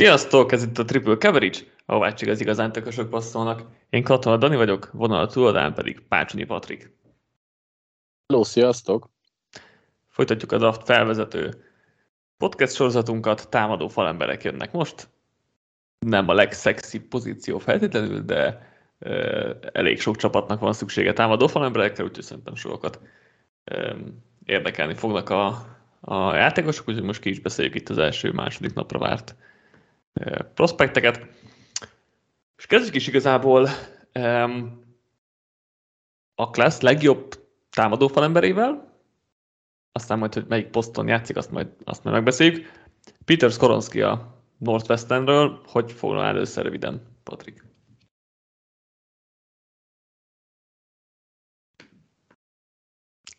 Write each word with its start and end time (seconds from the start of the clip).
Sziasztok, 0.00 0.52
ez 0.52 0.62
itt 0.62 0.78
a 0.78 0.84
Triple 0.84 1.16
Coverage, 1.16 1.58
ahová 1.86 2.12
csak 2.12 2.28
az 2.28 2.40
igazán 2.40 2.72
tökösök 2.72 3.08
passzolnak. 3.08 3.62
Én 3.90 4.02
Katona 4.02 4.36
Dani 4.36 4.56
vagyok, 4.56 4.90
vonal 4.92 5.26
túladán 5.26 5.74
pedig 5.74 6.00
Pácsonyi 6.00 6.44
Patrik. 6.44 6.92
Hello, 8.26 8.44
sziasztok! 8.44 9.10
Folytatjuk 10.08 10.52
a 10.52 10.58
draft 10.58 10.84
felvezető 10.84 11.64
podcast 12.36 12.74
sorozatunkat, 12.74 13.48
támadó 13.48 13.88
falemberek 13.88 14.44
jönnek 14.44 14.72
most. 14.72 15.08
Nem 15.98 16.28
a 16.28 16.34
legszexi 16.34 17.00
pozíció 17.00 17.58
feltétlenül, 17.58 18.20
de 18.20 18.72
uh, 18.98 19.50
elég 19.72 20.00
sok 20.00 20.16
csapatnak 20.16 20.60
van 20.60 20.72
szüksége 20.72 21.12
támadó 21.12 21.46
falemberekre, 21.46 22.04
úgyhogy 22.04 22.24
szerintem 22.24 22.54
sokat 22.54 23.00
um, 23.72 24.24
érdekelni 24.44 24.94
fognak 24.94 25.30
a, 25.30 25.46
a 26.00 26.34
játékosok, 26.34 26.88
úgyhogy 26.88 27.04
most 27.04 27.20
ki 27.20 27.30
is 27.30 27.40
beszéljük 27.40 27.74
itt 27.74 27.88
az 27.88 27.98
első-második 27.98 28.74
napra 28.74 28.98
várt 28.98 29.36
prospekteket. 30.54 31.26
És 32.56 32.66
kezdjük 32.66 32.94
is 32.94 33.06
igazából 33.06 33.68
um, 34.14 34.84
a 36.34 36.50
class 36.50 36.80
legjobb 36.80 37.48
támadó 37.70 38.08
falemberével, 38.08 38.90
aztán 39.92 40.18
majd, 40.18 40.34
hogy 40.34 40.46
melyik 40.46 40.70
poszton 40.70 41.08
játszik, 41.08 41.36
azt 41.36 41.50
majd, 41.50 41.68
azt 41.84 42.04
majd 42.04 42.16
megbeszéljük. 42.16 42.72
Peter 43.24 43.50
Skoronski 43.50 44.02
a 44.02 44.44
Northwesternről, 44.58 45.62
hogy 45.66 45.92
foglalna 45.92 46.28
először 46.28 46.64
röviden, 46.64 47.18
Patrik? 47.22 47.64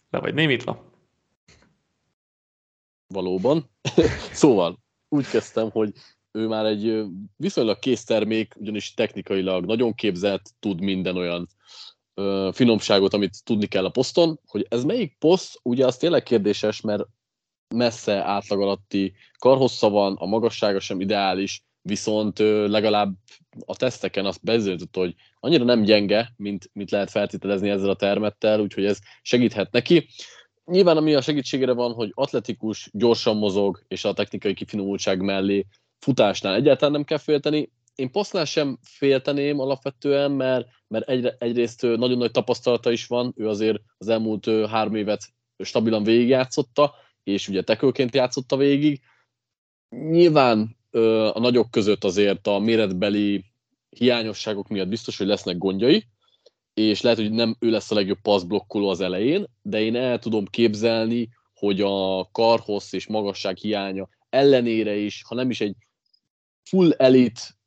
Le 0.09 0.19
vagy 0.19 0.33
némítva? 0.33 0.89
Valóban. 3.07 3.69
szóval, 4.41 4.79
úgy 5.09 5.27
kezdtem, 5.27 5.69
hogy 5.69 5.93
ő 6.31 6.47
már 6.47 6.65
egy 6.65 7.03
viszonylag 7.35 7.79
kész 7.79 8.03
termék, 8.03 8.53
ugyanis 8.57 8.93
technikailag 8.93 9.65
nagyon 9.65 9.93
képzett, 9.93 10.53
tud 10.59 10.81
minden 10.81 11.17
olyan 11.17 11.47
ö, 12.13 12.49
finomságot, 12.53 13.13
amit 13.13 13.43
tudni 13.43 13.65
kell 13.65 13.85
a 13.85 13.89
poszton. 13.89 14.39
Hogy 14.47 14.65
ez 14.69 14.83
melyik 14.83 15.15
poszt, 15.19 15.59
ugye 15.63 15.85
az 15.85 15.97
tényleg 15.97 16.23
kérdéses, 16.23 16.81
mert 16.81 17.03
messze 17.75 18.23
átlag 18.23 18.61
alatti 18.61 19.13
karhossza 19.37 19.89
van, 19.89 20.15
a 20.19 20.25
magassága 20.25 20.79
sem 20.79 21.01
ideális, 21.01 21.63
viszont 21.81 22.39
ö, 22.39 22.67
legalább 22.67 23.13
a 23.65 23.75
teszteken 23.75 24.25
azt 24.25 24.43
bizonyította, 24.43 24.99
hogy 24.99 25.15
annyira 25.39 25.63
nem 25.63 25.81
gyenge, 25.83 26.33
mint, 26.37 26.69
mint 26.73 26.91
lehet 26.91 27.09
feltételezni 27.09 27.69
ezzel 27.69 27.89
a 27.89 27.95
termettel, 27.95 28.59
úgyhogy 28.59 28.85
ez 28.85 28.99
segíthet 29.21 29.71
neki. 29.71 30.07
Nyilván 30.65 30.97
ami 30.97 31.13
a 31.13 31.21
segítségére 31.21 31.73
van, 31.73 31.93
hogy 31.93 32.11
atletikus, 32.13 32.89
gyorsan 32.93 33.37
mozog, 33.37 33.83
és 33.87 34.05
a 34.05 34.13
technikai 34.13 34.53
kifinomultság 34.53 35.21
mellé 35.21 35.65
futásnál 36.01 36.55
egyáltalán 36.55 36.91
nem 36.91 37.03
kell 37.03 37.17
félteni. 37.17 37.71
Én 37.95 38.11
posztnál 38.11 38.45
sem 38.45 38.77
félteném 38.83 39.59
alapvetően, 39.59 40.31
mert, 40.31 40.67
mert 40.87 41.09
egyre, 41.09 41.35
egyrészt 41.39 41.81
nagyon 41.81 42.17
nagy 42.17 42.31
tapasztalata 42.31 42.91
is 42.91 43.07
van, 43.07 43.33
ő 43.37 43.47
azért 43.47 43.79
az 43.97 44.07
elmúlt 44.07 44.49
három 44.69 44.95
évet 44.95 45.21
stabilan 45.63 46.03
végigjátszotta, 46.03 46.95
és 47.23 47.47
ugye 47.47 47.61
tekőként 47.61 48.15
játszotta 48.15 48.57
végig. 48.57 49.01
Nyilván 49.89 50.77
a 51.33 51.39
nagyok 51.39 51.71
között 51.71 52.03
azért 52.03 52.47
a 52.47 52.59
méretbeli 52.59 53.45
hiányosságok 53.89 54.67
miatt 54.67 54.87
biztos, 54.87 55.17
hogy 55.17 55.27
lesznek 55.27 55.57
gondjai, 55.57 56.07
és 56.73 57.01
lehet, 57.01 57.17
hogy 57.17 57.31
nem 57.31 57.55
ő 57.59 57.69
lesz 57.69 57.91
a 57.91 57.95
legjobb 57.95 58.21
passzblokkoló 58.21 58.89
az 58.89 59.01
elején, 59.01 59.45
de 59.61 59.81
én 59.81 59.95
el 59.95 60.19
tudom 60.19 60.45
képzelni, 60.45 61.29
hogy 61.53 61.81
a 61.81 62.29
karhossz 62.31 62.93
és 62.93 63.07
magasság 63.07 63.57
hiánya 63.57 64.09
ellenére 64.29 64.95
is, 64.95 65.23
ha 65.27 65.35
nem 65.35 65.49
is 65.49 65.61
egy 65.61 65.75
full 66.63 66.91
elit 66.91 67.57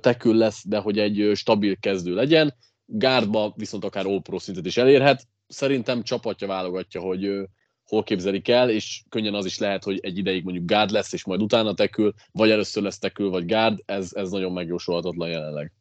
tekül 0.00 0.34
lesz, 0.34 0.68
de 0.68 0.78
hogy 0.78 0.98
egy 0.98 1.30
stabil 1.34 1.76
kezdő 1.76 2.14
legyen. 2.14 2.54
Gárdba 2.86 3.52
viszont 3.56 3.84
akár 3.84 4.06
all 4.06 4.20
szintet 4.38 4.66
is 4.66 4.76
elérhet. 4.76 5.26
Szerintem 5.46 6.02
csapatja 6.02 6.46
válogatja, 6.46 7.00
hogy 7.00 7.48
hol 7.84 8.02
képzelik 8.02 8.48
el, 8.48 8.70
és 8.70 9.02
könnyen 9.08 9.34
az 9.34 9.44
is 9.44 9.58
lehet, 9.58 9.84
hogy 9.84 9.98
egy 10.02 10.18
ideig 10.18 10.44
mondjuk 10.44 10.66
gárd 10.66 10.90
lesz, 10.90 11.12
és 11.12 11.24
majd 11.24 11.42
utána 11.42 11.74
tekül, 11.74 12.12
vagy 12.32 12.50
először 12.50 12.82
lesz 12.82 12.98
tekül, 12.98 13.30
vagy 13.30 13.46
gárd, 13.46 13.78
ez, 13.84 14.10
ez 14.14 14.30
nagyon 14.30 14.52
megjósolhatatlan 14.52 15.28
jelenleg. 15.28 15.72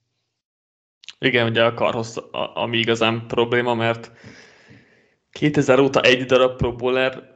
Igen, 1.20 1.50
ugye 1.50 1.64
a 1.64 1.74
karhoz, 1.74 2.18
ami 2.54 2.78
igazán 2.78 3.28
probléma, 3.28 3.74
mert 3.74 4.12
2000 5.30 5.80
óta 5.80 6.02
egy 6.02 6.26
darab 6.26 6.58
Pro 6.58 6.76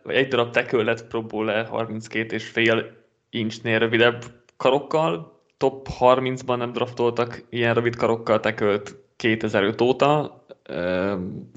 vagy 0.04 0.16
egy 0.16 0.28
darab 0.28 0.52
tekő 0.52 0.84
lett 0.84 1.08
Pro 1.08 1.26
Bowler 1.26 1.66
32 1.66 2.36
és 2.36 2.48
fél 2.48 2.98
incsnél 3.30 3.80
rövidebb 3.80 4.39
karokkal, 4.60 5.42
top 5.58 5.88
30-ban 6.00 6.58
nem 6.58 6.72
draftoltak 6.72 7.46
ilyen 7.50 7.74
rövid 7.74 7.96
karokkal 7.96 8.40
tekölt 8.40 8.96
2005 9.16 9.82
óta, 9.82 10.44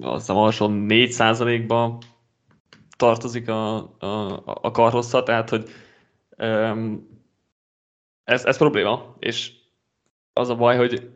azt 0.01 0.19
hiszem 0.19 0.37
alsó 0.37 0.69
4%-ba 0.71 1.99
tartozik 2.97 3.49
a, 3.49 3.77
a, 3.99 4.43
a 4.45 4.71
karhossza, 4.71 5.23
tehát 5.23 5.51
hogy 5.51 5.71
ez, 8.25 8.45
ez 8.45 8.57
probléma, 8.57 9.17
és 9.19 9.53
az 10.33 10.49
a 10.49 10.55
baj, 10.55 10.77
hogy 10.77 11.11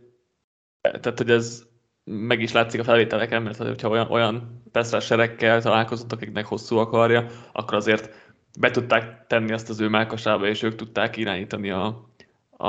tehát, 0.80 1.18
hogy 1.18 1.30
ez 1.30 1.64
meg 2.04 2.40
is 2.40 2.52
látszik 2.52 2.80
a 2.80 2.84
felvételeken, 2.84 3.42
mert 3.42 3.56
hogyha 3.56 3.88
olyan, 3.88 4.10
olyan 4.10 4.62
serekkel 5.00 5.62
találkozott, 5.62 6.12
akiknek 6.12 6.46
hosszú 6.46 6.76
akarja, 6.76 7.26
akkor 7.52 7.74
azért 7.74 8.25
be 8.58 8.70
tudták 8.70 9.26
tenni 9.26 9.52
azt 9.52 9.68
az 9.68 9.80
ő 9.80 9.88
melkasába, 9.88 10.46
és 10.46 10.62
ők 10.62 10.74
tudták 10.74 11.16
irányítani 11.16 11.70
a, 11.70 12.08
a, 12.56 12.68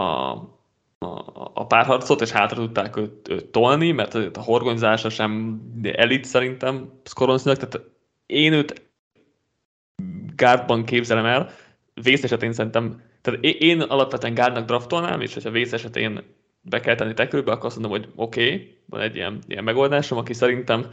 a, 0.98 1.52
a 1.54 1.66
párharcot, 1.68 2.22
és 2.22 2.32
hátra 2.32 2.58
tudták 2.58 2.98
őt, 2.98 3.30
őt 3.30 3.46
tolni, 3.46 3.92
mert 3.92 4.14
a 4.16 4.42
horgonyzása 4.42 5.10
sem 5.10 5.62
elit 5.84 6.26
szerintem 6.26 6.92
Skoronsznak, 7.04 7.58
tehát 7.58 7.90
én 8.26 8.54
őt 8.54 8.82
gárdban 10.36 10.86
képzelem 10.86 11.26
el, 11.26 11.50
vész 11.94 12.24
esetén 12.24 12.54
szerintem, 12.54 13.02
tehát 13.22 13.44
én 13.44 13.82
alapvetően 13.82 14.34
gárdnak 14.34 14.66
draftolnám, 14.66 15.22
és 15.22 15.34
hogyha 15.34 15.52
vész 15.52 15.74
esetén 15.74 16.24
be 16.62 16.80
kell 16.80 16.96
tenni 16.96 17.14
tekülbe, 17.14 17.52
akkor 17.52 17.66
azt 17.66 17.80
mondom, 17.80 18.00
hogy 18.00 18.10
oké, 18.16 18.46
okay, 18.46 18.78
van 18.86 19.02
egy 19.02 19.16
ilyen, 19.16 19.40
ilyen 19.48 19.64
megoldásom, 19.64 20.18
aki 20.18 20.34
szerintem 20.34 20.86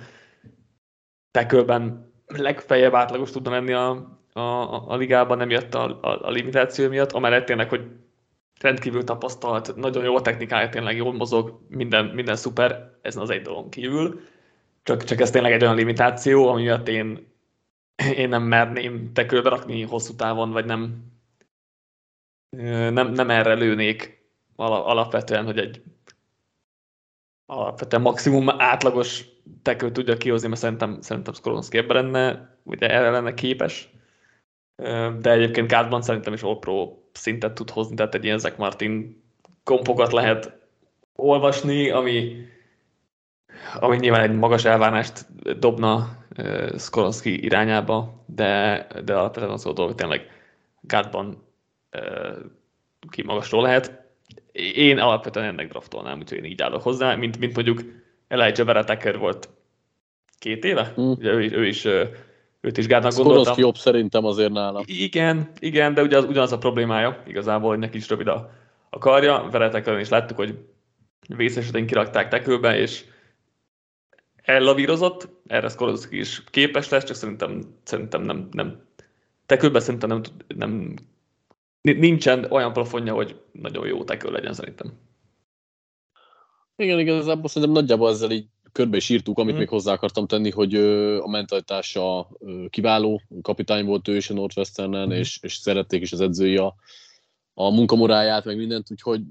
tekölben 1.31 2.13
legfeljebb 2.27 2.95
átlagos 2.95 3.31
tudna 3.31 3.51
menni 3.51 3.73
a, 3.73 4.19
a, 4.37 4.41
a, 4.41 4.85
a 4.87 4.97
ligában, 4.97 5.37
nem 5.37 5.51
jött 5.51 5.75
a, 5.75 5.99
a, 6.01 6.27
a 6.27 6.31
limitáció 6.31 6.89
miatt, 6.89 7.13
amellett 7.13 7.45
tényleg, 7.45 7.69
hogy 7.69 7.87
rendkívül 8.61 9.05
tapasztalt, 9.05 9.77
nagyon 9.77 10.05
jó 10.05 10.17
a 10.17 10.23
technikája, 10.23 10.69
tényleg 10.69 10.97
jól 10.97 11.13
mozog, 11.13 11.61
minden, 11.69 12.05
minden 12.05 12.37
szuper, 12.37 12.91
ez 13.03 13.17
az 13.17 13.31
egy 13.31 13.43
dolog 13.43 13.69
kívül. 13.69 14.21
Csak, 14.83 15.05
csak 15.05 15.21
ez 15.21 15.31
tényleg 15.31 15.53
egy 15.53 15.63
olyan 15.63 15.75
limitáció, 15.75 16.49
ami 16.49 16.63
miatt 16.63 16.89
én, 16.89 17.33
én 18.17 18.29
nem 18.29 18.43
merném 18.43 19.13
tekőbe 19.13 19.49
rakni 19.49 19.83
hosszú 19.83 20.15
távon, 20.15 20.51
vagy 20.51 20.65
nem, 20.65 21.13
nem, 22.91 23.13
nem 23.13 23.31
erre 23.31 23.55
lőnék 23.55 24.23
alapvetően, 24.57 25.45
hogy 25.45 25.59
egy 25.59 25.83
alapvetően 27.47 28.03
maximum 28.03 28.49
átlagos 28.49 29.25
tekő 29.63 29.91
tudja 29.91 30.17
kihozni, 30.17 30.49
mert 30.49 30.61
szerintem, 30.61 31.01
szerintem 31.01 31.35
Skolonski 31.35 31.79
ebben 31.79 32.05
lenne, 32.05 32.57
ugye 32.63 32.89
erre 32.89 33.11
lenne 33.11 33.35
képes. 33.35 33.94
De 35.21 35.31
egyébként 35.31 35.69
Gádban 35.69 36.03
szerintem 36.03 36.33
is 36.33 36.43
All 36.43 36.59
Pro 36.59 36.97
szintet 37.13 37.55
tud 37.55 37.71
hozni, 37.71 37.95
tehát 37.95 38.15
egy 38.15 38.25
ilyen 38.25 38.39
Zach 38.39 38.59
Martin 38.59 39.23
kompokat 39.65 40.13
lehet 40.13 40.59
olvasni, 41.15 41.91
ami, 41.91 42.37
ami 43.75 43.97
nyilván 43.97 44.21
egy 44.21 44.37
magas 44.37 44.65
elvárást 44.65 45.27
dobna 45.59 46.17
uh, 46.39 46.79
Skolonski 46.79 47.45
irányába, 47.45 48.25
de, 48.27 48.87
de 49.05 49.15
alapvetően 49.15 49.53
az 49.53 49.67
a 49.67 49.73
dolog 49.73 49.95
tényleg 49.95 50.31
Gádban 50.81 51.43
uh, 51.93 52.37
ki 53.11 53.23
magasról 53.23 53.63
lehet 53.63 54.05
én 54.75 54.99
alapvetően 54.99 55.47
ennek 55.47 55.69
draftolnám, 55.69 56.19
úgyhogy 56.19 56.39
én 56.39 56.45
így 56.45 56.63
állok 56.63 56.83
hozzá, 56.83 57.15
mint, 57.15 57.39
mint 57.39 57.55
mondjuk 57.55 57.83
Elijah 58.29 58.67
Vera 58.67 59.19
volt 59.19 59.49
két 60.39 60.65
éve, 60.65 60.95
mm. 61.01 61.11
ugye 61.11 61.31
ő, 61.31 61.51
ő 61.51 61.67
is 61.67 61.89
őt 62.65 62.79
is 62.79 62.87
gátnak 62.87 63.15
gondoltam. 63.15 63.55
jobb 63.59 63.77
szerintem 63.77 64.25
azért 64.25 64.53
nála. 64.53 64.83
Igen, 64.87 65.51
igen, 65.59 65.95
de 65.95 66.03
ugye 66.03 66.17
az, 66.17 66.25
ugyanaz 66.25 66.53
a 66.53 66.59
problémája 66.59 67.23
igazából, 67.27 67.69
hogy 67.69 67.79
neki 67.79 67.97
is 67.97 68.09
rövid 68.09 68.27
a, 68.27 68.51
a 68.91 68.99
karja. 68.99 69.49
Veretekelen 69.51 70.01
is 70.01 70.09
láttuk, 70.09 70.37
hogy 70.37 70.59
vészesetén 71.37 71.87
kirakták 71.87 72.29
tekőbe, 72.29 72.79
és 72.79 73.05
ellavírozott, 74.43 75.29
erre 75.47 75.69
Skorowski 75.69 76.19
is 76.19 76.43
képes 76.51 76.89
lesz, 76.89 77.05
csak 77.05 77.17
szerintem, 77.17 77.61
szerintem 77.83 78.23
nem, 78.23 78.49
nem 78.53 78.83
tekőbe 79.47 79.81
szerintem 79.81 80.09
nem, 80.09 80.23
nem 80.57 80.95
nincsen 81.81 82.47
olyan 82.51 82.73
plafonja, 82.73 83.15
hogy 83.15 83.41
nagyon 83.53 83.87
jó 83.87 84.05
tekő 84.05 84.31
legyen 84.31 84.53
szerintem. 84.53 84.93
Igen, 86.77 86.99
igazából 86.99 87.49
szerintem 87.49 87.73
nagyjából 87.73 88.11
ezzel 88.11 88.31
így 88.31 88.47
körbe 88.75 88.97
is 88.97 89.09
írtuk, 89.09 89.39
amit 89.39 89.55
mm. 89.55 89.59
még 89.59 89.69
hozzá 89.69 89.93
akartam 89.93 90.27
tenni, 90.27 90.51
hogy 90.51 90.75
a 91.21 91.29
mentalitása 91.29 92.29
kiváló, 92.71 93.21
kapitány 93.43 93.85
volt 93.85 94.09
ő 94.09 94.17
is 94.17 94.31
a 94.31 94.35
Northwesternen, 94.35 95.09
mm. 95.09 95.11
és, 95.11 95.39
és 95.43 95.55
szerették 95.55 96.03
is 96.03 96.13
az 96.13 96.21
edzői 96.21 96.57
a, 96.57 96.75
a 97.55 97.71
munkamoráját, 97.71 98.45
meg 98.45 98.57
mindent, 98.57 98.91
úgyhogy 98.91 99.23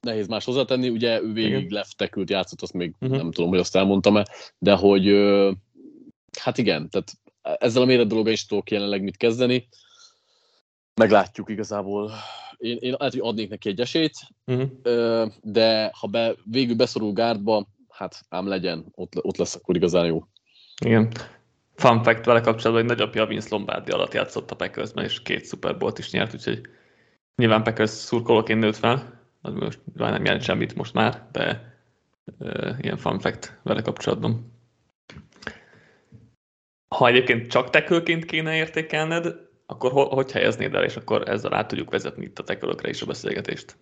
nehéz 0.00 0.26
más 0.26 0.44
hozzátenni. 0.44 0.88
Ugye 0.88 1.22
ő 1.22 1.32
végig 1.32 1.50
igen. 1.50 1.66
left 1.70 1.96
tackle 1.96 2.24
játszott, 2.26 2.62
azt 2.62 2.72
még 2.72 2.94
uh-huh. 3.00 3.16
nem 3.18 3.32
tudom, 3.32 3.50
hogy 3.50 3.58
azt 3.58 3.76
elmondtam-e, 3.76 4.26
de 4.58 4.74
hogy 4.74 5.06
hát 6.40 6.58
igen, 6.58 6.90
tehát 6.90 7.12
ezzel 7.42 7.82
a 7.82 7.84
méret 7.84 8.06
dolga 8.06 8.30
is 8.30 8.46
tudok 8.46 8.70
jelenleg 8.70 9.02
mit 9.02 9.16
kezdeni. 9.16 9.68
Meglátjuk 10.94 11.50
igazából. 11.50 12.12
Én, 12.56 12.76
én 12.80 12.94
lehet, 12.98 13.12
hogy 13.12 13.28
adnék 13.28 13.48
neki 13.48 13.68
egy 13.68 13.80
esélyt, 13.80 14.16
uh-huh. 14.46 15.32
de 15.42 15.90
ha 15.94 16.06
be, 16.06 16.34
végül 16.44 16.76
beszorul 16.76 17.12
gárdba, 17.12 17.66
hát 17.94 18.20
ám 18.28 18.46
legyen, 18.46 18.84
ott, 18.94 19.24
ott 19.24 19.36
lesz 19.36 19.54
akkor 19.54 19.76
igazán 19.76 20.06
jó. 20.06 20.24
Igen. 20.84 21.12
Fun 21.74 22.02
fact 22.02 22.24
vele 22.24 22.40
kapcsolatban, 22.40 22.86
hogy 22.86 22.96
nagyapja 22.96 23.26
Vince 23.26 23.48
Lombardi 23.50 23.90
alatt 23.90 24.12
játszott 24.12 24.50
a 24.50 24.56
packers 24.56 24.90
és 24.94 25.22
két 25.22 25.46
Super 25.46 25.76
Bowl-t 25.76 25.98
is 25.98 26.10
nyert, 26.10 26.34
úgyhogy 26.34 26.60
nyilván 27.36 27.62
Packers 27.62 27.90
szurkolóként 27.90 28.60
nőtt 28.60 28.76
fel, 28.76 29.22
az 29.42 29.54
most 29.54 29.80
nem 29.94 30.24
jelent 30.24 30.42
semmit 30.42 30.74
most 30.74 30.92
már, 30.92 31.28
de 31.32 31.74
uh, 32.38 32.76
ilyen 32.80 32.96
fun 32.96 33.18
fact 33.18 33.58
vele 33.62 33.82
kapcsolatban. 33.82 34.52
Ha 36.88 37.08
egyébként 37.08 37.46
csak 37.46 37.70
tekölként 37.70 38.24
kéne 38.24 38.56
értékelned, 38.56 39.34
akkor 39.66 39.92
ho- 39.92 40.12
hogy 40.12 40.32
helyeznéd 40.32 40.74
el, 40.74 40.84
és 40.84 40.96
akkor 40.96 41.28
ezzel 41.28 41.54
át 41.54 41.68
tudjuk 41.68 41.90
vezetni 41.90 42.24
itt 42.24 42.38
a 42.38 42.42
tekölökre 42.44 42.88
is 42.88 43.02
a 43.02 43.06
beszélgetést? 43.06 43.76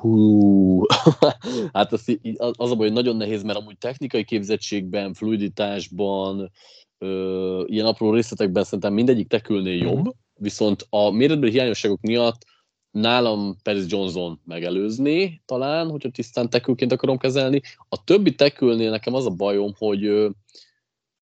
Hú, 0.00 0.82
hát 1.72 1.92
az, 1.92 2.18
az 2.36 2.70
a 2.70 2.74
baj, 2.74 2.86
hogy 2.86 2.92
nagyon 2.92 3.16
nehéz, 3.16 3.42
mert 3.42 3.58
amúgy 3.58 3.78
technikai 3.78 4.24
képzettségben, 4.24 5.14
fluiditásban, 5.14 6.50
ö, 6.98 7.64
ilyen 7.66 7.86
apró 7.86 8.12
részletekben 8.12 8.64
szerintem 8.64 8.92
mindegyik 8.92 9.28
tekülnél 9.28 9.76
jobb, 9.76 9.98
uh-huh. 9.98 10.14
viszont 10.34 10.86
a 10.90 11.10
méretbeli 11.10 11.52
hiányosságok 11.52 12.00
miatt 12.00 12.44
nálam 12.90 13.56
Paris 13.62 13.84
Johnson 13.86 14.40
megelőzni 14.44 15.42
talán, 15.46 15.90
hogyha 15.90 16.10
tisztán 16.10 16.50
tekülként 16.50 16.92
akarom 16.92 17.18
kezelni. 17.18 17.60
A 17.88 18.04
többi 18.04 18.34
tekülnél 18.34 18.90
nekem 18.90 19.14
az 19.14 19.26
a 19.26 19.30
bajom, 19.30 19.72
hogy 19.78 20.04
ö, 20.04 20.28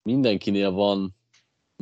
mindenkinél 0.03 0.71
van 0.71 1.15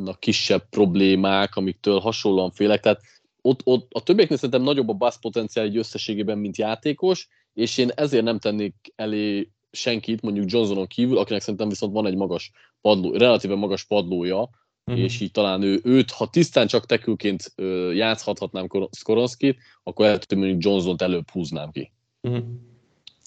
a 0.04 0.18
kisebb 0.18 0.68
problémák, 0.68 1.56
amiktől 1.56 1.98
hasonlóan 1.98 2.50
félek. 2.50 2.80
Tehát 2.80 3.00
ott, 3.46 3.60
ott 3.64 3.92
a 3.92 4.02
többieknél 4.02 4.36
szerintem 4.36 4.62
nagyobb 4.62 4.88
a 4.88 4.92
basz 4.92 5.18
potenciál 5.18 5.64
egy 5.64 5.76
összességében, 5.76 6.38
mint 6.38 6.56
játékos, 6.56 7.28
és 7.54 7.78
én 7.78 7.90
ezért 7.94 8.24
nem 8.24 8.38
tennék 8.38 8.74
elé 8.96 9.50
senkit, 9.70 10.22
mondjuk 10.22 10.50
Johnsonon 10.50 10.86
kívül, 10.86 11.18
akinek 11.18 11.40
szerintem 11.40 11.68
viszont 11.68 11.92
van 11.92 12.06
egy 12.06 12.16
magas 12.16 12.50
padló, 12.80 13.12
relatíve 13.12 13.54
magas 13.54 13.84
padlója, 13.84 14.50
uh-huh. 14.84 15.04
és 15.04 15.20
így 15.20 15.30
talán 15.30 15.62
ő, 15.62 15.80
őt, 15.82 16.10
ha 16.10 16.30
tisztán 16.30 16.66
csak 16.66 16.86
tekülként 16.86 17.54
játszhathatnám 17.92 18.66
Skoronskit, 18.90 19.58
akkor 19.82 20.04
lehet, 20.04 20.24
hogy 20.28 20.38
mondjuk 20.38 20.64
Johnson-t 20.64 21.02
előbb 21.02 21.30
húznám 21.30 21.70
ki. 21.70 21.92
Uh-huh. 22.20 22.44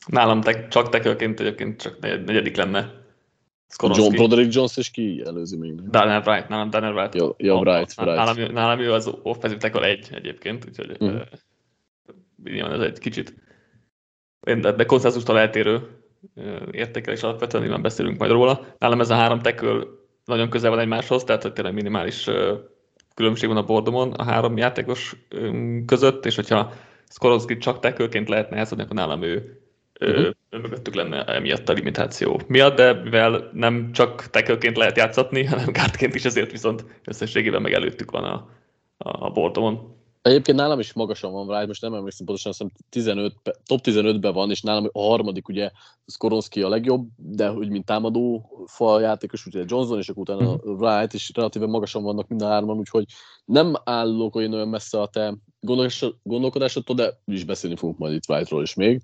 Nálam 0.07 0.41
te, 0.41 0.67
csak 0.67 0.89
tekülként 0.89 1.39
egyébként 1.39 1.81
csak 1.81 1.99
negyedik 1.99 2.55
lenne 2.55 3.05
Skoronski. 3.67 4.03
John 4.03 4.15
Broderick 4.15 4.53
Jones 4.53 4.77
és 4.77 4.91
ki 4.91 5.21
előzi 5.25 5.57
még? 5.57 5.89
Daniel 5.89 6.21
Wright, 6.25 6.49
nálam 6.49 6.69
Daniel 6.69 6.93
Wright. 6.93 7.15
Ja 7.37 7.55
oh, 7.55 7.61
Wright, 7.61 7.93
Wright. 7.97 8.15
Nálam, 8.15 8.53
nálam 8.53 8.79
ő 8.79 8.93
az 8.93 9.11
offensive 9.23 9.61
tackle 9.61 9.87
egy 9.87 10.07
egyébként, 10.11 10.65
úgyhogy 10.65 10.91
uh-huh. 10.91 11.21
uh, 12.43 12.73
ez 12.73 12.81
egy 12.81 12.99
kicsit 12.99 13.33
de, 14.55 14.71
de 14.71 14.85
konszenzustól 14.85 15.39
eltérő 15.39 15.87
értékelés 16.71 17.23
alapvetően, 17.23 17.63
nyilván 17.63 17.81
beszélünk 17.81 18.17
majd 18.17 18.31
róla. 18.31 18.65
Nálam 18.77 18.99
ez 18.99 19.09
a 19.09 19.15
három 19.15 19.39
tackle 19.39 19.83
nagyon 20.25 20.49
közel 20.49 20.69
van 20.69 20.79
egymáshoz, 20.79 21.23
tehát 21.23 21.41
hogy 21.41 21.53
tényleg 21.53 21.73
minimális 21.73 22.29
különbség 23.15 23.47
van 23.47 23.57
a 23.57 23.65
bordomon 23.65 24.11
a 24.11 24.23
három 24.23 24.57
játékos 24.57 25.15
között, 25.85 26.25
és 26.25 26.35
hogyha 26.35 26.73
Skorowski 27.09 27.57
csak 27.57 27.79
tackleként 27.79 28.29
lehetne 28.29 28.57
játszani, 28.57 28.81
akkor 28.81 28.95
nálam 28.95 29.21
ő 29.21 29.61
uh-huh. 29.99 30.27
mögöttük 30.49 30.95
lenne 30.95 31.23
emiatt 31.23 31.69
a 31.69 31.73
limitáció 31.73 32.41
miatt, 32.47 32.75
de 32.75 32.93
mivel 32.93 33.49
nem 33.53 33.91
csak 33.91 34.29
tekölként 34.29 34.77
lehet 34.77 34.97
játszatni, 34.97 35.45
hanem 35.45 35.71
gárdként 35.71 36.15
is, 36.15 36.25
ezért 36.25 36.51
viszont 36.51 36.85
összességében 37.03 37.61
meg 37.61 37.73
előttük 37.73 38.11
van 38.11 38.23
a, 38.23 38.49
a, 38.97 39.25
a 39.25 39.29
bordomon. 39.29 39.95
Egyébként 40.21 40.57
nálam 40.57 40.79
is 40.79 40.93
magasan 40.93 41.31
van 41.31 41.47
rá, 41.47 41.65
most 41.65 41.81
nem 41.81 41.93
emlékszem 41.93 42.25
pontosan, 42.25 42.51
azt 42.57 42.71
15, 42.89 43.33
top 43.65 43.79
15-ben 43.83 44.33
van, 44.33 44.49
és 44.49 44.61
nálam 44.61 44.89
a 44.91 45.01
harmadik 45.01 45.47
ugye 45.47 45.71
Skoronski 46.05 46.61
a 46.61 46.69
legjobb, 46.69 47.07
de 47.15 47.51
úgy 47.51 47.69
mint 47.69 47.85
támadó 47.85 48.49
fal 48.65 49.01
játékos, 49.01 49.45
ugye 49.45 49.63
Johnson, 49.67 49.97
és 49.97 50.09
akkor 50.09 50.21
utána 50.21 50.51
uh-huh. 50.51 50.79
Wright, 50.79 51.13
és 51.13 51.31
relatíve 51.33 51.65
magasan 51.65 52.03
vannak 52.03 52.27
mind 52.27 52.41
a 52.41 52.47
hárman, 52.47 52.77
úgyhogy 52.77 53.05
nem 53.45 53.73
állok 53.83 54.35
olyan 54.35 54.53
olyan 54.53 54.67
messze 54.67 55.01
a 55.01 55.07
te 55.07 55.35
gondolkodásodtól, 56.23 56.95
de 56.95 57.19
is 57.25 57.43
beszélni 57.43 57.75
fogunk 57.75 57.97
majd 57.97 58.13
itt 58.13 58.29
Wrightról 58.29 58.61
is 58.61 58.73
még. 58.73 59.01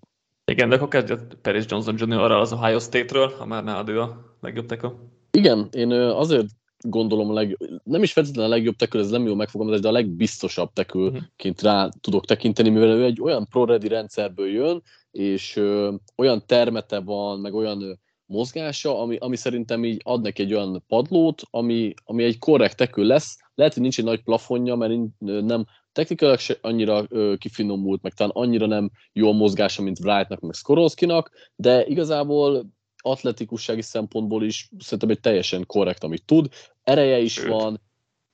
Igen, 0.51 0.69
de 0.69 0.75
akkor 0.75 0.87
kezdjött 0.87 1.35
Paris 1.41 1.65
Johnson 1.67 1.95
Jr. 1.97 2.19
arra 2.19 2.39
az 2.39 2.53
Ohio 2.53 2.79
State-ről, 2.79 3.33
ha 3.37 3.45
már 3.45 3.63
nálad 3.63 3.89
ő 3.89 4.01
a 4.01 4.35
legjobb 4.41 4.65
teko. 4.65 4.91
Igen, 5.31 5.67
én 5.71 5.91
azért 5.91 6.47
gondolom 6.79 7.29
a 7.29 7.33
leg, 7.33 7.57
nem 7.83 8.03
is 8.03 8.13
feltétlenül 8.13 8.51
a 8.51 8.55
legjobb 8.55 8.75
tekül, 8.75 9.01
ez 9.01 9.09
nem 9.09 9.25
jó 9.25 9.35
megfogalmazás, 9.35 9.81
de 9.81 9.87
a 9.87 9.91
legbiztosabb 9.91 10.73
tekülként 10.73 11.61
rá 11.61 11.89
tudok 12.01 12.25
tekinteni, 12.25 12.69
mivel 12.69 12.89
ő 12.89 13.03
egy 13.03 13.21
olyan 13.21 13.47
pro-ready 13.49 13.87
rendszerből 13.87 14.47
jön, 14.47 14.81
és 15.11 15.55
ö, 15.55 15.93
olyan 16.15 16.43
termete 16.45 16.99
van, 16.99 17.39
meg 17.39 17.53
olyan 17.53 17.81
ö, 17.81 17.91
mozgása, 18.25 18.99
ami, 19.01 19.15
ami 19.15 19.35
szerintem 19.35 19.85
így 19.85 20.01
ad 20.03 20.21
neki 20.21 20.41
egy 20.41 20.53
olyan 20.53 20.83
padlót, 20.87 21.41
ami, 21.49 21.93
ami 22.03 22.23
egy 22.23 22.37
korrekt 22.37 22.77
tekül 22.77 23.05
lesz. 23.05 23.37
Lehet, 23.55 23.73
hogy 23.73 23.81
nincs 23.81 23.99
egy 23.99 24.05
nagy 24.05 24.23
plafonja, 24.23 24.75
mert 24.75 24.93
nem 25.19 25.65
technikailag 25.93 26.39
se 26.39 26.57
annyira 26.61 27.05
ö, 27.09 27.33
kifinomult, 27.37 28.01
meg 28.01 28.13
talán 28.13 28.31
annyira 28.35 28.65
nem 28.65 28.91
jó 29.13 29.29
a 29.29 29.31
mozgása, 29.31 29.81
mint 29.81 29.99
Wrightnak, 29.99 30.39
meg 30.39 30.53
Skorolskinak, 30.53 31.31
de 31.55 31.85
igazából 31.85 32.65
atletikussági 33.03 33.81
szempontból 33.81 34.43
is 34.43 34.69
szerintem 34.79 35.09
egy 35.09 35.19
teljesen 35.19 35.65
korrekt, 35.65 36.03
amit 36.03 36.25
tud. 36.25 36.47
Ereje 36.83 37.19
is 37.19 37.33
Sőt. 37.33 37.47
van. 37.47 37.81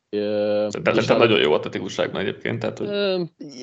Tehát 0.10 1.18
nagyon 1.18 1.40
jó 1.40 1.54
atletikusságban 1.54 2.22
egyébként. 2.22 2.60
Tehát, 2.60 2.78
hogy... 2.78 2.88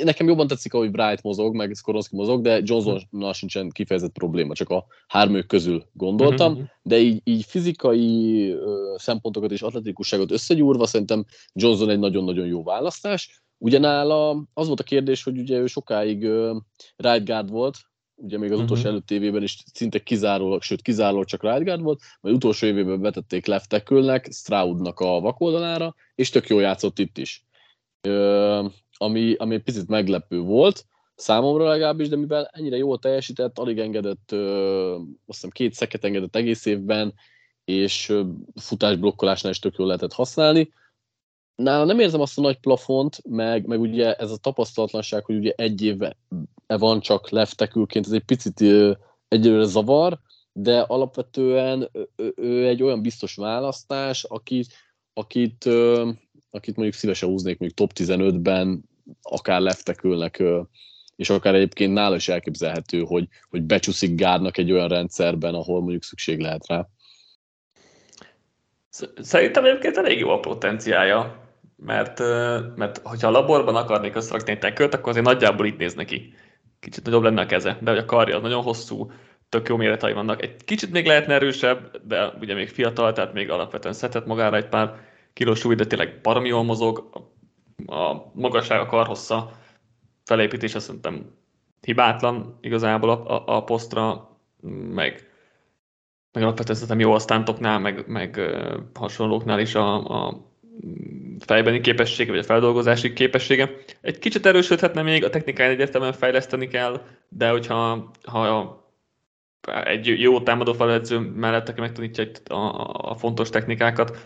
Nekem 0.04 0.26
jobban 0.26 0.46
tetszik, 0.46 0.74
ahogy 0.74 0.90
Bright 0.90 1.22
mozog, 1.22 1.54
meg 1.54 1.74
Skoronski 1.74 2.16
mozog, 2.16 2.42
de 2.42 2.60
Johnsonnal 2.64 3.32
sincsen 3.32 3.70
kifejezett 3.70 4.12
probléma, 4.12 4.54
csak 4.54 4.68
a 4.68 4.86
hármők 5.06 5.46
közül 5.46 5.84
gondoltam, 5.92 6.52
uh-huh. 6.52 6.66
de 6.82 6.98
így, 6.98 7.20
így 7.24 7.44
fizikai 7.44 8.54
szempontokat 8.96 9.50
és 9.50 9.62
atletikusságot 9.62 10.30
összegyúrva 10.30 10.86
szerintem 10.86 11.24
Johnson 11.52 11.90
egy 11.90 11.98
nagyon-nagyon 11.98 12.46
jó 12.46 12.62
választás. 12.62 13.45
Ugyanála 13.58 14.30
az 14.54 14.66
volt 14.66 14.80
a 14.80 14.84
kérdés, 14.84 15.22
hogy 15.22 15.38
ugye 15.38 15.58
ő 15.58 15.66
sokáig 15.66 16.22
uh, 16.22 16.56
right 16.96 17.24
guard 17.24 17.50
volt, 17.50 17.76
ugye 18.14 18.38
még 18.38 18.52
az 18.52 18.58
uh-huh. 18.58 18.70
utolsó 18.70 18.88
előtt 18.88 19.10
évében 19.10 19.42
is 19.42 19.62
szinte 19.72 19.98
kizárólag, 19.98 20.62
sőt 20.62 20.82
kizárólag 20.82 21.24
csak 21.24 21.42
right 21.42 21.64
guard 21.64 21.82
volt, 21.82 22.00
majd 22.20 22.34
utolsó 22.34 22.66
évében 22.66 23.00
vetették 23.00 23.46
left 23.46 23.68
tackle 23.68 24.22
Stroudnak 24.30 25.00
a 25.00 25.20
vakoldalára, 25.20 25.94
és 26.14 26.30
tök 26.30 26.48
jól 26.48 26.62
játszott 26.62 26.98
itt 26.98 27.18
is. 27.18 27.44
Uh, 28.08 28.70
ami, 28.96 29.34
ami 29.34 29.58
picit 29.58 29.88
meglepő 29.88 30.40
volt, 30.40 30.86
számomra 31.14 31.68
legalábbis, 31.68 32.08
de 32.08 32.16
mivel 32.16 32.50
ennyire 32.52 32.76
jól 32.76 32.98
teljesített, 32.98 33.58
alig 33.58 33.78
engedett, 33.78 34.32
uh, 34.32 34.92
azt 34.94 35.06
hiszem 35.26 35.50
két 35.50 35.74
szeket 35.74 36.04
engedett 36.04 36.36
egész 36.36 36.64
évben, 36.64 37.14
és 37.64 38.18
futásblokkolásnál 38.54 39.52
is 39.52 39.58
tök 39.58 39.76
jól 39.76 39.86
lehetett 39.86 40.12
használni, 40.12 40.72
nála 41.56 41.84
nem 41.84 42.00
érzem 42.00 42.20
azt 42.20 42.38
a 42.38 42.40
nagy 42.40 42.58
plafont, 42.58 43.20
meg, 43.28 43.66
meg 43.66 43.80
ugye 43.80 44.14
ez 44.14 44.30
a 44.30 44.36
tapasztalatlanság, 44.36 45.24
hogy 45.24 45.36
ugye 45.36 45.52
egy 45.56 45.82
éve 45.82 46.16
van 46.66 47.00
csak 47.00 47.30
leftekülként, 47.30 48.06
ez 48.06 48.12
egy 48.12 48.24
picit 48.24 48.60
egyelőre 49.28 49.64
zavar, 49.64 50.18
de 50.52 50.80
alapvetően 50.80 51.90
ő, 52.16 52.32
ő 52.36 52.66
egy 52.66 52.82
olyan 52.82 53.02
biztos 53.02 53.34
választás, 53.34 54.24
akit, 54.24 54.66
akit, 55.12 55.64
akit 56.50 56.76
mondjuk 56.76 56.94
szívesen 56.94 57.28
húznék 57.28 57.58
mondjuk 57.58 57.90
top 57.90 57.92
15-ben, 57.94 58.84
akár 59.22 59.60
leftekülnek, 59.60 60.42
és 61.16 61.30
akár 61.30 61.54
egyébként 61.54 61.92
nála 61.92 62.14
is 62.14 62.28
elképzelhető, 62.28 63.00
hogy, 63.00 63.28
hogy 63.50 63.62
becsúszik 63.62 64.14
Gárnak 64.14 64.58
egy 64.58 64.72
olyan 64.72 64.88
rendszerben, 64.88 65.54
ahol 65.54 65.80
mondjuk 65.80 66.02
szükség 66.02 66.40
lehet 66.40 66.66
rá. 66.66 66.88
Szerintem 69.20 69.64
egyébként 69.64 69.96
elég 69.96 70.18
jó 70.18 70.30
a 70.30 70.40
potenciája 70.40 71.45
mert, 71.76 72.18
mert 72.76 73.00
hogyha 73.04 73.28
a 73.28 73.30
laborban 73.30 73.76
akarnék 73.76 74.16
összerakni 74.16 74.52
egy 74.52 74.58
tekölt, 74.58 74.94
akkor 74.94 75.08
azért 75.08 75.24
nagyjából 75.24 75.66
így 75.66 75.76
néz 75.76 75.94
neki. 75.94 76.34
Kicsit 76.80 77.04
nagyobb 77.04 77.22
lenne 77.22 77.40
a 77.40 77.46
keze, 77.46 77.78
de 77.80 77.90
hogy 77.90 77.98
a 77.98 78.04
karja 78.04 78.36
az 78.36 78.42
nagyon 78.42 78.62
hosszú, 78.62 79.10
tök 79.48 79.68
jó 79.68 79.76
méretei 79.76 80.12
vannak. 80.12 80.42
Egy 80.42 80.64
kicsit 80.64 80.90
még 80.90 81.06
lehetne 81.06 81.34
erősebb, 81.34 82.06
de 82.06 82.32
ugye 82.40 82.54
még 82.54 82.68
fiatal, 82.68 83.12
tehát 83.12 83.32
még 83.32 83.50
alapvetően 83.50 83.94
szedhet 83.94 84.26
magára 84.26 84.56
egy 84.56 84.68
pár 84.68 84.94
kilós 85.32 85.58
súly, 85.58 85.74
de 85.74 85.86
tényleg 85.86 86.20
baromi 86.22 86.48
jól 86.48 86.62
mozog. 86.62 87.10
A 87.86 88.30
magasság, 88.34 88.80
a 88.80 88.86
karhossza 88.86 89.50
felépítése 90.24 90.78
szerintem 90.78 91.30
hibátlan 91.80 92.58
igazából 92.60 93.10
a, 93.10 93.36
a, 93.36 93.56
a 93.56 93.64
posztra, 93.64 94.30
meg, 94.90 95.30
meg 96.32 96.42
alapvetően 96.42 96.78
szerintem 96.78 97.00
jó 97.00 97.12
a 97.12 97.78
meg, 97.78 98.04
meg 98.06 98.40
hasonlóknál 98.94 99.60
is 99.60 99.74
a, 99.74 99.94
a 100.26 100.44
fejbeni 101.38 101.80
képessége, 101.80 102.30
vagy 102.30 102.40
a 102.40 102.44
feldolgozási 102.44 103.12
képessége. 103.12 103.70
Egy 104.00 104.18
kicsit 104.18 104.46
erősödhetne 104.46 105.02
még, 105.02 105.24
a 105.24 105.30
technikáját 105.30 105.72
egyértelműen 105.72 106.12
fejleszteni 106.12 106.68
kell, 106.68 107.02
de 107.28 107.48
hogyha 107.48 108.10
ha 108.22 108.84
egy 109.84 110.20
jó 110.20 110.40
támadó 110.40 110.72
feledző 110.72 111.18
mellett, 111.18 111.68
aki 111.68 111.80
megtanítja 111.80 112.24
a, 112.48 113.10
a, 113.10 113.14
fontos 113.14 113.50
technikákat, 113.50 114.18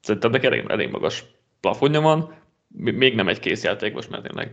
szerintem 0.00 0.30
neki 0.30 0.46
elég, 0.46 0.64
elég 0.68 0.90
magas 0.90 1.24
plafonja 1.60 2.00
van, 2.00 2.34
még 2.76 3.14
nem 3.14 3.28
egy 3.28 3.38
kész 3.38 3.64
játékos, 3.64 4.08
mert 4.08 4.22
tényleg 4.22 4.50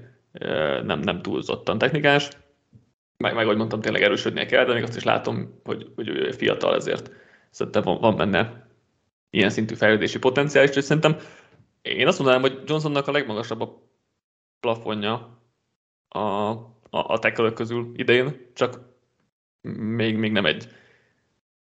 nem, 0.84 1.00
nem 1.00 1.22
túlzottan 1.22 1.78
technikás, 1.78 2.30
meg, 3.18 3.36
meg 3.36 3.46
ahogy 3.46 3.58
mondtam, 3.58 3.82
tényleg 3.82 4.02
erősödnie 4.02 4.46
kell, 4.46 4.66
de 4.66 4.74
még 4.74 4.84
azt 4.84 4.96
is 4.96 5.04
látom, 5.04 5.60
hogy, 5.64 5.92
hogy 5.96 6.36
fiatal, 6.36 6.76
ezért 6.76 7.12
szerintem 7.50 7.82
van, 7.84 8.00
van 8.00 8.16
benne 8.16 8.68
ilyen 9.30 9.50
szintű 9.50 9.76
fejlődési 9.76 10.20
potenciál, 10.20 10.64
és 10.64 10.84
szerintem 10.84 11.18
én 11.82 12.08
azt 12.08 12.20
mondanám, 12.20 12.42
hogy 12.42 12.62
Johnsonnak 12.66 13.08
a 13.08 13.12
legmagasabb 13.12 13.62
a 13.62 13.82
plafonja 14.60 15.40
a, 16.08 16.20
a, 16.20 16.78
a 16.90 17.20
tekölök 17.20 17.54
közül 17.54 17.92
idején, 17.96 18.52
csak 18.54 18.80
még, 19.78 20.18
még 20.18 20.32
nem 20.32 20.46
egy 20.46 20.68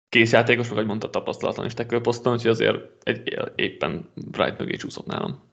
kész 0.10 0.32
játékos, 0.32 0.70
vagy 0.70 0.86
mondta 0.86 1.10
tapasztalatlan 1.10 1.66
is 1.66 1.74
tekölposzton, 1.74 2.34
úgyhogy 2.34 2.52
azért 2.52 3.08
egy, 3.08 3.40
éppen 3.56 4.10
Wright 4.38 4.58
mögé 4.58 4.76
csúszott 4.76 5.06
nálam. 5.06 5.44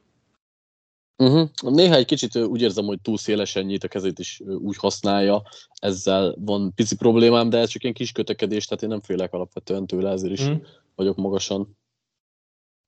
Uh-huh. 1.17 1.49
Néha 1.63 1.95
egy 1.95 2.07
kicsit 2.07 2.37
úgy 2.37 2.63
érzem, 2.63 2.85
hogy 2.85 3.01
túl 3.01 3.19
szélesen 3.19 3.65
nyit 3.65 3.85
a 3.85 3.89
kezét 3.89 4.19
is 4.19 4.41
úgy 4.45 4.77
használja, 4.77 5.43
ezzel 5.75 6.35
van 6.39 6.75
pici 6.75 6.97
problémám, 6.97 7.49
de 7.49 7.59
ez 7.59 7.69
csak 7.69 7.83
ilyen 7.83 7.95
kis 7.95 8.13
kötekedés, 8.13 8.67
tehát 8.67 8.83
én 8.83 8.89
nem 8.89 9.01
félek 9.01 9.33
alapvetően 9.33 9.87
tőle, 9.87 10.11
ezért 10.11 10.33
is 10.33 10.41
uh-huh. 10.41 10.63
vagyok 10.95 11.17
magasan. 11.17 11.77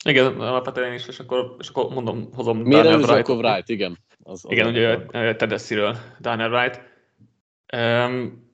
Igen, 0.05 0.41
alapvetően 0.41 0.93
is, 0.93 1.07
és 1.07 1.19
akkor, 1.19 1.57
és 1.59 1.69
akkor 1.69 1.93
mondom, 1.93 2.29
hozom 2.35 2.59
Miért 2.59 2.83
Daniel 2.83 3.01
Wright. 3.01 3.29
Akkor 3.29 3.45
Wright, 3.45 3.69
igen. 3.69 3.99
Az, 4.23 4.45
az 4.45 4.51
igen, 4.51 4.67
ugye 4.67 5.07
Tedesziről 5.37 5.97
Daniel 6.21 6.51
Wright. 6.51 6.83
Um, 7.77 8.45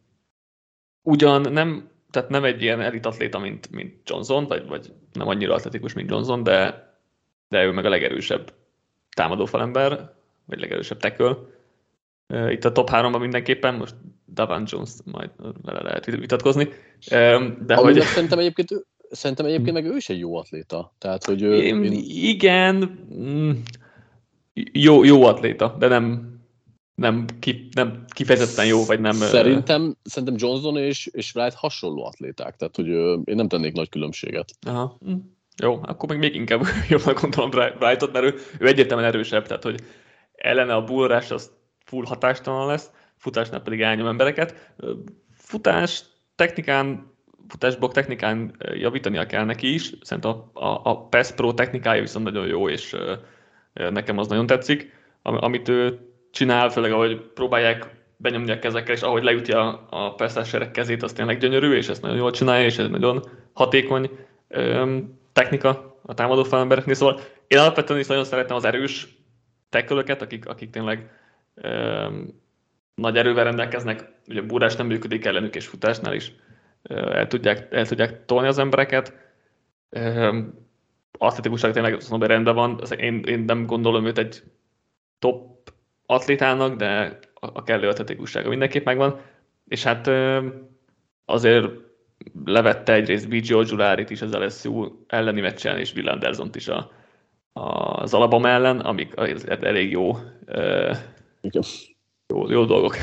ugyan 1.03 1.53
nem, 1.53 1.91
tehát 2.11 2.29
nem 2.29 2.45
egy 2.45 2.63
ilyen 2.63 2.81
elitatléta, 2.81 3.39
mint, 3.39 3.71
mint 3.71 4.11
Johnson, 4.11 4.47
vagy, 4.47 4.67
vagy 4.67 4.93
nem 5.13 5.29
annyira 5.29 5.55
atletikus, 5.55 5.93
mint 5.93 6.11
Johnson, 6.11 6.43
de, 6.43 6.89
de 7.49 7.65
ő 7.65 7.71
meg 7.71 7.85
a 7.85 7.89
legerősebb 7.89 8.53
támadó 9.15 9.45
falember, 9.45 10.13
vagy 10.45 10.61
legerősebb 10.61 10.99
tackle. 10.99 11.37
Itt 12.49 12.65
a 12.65 12.73
top 12.73 12.89
3-ban 12.93 13.21
mindenképpen, 13.21 13.75
most 13.75 13.95
Davan 14.33 14.65
Jones 14.67 14.91
majd 15.05 15.31
vele 15.63 15.83
lehet 15.83 16.05
vitatkozni. 16.05 16.69
De 17.65 17.75
hogy... 17.75 18.01
szerintem 18.01 18.39
egyébként 18.39 18.87
szerintem 19.11 19.47
egyébként 19.47 19.73
meg 19.73 19.85
ő 19.85 19.97
is 19.97 20.09
egy 20.09 20.19
jó 20.19 20.37
atléta. 20.37 20.95
Tehát, 20.99 21.25
hogy 21.25 21.43
ő, 21.43 21.63
én... 21.63 21.83
Igen, 22.09 23.07
mm, 23.15 23.51
jó, 24.73 25.05
jó 25.05 25.23
atléta, 25.23 25.77
de 25.79 25.89
nem, 25.89 26.35
nem, 26.95 27.27
ki, 27.39 27.69
nem 27.75 28.05
kifejezetten 28.09 28.67
jó, 28.67 28.85
vagy 28.85 29.01
nem... 29.01 29.13
Szerintem, 29.13 29.97
szerintem 30.03 30.37
Johnson 30.39 30.77
és, 30.77 31.07
és 31.07 31.35
Wright 31.35 31.55
hasonló 31.55 32.05
atléták, 32.05 32.57
tehát 32.57 32.77
hogy 32.77 32.89
én 33.25 33.37
nem 33.37 33.49
tennék 33.49 33.73
nagy 33.73 33.89
különbséget. 33.89 34.51
Aha. 34.67 34.97
Hm. 35.05 35.15
Jó, 35.63 35.79
akkor 35.83 36.09
meg 36.09 36.19
még 36.19 36.35
inkább 36.35 36.63
jobban 36.89 37.15
gondolom 37.21 37.51
Wrightot, 37.81 38.13
mert 38.13 38.25
ő, 38.25 38.35
ő 38.59 38.67
egyértelműen 38.67 39.09
erősebb, 39.09 39.47
tehát 39.47 39.63
hogy 39.63 39.81
ellene 40.35 40.75
a 40.75 40.85
bullrás 40.85 41.31
az 41.31 41.51
full 41.85 42.05
hatástalan 42.05 42.67
lesz, 42.67 42.91
futásnál 43.17 43.61
pedig 43.61 43.81
elnyom 43.81 44.07
embereket. 44.07 44.75
Futás 45.33 46.03
technikán, 46.35 47.13
futásblokk 47.51 47.93
technikán 47.93 48.57
javítania 48.75 49.27
kell 49.27 49.45
neki 49.45 49.75
is, 49.75 49.93
szerintem 50.03 50.31
a, 50.31 50.65
a, 50.65 50.81
a 50.85 51.07
PES 51.09 51.33
Pro 51.33 51.55
technikája 51.55 52.01
viszont 52.01 52.25
nagyon 52.25 52.47
jó, 52.47 52.69
és 52.69 52.97
nekem 53.73 54.19
az 54.19 54.29
nagyon 54.29 54.47
tetszik. 54.47 54.93
Amit 55.23 55.69
ő 55.69 55.99
csinál, 56.31 56.69
főleg 56.69 56.93
ahogy 56.93 57.21
próbálják 57.21 57.89
benyomni 58.17 58.51
a 58.51 58.59
kezekkel, 58.59 58.95
és 58.95 59.03
ahogy 59.03 59.23
leütje 59.23 59.59
a, 59.61 59.87
a 59.91 60.15
perszáserek 60.15 60.71
kezét, 60.71 61.03
az 61.03 61.13
tényleg 61.13 61.39
gyönyörű, 61.39 61.75
és 61.75 61.89
ezt 61.89 62.03
nagyon 62.03 62.17
jól 62.17 62.31
csinálja, 62.31 62.65
és 62.65 62.79
ez 62.79 62.89
nagyon 62.89 63.25
hatékony 63.53 64.11
technika 65.33 65.99
a 66.03 66.15
támadó 66.15 66.43
falembereknél, 66.43 66.95
szóval 66.95 67.21
én 67.47 67.59
alapvetően 67.59 68.01
is 68.01 68.07
nagyon 68.07 68.25
szeretem 68.25 68.57
az 68.57 68.65
erős 68.65 69.09
tekölöket, 69.69 70.23
akik, 70.23 70.49
akik 70.49 70.71
tényleg 70.71 71.11
um, 71.55 72.41
nagy 72.95 73.17
erővel 73.17 73.45
rendelkeznek, 73.45 74.13
ugye 74.29 74.43
búrás 74.43 74.77
nem 74.77 74.87
működik 74.87 75.25
ellenük, 75.25 75.55
és 75.55 75.67
futásnál 75.67 76.15
is 76.15 76.33
el, 76.83 77.27
tudják, 77.27 77.73
el 77.73 77.87
tudják 77.87 78.25
tolni 78.25 78.49
az 78.49 78.59
embereket. 78.59 79.15
Atletikuság 81.19 81.73
tényleg 81.73 81.97
mondom, 82.09 82.29
rendben 82.29 82.55
van, 82.55 82.81
én, 82.97 83.23
én 83.25 83.39
nem 83.39 83.67
gondolom 83.67 84.07
őt 84.07 84.19
egy 84.19 84.43
top 85.19 85.73
atlétának, 86.07 86.77
de 86.77 87.19
a, 87.35 87.63
kellő 87.63 87.89
atletikussága 87.89 88.49
mindenképp 88.49 88.85
megvan, 88.85 89.21
és 89.69 89.83
hát 89.83 90.11
azért 91.25 91.67
levette 92.45 92.93
egyrészt 92.93 93.29
B.J. 93.29 93.55
Giulárit 93.55 94.11
is 94.11 94.23
az 94.23 94.33
LSU 94.35 94.89
elleni 95.07 95.41
meccsen, 95.41 95.79
és 95.79 95.95
Will 95.95 96.09
Anderson 96.09 96.51
is 96.55 96.69
a, 96.69 96.91
a, 97.53 97.61
az 98.03 98.15
Alabama 98.15 98.49
ellen, 98.49 98.81
amik 98.81 99.13
elég 99.47 99.91
jó, 99.91 100.17
Igen. 101.41 101.63
jó, 102.27 102.51
jó 102.51 102.65
dolgok. 102.65 102.97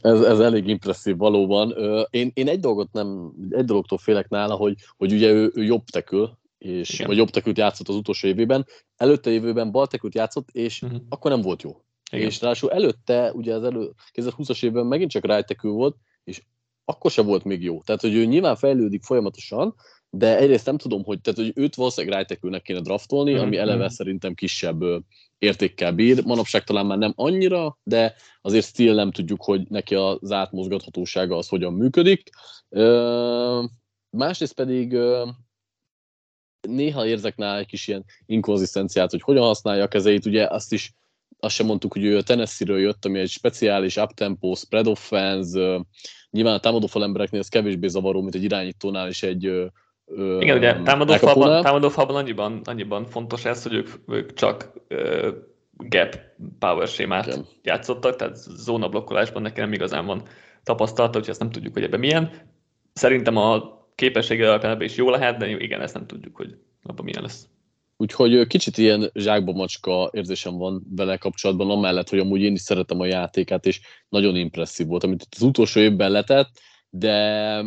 Ez, 0.00 0.20
ez 0.20 0.40
elég 0.40 0.66
impresszív 0.66 1.16
valóban. 1.16 1.74
Én, 2.10 2.30
én 2.34 2.48
egy 2.48 2.60
dolgot 2.60 2.92
nem, 2.92 3.32
egy 3.50 3.64
dologtól 3.64 3.98
félek 3.98 4.28
nála, 4.28 4.54
hogy, 4.54 4.74
hogy 4.96 5.12
ugye 5.12 5.30
ő, 5.30 5.50
ő 5.54 5.62
jobb 5.62 5.84
tekül, 5.84 6.38
és, 6.58 6.94
Igen. 6.94 7.06
vagy 7.06 7.16
jobb 7.16 7.30
tekült 7.30 7.58
játszott 7.58 7.88
az 7.88 7.94
utolsó 7.94 8.28
évében, 8.28 8.66
előtte 8.96 9.30
évben 9.30 9.70
bal 9.70 9.86
tekült 9.86 10.14
játszott, 10.14 10.48
és 10.52 10.82
uh-huh. 10.82 11.00
akkor 11.08 11.30
nem 11.30 11.40
volt 11.40 11.62
jó. 11.62 11.82
Igen. 12.10 12.26
És 12.26 12.40
ráadásul 12.40 12.70
előtte, 12.70 13.32
ugye 13.32 13.54
az 13.54 13.64
elő, 13.64 13.90
2020-as 14.14 14.64
évben 14.64 14.86
megint 14.86 15.10
csak 15.10 15.26
right 15.26 15.60
volt, 15.60 15.96
és 16.24 16.42
akkor 16.84 17.10
sem 17.10 17.26
volt 17.26 17.44
még 17.44 17.62
jó. 17.62 17.82
Tehát, 17.82 18.00
hogy 18.00 18.14
ő 18.14 18.24
nyilván 18.24 18.56
fejlődik 18.56 19.02
folyamatosan, 19.02 19.74
de 20.10 20.38
egyrészt 20.38 20.66
nem 20.66 20.78
tudom, 20.78 21.04
hogy, 21.04 21.20
tehát, 21.20 21.38
hogy 21.38 21.52
őt 21.54 21.74
valószínűleg 21.74 22.26
right 22.28 22.62
kéne 22.62 22.80
draftolni, 22.80 23.32
mm-hmm. 23.32 23.42
ami 23.42 23.56
eleve 23.56 23.88
szerintem 23.88 24.34
kisebb 24.34 24.80
értékkel 25.38 25.92
bír. 25.92 26.24
Manapság 26.24 26.64
talán 26.64 26.86
már 26.86 26.98
nem 26.98 27.12
annyira, 27.16 27.78
de 27.82 28.14
azért 28.40 28.66
still 28.66 28.94
nem 28.94 29.10
tudjuk, 29.10 29.44
hogy 29.44 29.68
neki 29.68 29.94
az 29.94 30.32
átmozgathatósága 30.32 31.36
az 31.36 31.48
hogyan 31.48 31.72
működik. 31.72 32.30
Másrészt 34.10 34.54
pedig 34.54 34.98
néha 36.68 37.06
érzek 37.06 37.36
nála 37.36 37.58
egy 37.58 37.66
kis 37.66 37.88
ilyen 37.88 38.04
inkonzisztenciát, 38.26 39.10
hogy 39.10 39.22
hogyan 39.22 39.44
használja 39.44 39.82
a 39.84 39.88
kezeit, 39.88 40.26
ugye 40.26 40.46
azt 40.46 40.72
is 40.72 40.92
azt 41.40 41.54
sem 41.54 41.66
mondtuk, 41.66 41.92
hogy 41.92 42.04
ő 42.04 42.16
a 42.16 42.22
Tennessee-ről 42.22 42.80
jött, 42.80 43.04
ami 43.04 43.18
egy 43.18 43.28
speciális 43.28 43.96
uptempo, 43.96 44.54
spread 44.54 44.86
offense, 44.86 45.84
nyilván 46.30 46.54
a 46.54 46.60
támadó 46.60 46.88
embereknél 46.94 47.40
ez 47.40 47.48
kevésbé 47.48 47.86
zavaró, 47.88 48.22
mint 48.22 48.34
egy 48.34 48.42
irányítónál 48.42 49.08
és 49.08 49.22
egy 49.22 49.70
Igen, 50.16 50.56
ugye 50.56 50.82
támadófalban, 50.82 51.62
támadófalban 51.62 52.16
annyiban, 52.16 52.60
annyiban 52.64 53.06
fontos 53.06 53.44
ez, 53.44 53.62
hogy 53.62 53.74
ők, 53.74 53.88
ők 54.06 54.32
csak 54.32 54.72
ö, 54.88 55.30
gap 55.76 56.18
power 56.58 56.88
sémát 56.88 57.26
Igen. 57.26 57.46
játszottak, 57.62 58.16
tehát 58.16 58.36
zóna 58.36 58.88
blokkolásban 58.88 59.42
nekem 59.42 59.64
nem 59.64 59.72
igazán 59.72 60.06
van 60.06 60.22
tapasztalata, 60.62 61.18
hogy 61.18 61.28
ezt 61.28 61.40
nem 61.40 61.50
tudjuk, 61.50 61.74
hogy 61.74 61.82
ebben 61.82 62.00
milyen. 62.00 62.30
Szerintem 62.92 63.36
a 63.36 63.78
képessége 63.94 64.48
alapján 64.48 64.82
is 64.82 64.96
jó 64.96 65.10
lehet, 65.10 65.36
de 65.36 65.48
igen, 65.48 65.80
ezt 65.80 65.94
nem 65.94 66.06
tudjuk, 66.06 66.36
hogy 66.36 66.56
abban 66.82 67.04
milyen 67.04 67.22
lesz. 67.22 67.48
Úgyhogy 67.96 68.46
kicsit 68.46 68.78
ilyen 68.78 69.10
zsákba 69.14 69.52
macska 69.52 70.10
érzésem 70.12 70.56
van 70.56 70.86
vele 70.96 71.16
kapcsolatban, 71.16 71.70
amellett, 71.70 72.08
hogy 72.08 72.18
amúgy 72.18 72.40
én 72.40 72.52
is 72.52 72.60
szeretem 72.60 73.00
a 73.00 73.06
játékát, 73.06 73.66
és 73.66 73.80
nagyon 74.08 74.36
impresszív 74.36 74.86
volt, 74.86 75.04
amit 75.04 75.26
az 75.30 75.42
utolsó 75.42 75.80
évben 75.80 76.10
letett, 76.10 76.48
de 76.90 77.64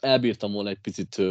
elbírtam 0.00 0.52
volna 0.52 0.68
egy 0.68 0.80
picit 0.82 1.22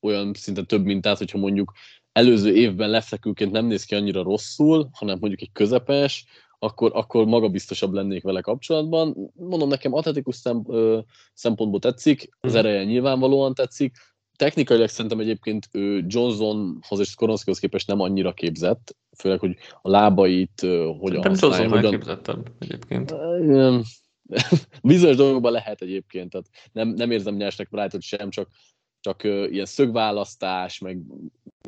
olyan 0.00 0.34
szinten 0.34 0.66
több 0.66 0.84
mintát, 0.84 1.18
hogyha 1.18 1.38
mondjuk 1.38 1.72
előző 2.12 2.54
évben 2.54 2.90
lefekülként 2.90 3.52
nem 3.52 3.66
néz 3.66 3.84
ki 3.84 3.94
annyira 3.94 4.22
rosszul, 4.22 4.88
hanem 4.92 5.18
mondjuk 5.20 5.40
egy 5.40 5.52
közepes, 5.52 6.24
akkor, 6.58 6.90
akkor 6.94 7.26
magabiztosabb 7.26 7.92
lennék 7.92 8.22
vele 8.22 8.40
kapcsolatban. 8.40 9.30
Mondom, 9.34 9.68
nekem 9.68 9.94
atletikus 9.94 10.42
szempontból 11.34 11.80
tetszik, 11.80 12.28
az 12.40 12.50
mhm. 12.50 12.58
ereje 12.58 12.84
nyilvánvalóan 12.84 13.54
tetszik, 13.54 13.96
technikailag 14.36 14.88
szerintem 14.88 15.20
egyébként 15.20 15.68
ő 15.72 16.04
Johnsonhoz 16.06 16.98
és 16.98 17.08
Skoronskihoz 17.08 17.58
képest 17.58 17.86
nem 17.86 18.00
annyira 18.00 18.32
képzett, 18.32 18.96
főleg, 19.18 19.38
hogy 19.38 19.56
a 19.82 19.90
lábait 19.90 20.62
uh, 20.62 20.70
hogyan 20.98 21.20
Nem 21.20 21.34
Johnson 21.40 21.68
hogyan... 21.68 21.90
képzettebb 21.90 22.50
egyébként. 22.58 23.14
Bizonyos 24.82 25.16
dolgokban 25.16 25.52
lehet 25.52 25.82
egyébként, 25.82 26.30
tehát 26.30 26.46
nem, 26.72 26.88
nem 26.88 27.10
érzem 27.10 27.34
nyersnek 27.34 27.70
Brightot 27.70 28.02
sem, 28.02 28.30
csak, 28.30 28.48
csak 29.00 29.20
uh, 29.24 29.52
ilyen 29.52 29.66
szögválasztás, 29.66 30.78
meg 30.78 30.98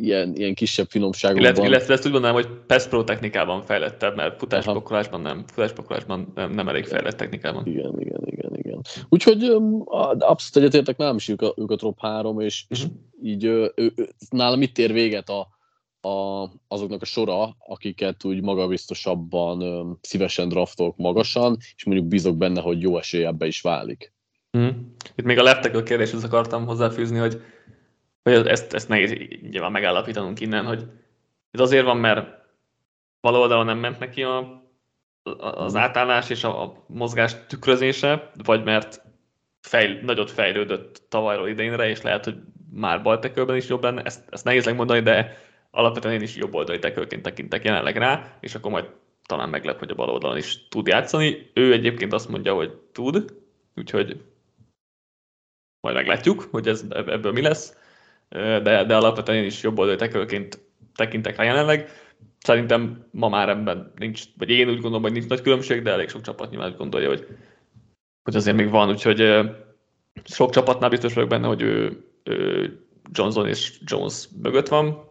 ilyen, 0.01 0.37
ilyen 0.37 0.55
kisebb 0.55 0.87
finomságokban. 0.89 1.45
Illetve, 1.45 1.67
illetve 1.67 1.93
ezt 1.93 2.07
úgy 2.07 2.13
mondanám, 2.13 2.37
hogy 2.37 2.49
PES 2.67 2.87
Pro 2.87 3.05
technikában 3.05 3.63
fejlettebb, 3.63 4.17
mert 4.17 4.39
futáspakolásban 4.39 5.21
nem, 5.21 5.45
futáspakolásban 5.47 6.33
nem, 6.35 6.53
nem 6.53 6.69
elég 6.69 6.85
fejlett 6.85 7.17
technikában. 7.17 7.67
Igen, 7.67 8.01
igen, 8.01 8.23
igen, 8.25 8.51
igen. 8.55 8.81
Úgyhogy 9.09 9.43
abszolút 10.19 10.57
egyetértek, 10.57 10.97
nálam 10.97 11.17
is 11.17 11.29
ők 11.29 11.43
a, 11.43 11.55
ők 11.57 11.71
a 11.71 11.77
top 11.77 12.01
3, 12.01 12.41
és, 12.41 12.65
és 12.69 12.83
uh-huh. 12.83 12.97
így 13.23 13.45
ő, 13.45 13.73
ő, 13.75 13.93
nálam 14.31 14.63
itt 14.63 14.79
ér 14.79 14.93
véget 14.93 15.29
a, 15.29 15.56
a, 16.07 16.51
azoknak 16.69 17.03
a 17.03 17.05
sora, 17.05 17.57
akiket 17.59 18.25
úgy 18.25 18.43
magabiztosabban 18.43 19.61
ö, 19.61 19.91
szívesen 20.01 20.49
draftolok 20.49 20.97
magasan, 20.97 21.57
és 21.77 21.85
mondjuk 21.85 22.07
bízok 22.07 22.37
benne, 22.37 22.61
hogy 22.61 22.83
jó 22.83 22.99
esély 22.99 23.25
ebbe 23.25 23.47
is 23.47 23.61
válik. 23.61 24.13
Hmm. 24.51 24.95
Itt 25.15 25.25
még 25.25 25.39
a 25.39 25.43
leftekő 25.43 25.83
kérdéshez 25.83 26.25
akartam 26.25 26.67
hozzáfűzni, 26.67 27.19
hogy, 27.19 27.43
hogy 28.23 28.47
ezt, 28.47 28.75
ezt 28.75 28.89
nehéz 28.89 29.13
nyilván 29.51 29.73
megállapítanunk 29.73 30.41
innen, 30.41 30.65
hogy 30.65 30.85
ez 31.51 31.61
azért 31.61 31.85
van, 31.85 31.97
mert 31.97 32.29
bal 33.21 33.65
nem 33.65 33.79
ment 33.79 33.99
neki 33.99 34.23
a, 34.23 34.65
az 35.41 35.77
átállás 35.77 36.31
és 36.31 36.45
a, 36.45 36.63
a 36.63 36.85
mozgás 36.87 37.37
tükrözése, 37.47 38.31
vagy 38.45 38.65
mert 38.65 39.03
fejl, 39.61 40.01
nagyot 40.03 40.31
fejlődött 40.31 41.03
tavalyról 41.09 41.49
idénre, 41.49 41.89
és 41.89 42.03
lehet, 42.03 42.25
hogy 42.25 42.37
már 42.73 43.03
baltekőben 43.03 43.57
is 43.57 43.69
jobb 43.69 43.83
lenne, 43.83 44.03
ezt, 44.03 44.25
ezt 44.31 44.45
nehéz 44.45 44.65
megmondani, 44.65 45.01
de 45.01 45.39
alapvetően 45.77 46.15
én 46.15 46.23
is 46.23 46.37
jobb 46.37 46.55
oldali 46.55 46.79
tekőként 46.79 47.23
tekintek 47.23 47.65
jelenleg 47.65 47.97
rá, 47.97 48.37
és 48.41 48.55
akkor 48.55 48.71
majd 48.71 48.91
talán 49.27 49.49
meglep, 49.49 49.79
hogy 49.79 49.91
a 49.91 49.95
bal 49.95 50.09
oldalon 50.09 50.37
is 50.37 50.69
tud 50.69 50.87
játszani. 50.87 51.51
Ő 51.55 51.73
egyébként 51.73 52.13
azt 52.13 52.29
mondja, 52.29 52.55
hogy 52.55 52.73
tud, 52.93 53.35
úgyhogy 53.77 54.21
majd 55.81 55.97
meglátjuk, 55.97 56.49
hogy 56.51 56.69
ez, 56.69 56.85
ebből 56.91 57.33
mi 57.33 57.41
lesz, 57.41 57.77
de, 58.29 58.85
de 58.85 58.97
alapvetően 58.97 59.39
én 59.39 59.45
is 59.45 59.63
jobb 59.63 59.79
oldali 59.79 59.97
tekőként 59.97 60.61
tekintek 60.95 61.37
rá 61.37 61.45
jelenleg. 61.45 61.91
Szerintem 62.39 63.07
ma 63.11 63.29
már 63.29 63.49
ebben 63.49 63.93
nincs, 63.97 64.25
vagy 64.39 64.51
én 64.51 64.69
úgy 64.69 64.75
gondolom, 64.81 65.03
hogy 65.03 65.13
nincs 65.13 65.27
nagy 65.27 65.41
különbség, 65.41 65.83
de 65.83 65.91
elég 65.91 66.09
sok 66.09 66.23
csapat 66.23 66.51
nyilván 66.51 66.75
gondolja, 66.77 67.09
hogy, 67.09 67.27
hogy 68.23 68.37
azért 68.37 68.57
még 68.57 68.71
van, 68.71 68.89
úgyhogy 68.89 69.51
sok 70.25 70.51
csapatnál 70.51 70.91
biztos 70.91 71.15
vagyok 71.15 71.29
benne, 71.29 71.47
hogy 71.47 71.63
ő, 71.63 72.05
ő 72.25 72.81
Johnson 73.13 73.49
és 73.49 73.79
Jones 73.85 74.29
mögött 74.43 74.69
van, 74.69 75.06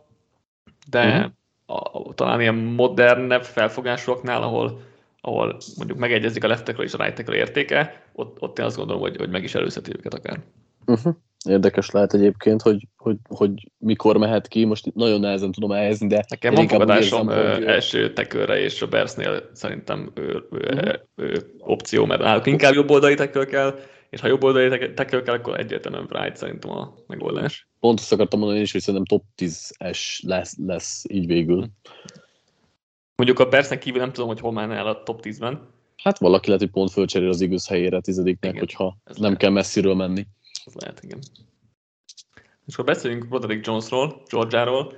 de 0.89 1.32
uh-huh. 1.68 2.06
a, 2.06 2.13
talán 2.13 2.42
ilyen 2.42 2.56
modernebb 2.56 3.44
felfogásoknál, 3.44 4.42
ahol, 4.42 4.82
ahol 5.22 5.58
mondjuk 5.77 5.98
megegyezik 6.00 6.44
a 6.44 6.48
leftekről 6.48 6.86
és 6.86 6.94
a 6.94 7.04
right 7.04 7.30
értéke, 7.30 8.04
ott, 8.13 8.42
ott 8.42 8.60
én 8.60 8.65
azt 8.65 8.77
gondolom, 8.77 9.01
hogy, 9.01 9.18
hogy 9.18 9.30
meg 9.30 9.44
is 9.44 9.56
előzheti 9.56 9.92
őket 9.98 10.13
akár. 10.13 10.39
Uh-huh. 10.86 11.15
Érdekes 11.50 11.92
lehet 11.92 12.13
egyébként, 12.13 12.62
hogy, 12.62 12.88
hogy, 12.98 13.18
hogy 13.27 13.72
mikor 13.77 14.18
mehet 14.18 14.48
ki, 14.48 14.65
most 14.65 14.94
nagyon 14.94 15.20
nehezen 15.20 15.51
tudom 15.51 15.72
elhelyezni, 15.72 16.08
de 16.08 16.24
Nekem 16.30 16.54
van 16.54 16.68
fogadásom 16.68 17.30
érzem, 17.30 17.54
hogy... 17.54 17.63
első 17.63 18.13
tekőre, 18.13 18.60
és 18.60 18.82
a 18.82 18.88
Bersnél 18.88 19.50
szerintem 19.54 20.12
ő, 20.13 20.48
ő, 20.51 20.74
uh-huh. 20.74 20.94
ő, 21.15 21.54
opció, 21.60 22.06
mert 22.06 22.22
náluk 22.22 22.46
inkább 22.46 22.74
jobb 22.74 22.89
oldali 22.89 23.15
tekő 23.15 23.46
kell, 23.46 23.80
és 24.10 24.20
ha 24.20 24.28
jobb 24.28 24.44
oldali 24.44 24.78
kell, 24.96 25.22
akkor 25.26 25.60
egyértelműen 25.60 26.08
Wright 26.10 26.36
szerintem 26.38 26.72
a 26.72 26.94
megoldás. 27.08 27.68
Pont 27.80 28.00
azt 28.00 28.12
akartam 28.12 28.40
mondani 28.40 28.62
is, 28.62 28.72
hogy 28.72 28.82
szerintem 28.82 29.18
top 29.18 29.24
10-es 29.38 30.26
lesz, 30.28 30.58
lesz 30.58 31.04
így 31.08 31.28
végül. 31.28 31.68
Mondjuk 33.16 33.40
a 33.40 33.50
Bersnek 33.50 33.80
kívül 33.80 34.00
nem 34.00 34.12
tudom, 34.12 34.28
hogy 34.28 34.40
hol 34.40 34.52
menne 34.52 34.76
el 34.76 34.88
a 34.88 35.04
top 35.04 35.20
10-ben. 35.24 35.68
Hát 36.04 36.18
valaki 36.18 36.46
lehet, 36.46 36.62
hogy 36.62 36.72
pont 36.72 36.92
fölcserél 36.92 37.30
az 37.30 37.42
igaz 37.42 37.68
helyére 37.68 38.00
tizediknek, 38.00 38.52
igen, 38.52 38.66
hogyha 38.66 38.98
nem 39.06 39.16
lehet. 39.18 39.38
kell 39.38 39.50
messziről 39.50 39.96
menni. 39.96 40.28
Ez 40.66 40.74
lehet, 40.74 41.04
igen. 41.04 41.20
És 42.66 42.74
akkor 42.74 42.86
beszéljünk 42.86 43.28
Broderick 43.28 43.66
Jonesról, 43.66 44.22
Georgiáról. 44.30 44.94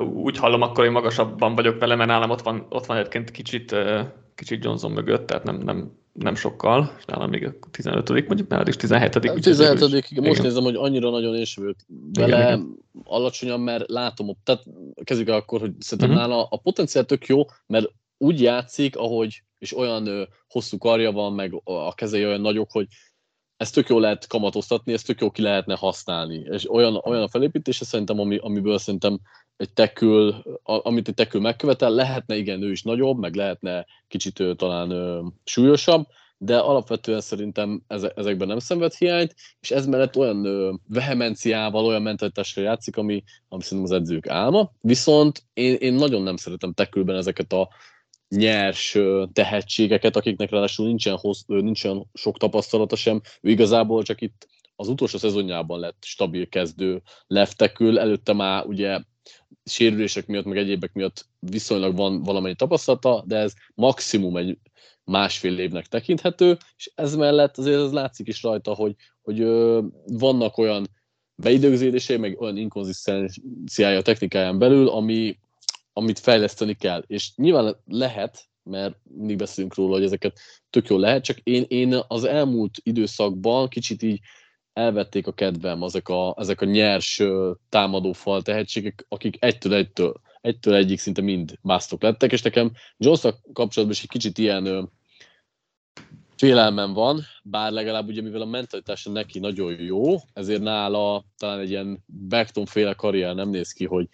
Úgy 0.00 0.36
hallom, 0.36 0.62
akkor 0.62 0.84
én 0.84 0.90
magasabban 0.90 1.54
vagyok 1.54 1.78
vele, 1.78 1.94
mert 1.94 2.08
nálam 2.08 2.30
ott 2.30 2.42
van, 2.42 2.66
ott 2.68 2.86
van 2.86 2.96
egyébként 2.96 3.30
kicsit, 3.30 3.76
kicsit 4.34 4.64
Johnson 4.64 4.92
mögött, 4.92 5.26
tehát 5.26 5.44
nem, 5.44 5.56
nem, 5.56 5.98
nem 6.12 6.34
sokkal, 6.34 6.94
és 6.98 7.04
nálam 7.04 7.30
még 7.30 7.46
a 7.46 7.52
15 7.70 8.08
mondjuk 8.08 8.48
nálad 8.48 8.68
is 8.68 8.76
17 8.76 9.14
A 9.14 9.20
17 9.20 10.10
igen. 10.10 10.24
Most 10.24 10.38
igen. 10.38 10.42
nézem, 10.42 10.62
hogy 10.62 10.74
annyira 10.74 11.10
nagyon 11.10 11.36
én 11.36 11.44
sem 11.44 11.74
vele 12.12 12.36
igen, 12.36 12.40
igen. 12.40 12.76
alacsonyan, 13.04 13.60
mert 13.60 13.88
látom, 13.88 14.36
tehát 14.44 14.62
kezdjük 15.04 15.28
el 15.28 15.34
akkor, 15.34 15.60
hogy 15.60 15.72
szerintem 15.78 16.14
uh-huh. 16.14 16.28
nála 16.28 16.46
a 16.50 16.56
potenciál 16.56 17.04
tök 17.04 17.26
jó, 17.26 17.44
mert 17.66 17.92
úgy 18.18 18.40
játszik, 18.40 18.96
ahogy, 18.96 19.42
és 19.58 19.76
olyan 19.76 20.06
ö, 20.06 20.22
hosszú 20.48 20.78
karja 20.78 21.12
van, 21.12 21.32
meg 21.32 21.60
a 21.64 21.94
kezei 21.94 22.24
olyan 22.24 22.40
nagyok, 22.40 22.70
hogy 22.72 22.86
ezt 23.60 23.74
tök 23.74 23.88
jó 23.88 23.98
lehet 23.98 24.26
kamatoztatni, 24.26 24.92
ezt 24.92 25.06
tök 25.06 25.20
jó 25.20 25.30
ki 25.30 25.42
lehetne 25.42 25.76
használni. 25.76 26.42
És 26.50 26.70
olyan, 26.70 27.00
olyan 27.04 27.22
a 27.22 27.28
felépítése 27.28 27.84
szerintem, 27.84 28.18
ami, 28.18 28.36
amiből 28.36 28.78
szerintem 28.78 29.18
egy 29.56 29.72
tekül, 29.72 30.34
amit 30.62 31.08
egy 31.08 31.14
tekül 31.14 31.40
megkövetel, 31.40 31.90
lehetne 31.90 32.36
igen, 32.36 32.62
ő 32.62 32.70
is 32.70 32.82
nagyobb, 32.82 33.18
meg 33.18 33.34
lehetne 33.34 33.86
kicsit 34.08 34.40
ő, 34.40 34.54
talán 34.54 34.90
ö, 34.90 35.22
súlyosabb, 35.44 36.06
de 36.38 36.58
alapvetően 36.58 37.20
szerintem 37.20 37.82
ezekben 38.14 38.48
nem 38.48 38.58
szenved 38.58 38.94
hiányt, 38.94 39.34
és 39.60 39.70
ez 39.70 39.86
mellett 39.86 40.16
olyan 40.16 40.44
ö, 40.44 40.72
vehemenciával, 40.88 41.84
olyan 41.84 42.02
mentalitással 42.02 42.64
játszik, 42.64 42.96
ami, 42.96 43.24
ami 43.48 43.62
szerintem 43.62 43.92
az 43.92 44.00
edzők 44.00 44.28
álma. 44.28 44.70
Viszont 44.80 45.42
én, 45.52 45.74
én 45.74 45.94
nagyon 45.94 46.22
nem 46.22 46.36
szeretem 46.36 46.72
tekülben 46.72 47.16
ezeket 47.16 47.52
a 47.52 47.68
nyers 48.30 48.98
tehetségeket, 49.32 50.16
akiknek 50.16 50.50
ráadásul 50.50 50.86
nincsen, 50.86 51.16
hossz, 51.16 51.42
nincsen 51.46 52.06
sok 52.14 52.38
tapasztalata 52.38 52.96
sem. 52.96 53.20
Ő 53.40 53.50
igazából 53.50 54.02
csak 54.02 54.20
itt 54.20 54.48
az 54.76 54.88
utolsó 54.88 55.18
szezonjában 55.18 55.80
lett 55.80 56.04
stabil 56.04 56.48
kezdő 56.48 57.02
leftekül, 57.26 57.98
előtte 57.98 58.32
már 58.32 58.66
ugye 58.66 59.00
sérülések 59.64 60.26
miatt, 60.26 60.44
meg 60.44 60.56
egyébek 60.56 60.92
miatt 60.92 61.26
viszonylag 61.38 61.96
van 61.96 62.22
valamennyi 62.22 62.54
tapasztalata, 62.54 63.24
de 63.26 63.36
ez 63.36 63.52
maximum 63.74 64.36
egy 64.36 64.58
másfél 65.04 65.58
évnek 65.58 65.86
tekinthető, 65.86 66.56
és 66.76 66.90
ez 66.94 67.16
mellett 67.16 67.58
azért 67.58 67.80
az 67.80 67.92
látszik 67.92 68.28
is 68.28 68.42
rajta, 68.42 68.74
hogy, 68.74 68.94
hogy 69.22 69.40
ö, 69.40 69.82
vannak 70.06 70.58
olyan 70.58 70.86
beidőződései, 71.34 72.16
meg 72.16 72.40
olyan 72.40 72.56
inkonzisztenciája 72.56 74.02
technikáján 74.02 74.58
belül, 74.58 74.88
ami, 74.88 75.38
amit 76.00 76.18
fejleszteni 76.18 76.74
kell. 76.74 77.04
És 77.06 77.32
nyilván 77.36 77.76
lehet, 77.86 78.48
mert 78.62 78.96
mindig 79.02 79.36
beszélünk 79.36 79.74
róla, 79.74 79.92
hogy 79.92 80.04
ezeket 80.04 80.38
tök 80.70 80.88
jól 80.88 81.00
lehet, 81.00 81.24
csak 81.24 81.38
én, 81.38 81.64
én 81.68 82.00
az 82.08 82.24
elmúlt 82.24 82.78
időszakban 82.82 83.68
kicsit 83.68 84.02
így 84.02 84.20
elvették 84.72 85.26
a 85.26 85.32
kedvem 85.32 85.82
ezek 85.82 86.08
a, 86.08 86.34
ezek 86.38 86.60
a 86.60 86.64
nyers 86.64 87.22
támadó 87.68 88.12
fal 88.12 88.42
tehetségek, 88.42 89.04
akik 89.08 89.36
egytől 89.44 89.74
egytől, 89.74 90.20
egytől 90.40 90.74
egyik 90.74 90.98
szinte 90.98 91.22
mind 91.22 91.58
másztok 91.62 92.02
lettek, 92.02 92.32
és 92.32 92.42
nekem 92.42 92.72
jones 92.96 93.20
kapcsolatban 93.52 93.90
is 93.90 94.02
egy 94.02 94.08
kicsit 94.08 94.38
ilyen 94.38 94.90
félelmem 96.36 96.92
van, 96.92 97.20
bár 97.42 97.72
legalább 97.72 98.08
ugye 98.08 98.22
mivel 98.22 98.40
a 98.40 98.46
mentalitása 98.46 99.10
neki 99.10 99.38
nagyon 99.38 99.80
jó, 99.80 100.16
ezért 100.32 100.62
nála 100.62 101.24
talán 101.36 101.58
egy 101.58 101.70
ilyen 101.70 102.04
Beckton 102.06 102.66
féle 102.66 102.94
karrier 102.94 103.34
nem 103.34 103.48
néz 103.48 103.72
ki, 103.72 103.84
hogy 103.84 104.08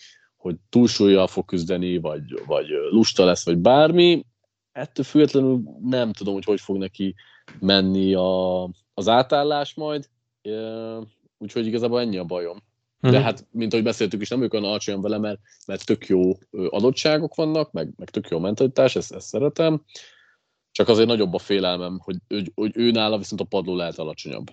hogy 0.46 0.56
túlsúlyjal 0.68 1.26
fog 1.26 1.44
küzdeni, 1.44 1.98
vagy, 1.98 2.22
vagy 2.46 2.66
lusta 2.90 3.24
lesz, 3.24 3.44
vagy 3.44 3.58
bármi. 3.58 4.24
Ettől 4.72 5.04
függetlenül 5.04 5.60
nem 5.82 6.12
tudom, 6.12 6.34
hogy 6.34 6.44
hogy 6.44 6.60
fog 6.60 6.76
neki 6.76 7.14
menni 7.60 8.14
a, 8.14 8.62
az 8.94 9.08
átállás 9.08 9.74
majd, 9.74 10.08
úgyhogy 11.38 11.66
igazából 11.66 12.00
ennyi 12.00 12.16
a 12.16 12.24
bajom. 12.24 12.62
De 13.00 13.08
uh-huh. 13.08 13.24
hát, 13.24 13.46
mint 13.50 13.72
ahogy 13.72 13.84
beszéltük 13.84 14.20
is, 14.20 14.28
nem 14.28 14.42
ők 14.42 14.52
olyan 14.52 14.64
alacsonyan 14.64 15.02
vele, 15.02 15.18
mert, 15.18 15.38
mert 15.66 15.86
tök 15.86 16.06
jó 16.06 16.32
adottságok 16.50 17.34
vannak, 17.34 17.72
meg, 17.72 17.92
meg 17.96 18.10
tök 18.10 18.28
jó 18.28 18.38
mentalitás, 18.38 18.96
ezt, 18.96 19.12
ezt 19.12 19.26
szeretem. 19.26 19.84
Csak 20.70 20.88
azért 20.88 21.08
nagyobb 21.08 21.34
a 21.34 21.38
félelmem, 21.38 21.98
hogy, 22.02 22.16
hogy, 22.28 22.52
hogy 22.54 22.70
ő 22.74 22.90
nála 22.90 23.18
viszont 23.18 23.40
a 23.40 23.44
padló 23.44 23.74
lehet 23.74 23.98
alacsonyabb. 23.98 24.46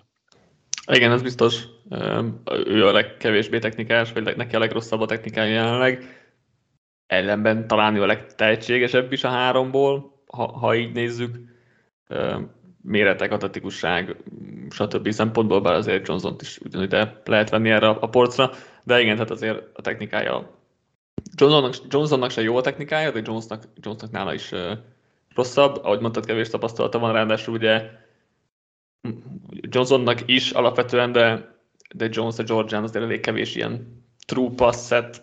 Igen, 0.86 1.12
ez 1.12 1.22
biztos. 1.22 1.64
Ő 2.66 2.86
a 2.86 2.92
legkevésbé 2.92 3.58
technikás, 3.58 4.12
vagy 4.12 4.36
neki 4.36 4.56
a 4.56 4.58
legrosszabb 4.58 5.00
a 5.00 5.06
technikája 5.06 5.52
jelenleg. 5.52 6.22
Ellenben 7.06 7.66
talán 7.66 7.96
ő 7.96 8.02
a 8.02 8.06
legtehetségesebb 8.06 9.12
is 9.12 9.24
a 9.24 9.28
háromból, 9.28 10.22
ha, 10.26 10.46
ha 10.46 10.74
így 10.74 10.92
nézzük. 10.92 11.36
Méretek, 12.82 13.32
atletikusság, 13.32 14.16
stb. 14.70 15.10
szempontból, 15.10 15.60
bár 15.60 15.74
azért 15.74 16.08
Johnson-t 16.08 16.42
is 16.42 16.58
ugyanúgy 16.58 17.08
lehet 17.24 17.50
venni 17.50 17.70
erre 17.70 17.88
a 17.88 18.08
porcra, 18.08 18.50
de 18.84 19.00
igen, 19.00 19.14
tehát 19.14 19.30
azért 19.30 19.62
a 19.72 19.82
technikája 19.82 20.62
Johnsonnak, 21.36 21.74
Johnsonnak 21.88 22.30
se 22.30 22.42
jó 22.42 22.56
a 22.56 22.60
technikája, 22.60 23.10
de 23.10 23.20
Jonesnak, 23.24 23.62
Jonesnak 23.80 24.10
nála 24.10 24.34
is 24.34 24.52
rosszabb. 25.34 25.84
Ahogy 25.84 26.00
mondtad, 26.00 26.26
kevés 26.26 26.48
tapasztalata 26.48 26.98
van, 26.98 27.12
ráadásul 27.12 27.54
ugye 27.54 27.90
Johnsonnak 29.60 30.22
is 30.26 30.50
alapvetően, 30.50 31.12
de, 31.12 31.54
de 31.94 32.08
Jones 32.10 32.38
a 32.38 32.42
Georgian 32.42 32.82
azért 32.82 33.04
elég 33.04 33.20
kevés 33.20 33.54
ilyen 33.54 34.04
true 34.26 34.50
pass 34.56 34.86
set 34.86 35.22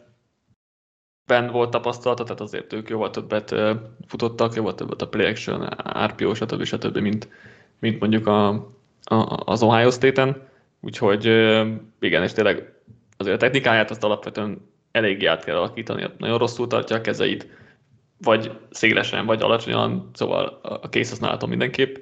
ben 1.26 1.52
volt 1.52 1.70
tapasztalata, 1.70 2.24
tehát 2.24 2.42
azért 2.42 2.74
ők 2.74 2.90
jóval 2.90 3.10
többet 3.10 3.56
futottak, 4.08 4.54
jóval 4.54 4.76
többet 4.76 5.02
a 5.02 5.08
play 5.08 5.26
action, 5.26 5.70
RPO, 6.06 6.34
stb. 6.34 6.64
stb. 6.64 6.98
mint, 6.98 7.28
mint 7.80 8.00
mondjuk 8.00 8.28
a, 8.28 8.50
a, 9.04 9.44
az 9.46 9.64
Ohio 9.64 9.92
State-en. 9.92 10.50
Úgyhogy 10.82 11.26
igen, 12.00 12.24
és 12.24 12.34
tényleg 12.34 12.74
azért 13.18 13.36
a 13.36 13.40
technikáját 13.40 13.90
azt 13.90 14.04
alapvetően 14.04 14.70
eléggé 14.92 15.26
át 15.26 15.44
kell 15.44 15.56
alakítani, 15.56 16.06
nagyon 16.18 16.38
rosszul 16.38 16.68
tartja 16.68 16.96
a 16.96 17.02
kezeit, 17.02 17.48
vagy 18.18 18.52
szélesen, 18.70 19.26
vagy 19.26 19.42
alacsonyan, 19.42 20.10
szóval 20.14 20.60
a 20.62 20.90
kész 20.90 21.10
használaton 21.10 21.50
mindenképp 21.50 21.96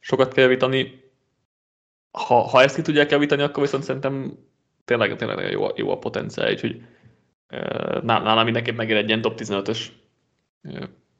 sokat 0.00 0.32
kell 0.32 0.44
javítani, 0.44 1.01
ha, 2.12 2.34
ha 2.34 2.62
ezt 2.62 2.74
ki 2.74 2.82
tudják 2.82 3.10
javítani, 3.10 3.42
akkor 3.42 3.62
viszont 3.62 3.82
szerintem 3.82 4.38
tényleg, 4.84 5.16
tényleg 5.16 5.50
jó, 5.50 5.66
jó 5.74 5.90
a 5.90 5.98
potenciál, 5.98 6.50
úgyhogy 6.50 6.82
nálam 8.02 8.44
mindenképp 8.44 8.76
megér 8.76 8.96
egy 8.96 9.08
ilyen 9.08 9.20
top 9.20 9.40
15-ös 9.40 9.86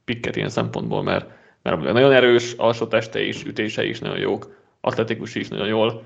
pikket 0.05 0.37
ilyen 0.37 0.49
szempontból, 0.49 1.03
mert, 1.03 1.31
mert 1.63 1.83
nagyon 1.83 2.13
erős, 2.13 2.53
alsó 2.53 2.87
teste 2.87 3.23
is, 3.23 3.45
ütése 3.45 3.85
is 3.85 3.99
nagyon 3.99 4.19
jók, 4.19 4.61
atletikus 4.81 5.35
is 5.35 5.49
nagyon 5.49 5.67
jól, 5.67 6.03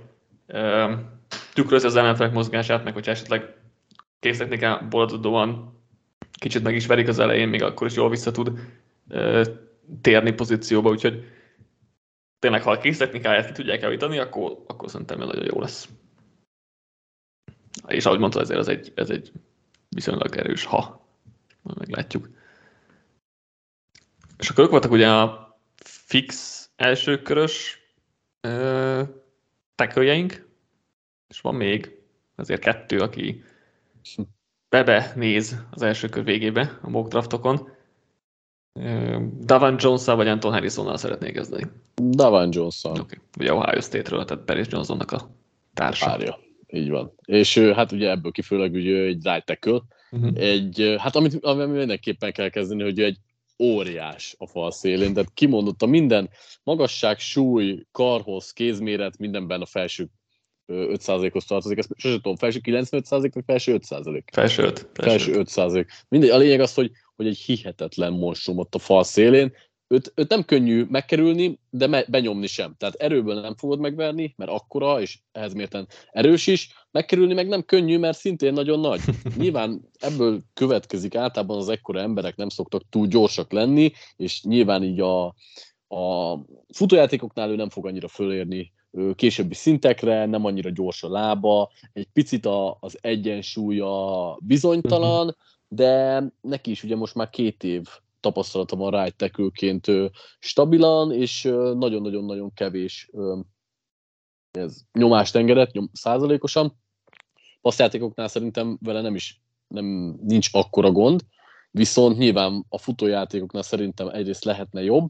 tükrözi 1.54 1.86
az 1.86 1.96
ellenfelek 1.96 2.32
mozgását, 2.32 2.84
meg 2.84 2.94
hogyha 2.94 3.10
esetleg 3.10 3.54
késztechnikán 4.20 4.88
boldogóan 4.88 5.74
kicsit 6.38 6.62
meg 6.62 6.74
is 6.74 6.86
verik 6.86 7.08
az 7.08 7.18
elején, 7.18 7.48
még 7.48 7.62
akkor 7.62 7.86
is 7.86 7.94
jól 7.94 8.10
vissza 8.10 8.30
tud 8.30 8.52
térni 10.00 10.32
pozícióba, 10.32 10.90
úgyhogy 10.90 11.24
tényleg, 12.46 12.64
ha 12.64 12.70
a 12.70 12.78
késztechnikáját 12.78 13.46
ki 13.46 13.52
tudják 13.52 13.80
javítani, 13.80 14.18
akkor, 14.18 14.64
akkor 14.66 14.90
szerintem 14.90 15.18
nagyon 15.18 15.44
jó 15.44 15.60
lesz. 15.60 15.88
És 17.86 18.06
ahogy 18.06 18.18
mondtad, 18.18 18.42
ezért 18.42 18.58
ez 18.58 18.68
egy, 18.68 18.92
ez 18.94 19.10
egy 19.10 19.32
viszonylag 19.88 20.36
erős 20.36 20.64
ha. 20.64 21.08
Meglátjuk. 21.62 22.28
És 24.38 24.48
akkor 24.48 24.64
ők 24.64 24.70
voltak 24.70 24.90
ugye 24.90 25.10
a 25.10 25.56
fix 25.84 26.70
elsőkörös 26.76 27.80
teköljeink, 29.74 30.48
és 31.28 31.40
van 31.40 31.54
még 31.54 31.98
azért 32.34 32.60
kettő, 32.60 32.98
aki 32.98 33.44
bebe 34.68 35.12
néz 35.14 35.56
az 35.70 35.82
első 35.82 36.08
kör 36.08 36.24
végébe 36.24 36.78
a 36.82 36.88
mock 36.88 37.08
draftokon. 37.08 37.75
Davan 39.44 39.76
jones 39.78 40.04
vagy 40.04 40.28
Anton 40.28 40.52
Harrisonnal 40.52 40.96
szeretnék 40.96 41.32
kezdeni? 41.32 41.66
Davan 42.10 42.48
Johnson. 42.52 42.90
Oké, 42.90 43.00
okay. 43.00 43.18
ugye 43.38 43.52
Ohio 43.52 43.80
State-ről, 43.80 44.24
tehát 44.24 44.44
Paris 44.44 44.66
Johnsonnak 44.70 45.12
a 45.12 45.30
társa. 45.74 46.06
Párja. 46.06 46.38
Így 46.68 46.90
van. 46.90 47.12
És 47.24 47.58
hát 47.58 47.92
ugye 47.92 48.10
ebből 48.10 48.32
kifőleg 48.32 48.72
ugye 48.72 48.98
egy 48.98 49.24
right 49.24 49.44
tackle, 49.44 49.80
uh-huh. 50.10 50.30
egy, 50.38 50.94
hát 50.98 51.16
amit, 51.16 51.44
amit 51.44 51.72
mindenképpen 51.72 52.32
kell 52.32 52.48
kezdeni, 52.48 52.82
hogy 52.82 53.00
egy 53.00 53.16
óriás 53.58 54.34
a 54.38 54.46
fal 54.46 54.70
szélén, 54.70 55.14
tehát 55.14 55.30
kimondotta 55.34 55.86
minden 55.86 56.28
magasság, 56.62 57.18
súly, 57.18 57.86
karhoz, 57.92 58.50
kézméret, 58.50 59.18
mindenben 59.18 59.60
a 59.60 59.66
felső 59.66 60.08
5%-hoz 60.68 61.44
tartozik, 61.44 61.78
ezt 61.78 61.90
sosem 61.96 62.20
tudom, 62.20 62.36
felső 62.36 62.60
95% 62.62 63.30
vagy 63.34 63.44
felső 63.46 63.78
5%? 63.88 64.22
Felső 64.32 64.62
5. 64.62 64.88
Felső 64.92 65.42
5%. 65.44 65.86
Mindegy, 66.08 66.30
a 66.30 66.36
lényeg 66.36 66.60
az, 66.60 66.74
hogy, 66.74 66.90
hogy 67.16 67.26
egy 67.26 67.38
hihetetlen 67.38 68.12
monstrum 68.12 68.58
ott 68.58 68.74
a 68.74 68.78
fal 68.78 69.04
szélén, 69.04 69.52
őt, 69.88 70.12
őt 70.14 70.28
nem 70.28 70.44
könnyű 70.44 70.84
megkerülni, 70.88 71.60
de 71.70 71.86
me, 71.86 72.04
benyomni 72.08 72.46
sem. 72.46 72.74
Tehát 72.78 72.94
erőből 72.94 73.40
nem 73.40 73.56
fogod 73.56 73.78
megverni, 73.78 74.34
mert 74.36 74.50
akkora, 74.50 75.00
és 75.00 75.18
ehhez 75.32 75.52
mérten 75.52 75.88
erős 76.10 76.46
is, 76.46 76.86
megkerülni 76.90 77.34
meg 77.34 77.48
nem 77.48 77.62
könnyű, 77.62 77.98
mert 77.98 78.18
szintén 78.18 78.52
nagyon 78.52 78.80
nagy. 78.80 79.00
Nyilván 79.36 79.88
ebből 79.98 80.42
következik, 80.54 81.14
általában 81.14 81.56
az 81.56 81.68
ekkora 81.68 82.00
emberek 82.00 82.36
nem 82.36 82.48
szoktak 82.48 82.82
túl 82.90 83.06
gyorsak 83.06 83.52
lenni, 83.52 83.92
és 84.16 84.42
nyilván 84.42 84.82
így 84.82 85.00
a, 85.00 85.26
a 85.88 86.38
futójátékoknál 86.74 87.50
ő 87.50 87.56
nem 87.56 87.68
fog 87.68 87.86
annyira 87.86 88.08
fölérni 88.08 88.74
későbbi 89.14 89.54
szintekre, 89.54 90.26
nem 90.26 90.44
annyira 90.44 90.70
gyors 90.70 91.02
a 91.02 91.08
lába, 91.08 91.70
egy 91.92 92.08
picit 92.12 92.46
a, 92.46 92.76
az 92.80 92.98
egyensúlya 93.00 94.36
bizonytalan, 94.40 95.26
uh-huh. 95.26 95.44
De 95.68 96.22
neki 96.40 96.70
is 96.70 96.82
ugye 96.82 96.96
most 96.96 97.14
már 97.14 97.30
két 97.30 97.64
év 97.64 97.86
tapasztalatom 98.20 98.82
a 98.82 99.02
right 99.02 99.16
tackle-ként 99.16 99.86
stabilan, 100.38 101.12
és 101.12 101.42
nagyon-nagyon-nagyon 101.52 102.52
kevés 102.52 103.10
ez 104.50 104.80
nyomást 104.92 105.36
engedett, 105.36 105.72
nyom, 105.72 105.90
százalékosan. 105.92 106.78
Passzjátékoknál 107.60 108.28
szerintem 108.28 108.78
vele 108.80 109.00
nem 109.00 109.14
is 109.14 109.40
nem, 109.68 109.84
nincs 110.22 110.48
akkora 110.52 110.90
gond, 110.90 111.20
viszont 111.70 112.18
nyilván 112.18 112.64
a 112.68 112.78
futójátékoknál 112.78 113.62
szerintem 113.62 114.08
egyrészt 114.08 114.44
lehetne 114.44 114.82
jobb, 114.82 115.08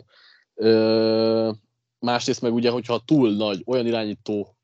másrészt 1.98 2.40
meg 2.40 2.54
ugye, 2.54 2.70
hogyha 2.70 3.02
túl 3.04 3.36
nagy, 3.36 3.62
olyan 3.66 3.86
irányító 3.86 4.55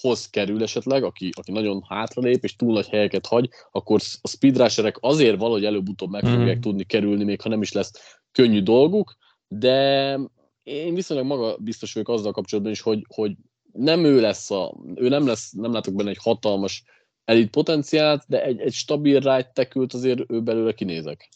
hoz 0.00 0.30
kerül 0.30 0.62
esetleg, 0.62 1.04
aki, 1.04 1.30
aki 1.36 1.52
nagyon 1.52 1.84
hátralép 1.88 2.44
és 2.44 2.56
túl 2.56 2.72
nagy 2.72 2.88
helyeket 2.88 3.26
hagy, 3.26 3.48
akkor 3.70 4.00
a 4.20 4.28
speedrusherek 4.28 4.96
azért 5.00 5.38
valahogy 5.38 5.64
előbb-utóbb 5.64 6.10
meg 6.10 6.24
fogják 6.24 6.56
mm. 6.56 6.60
tudni 6.60 6.84
kerülni, 6.84 7.24
még 7.24 7.40
ha 7.40 7.48
nem 7.48 7.62
is 7.62 7.72
lesz 7.72 8.18
könnyű 8.32 8.62
dolguk, 8.62 9.16
de 9.48 10.18
én 10.62 10.94
viszonylag 10.94 11.26
maga 11.26 11.56
biztos 11.56 11.92
vagyok 11.92 12.08
azzal 12.08 12.32
kapcsolatban 12.32 12.72
is, 12.72 12.80
hogy, 12.80 13.04
hogy 13.14 13.32
nem 13.72 14.04
ő 14.04 14.20
lesz 14.20 14.50
a, 14.50 14.74
ő 14.94 15.08
nem 15.08 15.26
lesz, 15.26 15.52
nem 15.52 15.72
látok 15.72 15.94
benne 15.94 16.10
egy 16.10 16.18
hatalmas 16.20 16.84
elit 17.24 17.50
potenciált, 17.50 18.24
de 18.28 18.44
egy, 18.44 18.60
egy 18.60 18.72
stabil 18.72 19.20
right 19.20 19.52
tekült 19.52 19.92
azért 19.92 20.30
ő 20.30 20.42
belőle 20.42 20.72
kinézek. 20.72 21.28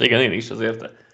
Igen, 0.00 0.20
én 0.20 0.32
is 0.32 0.50
azért. 0.50 1.05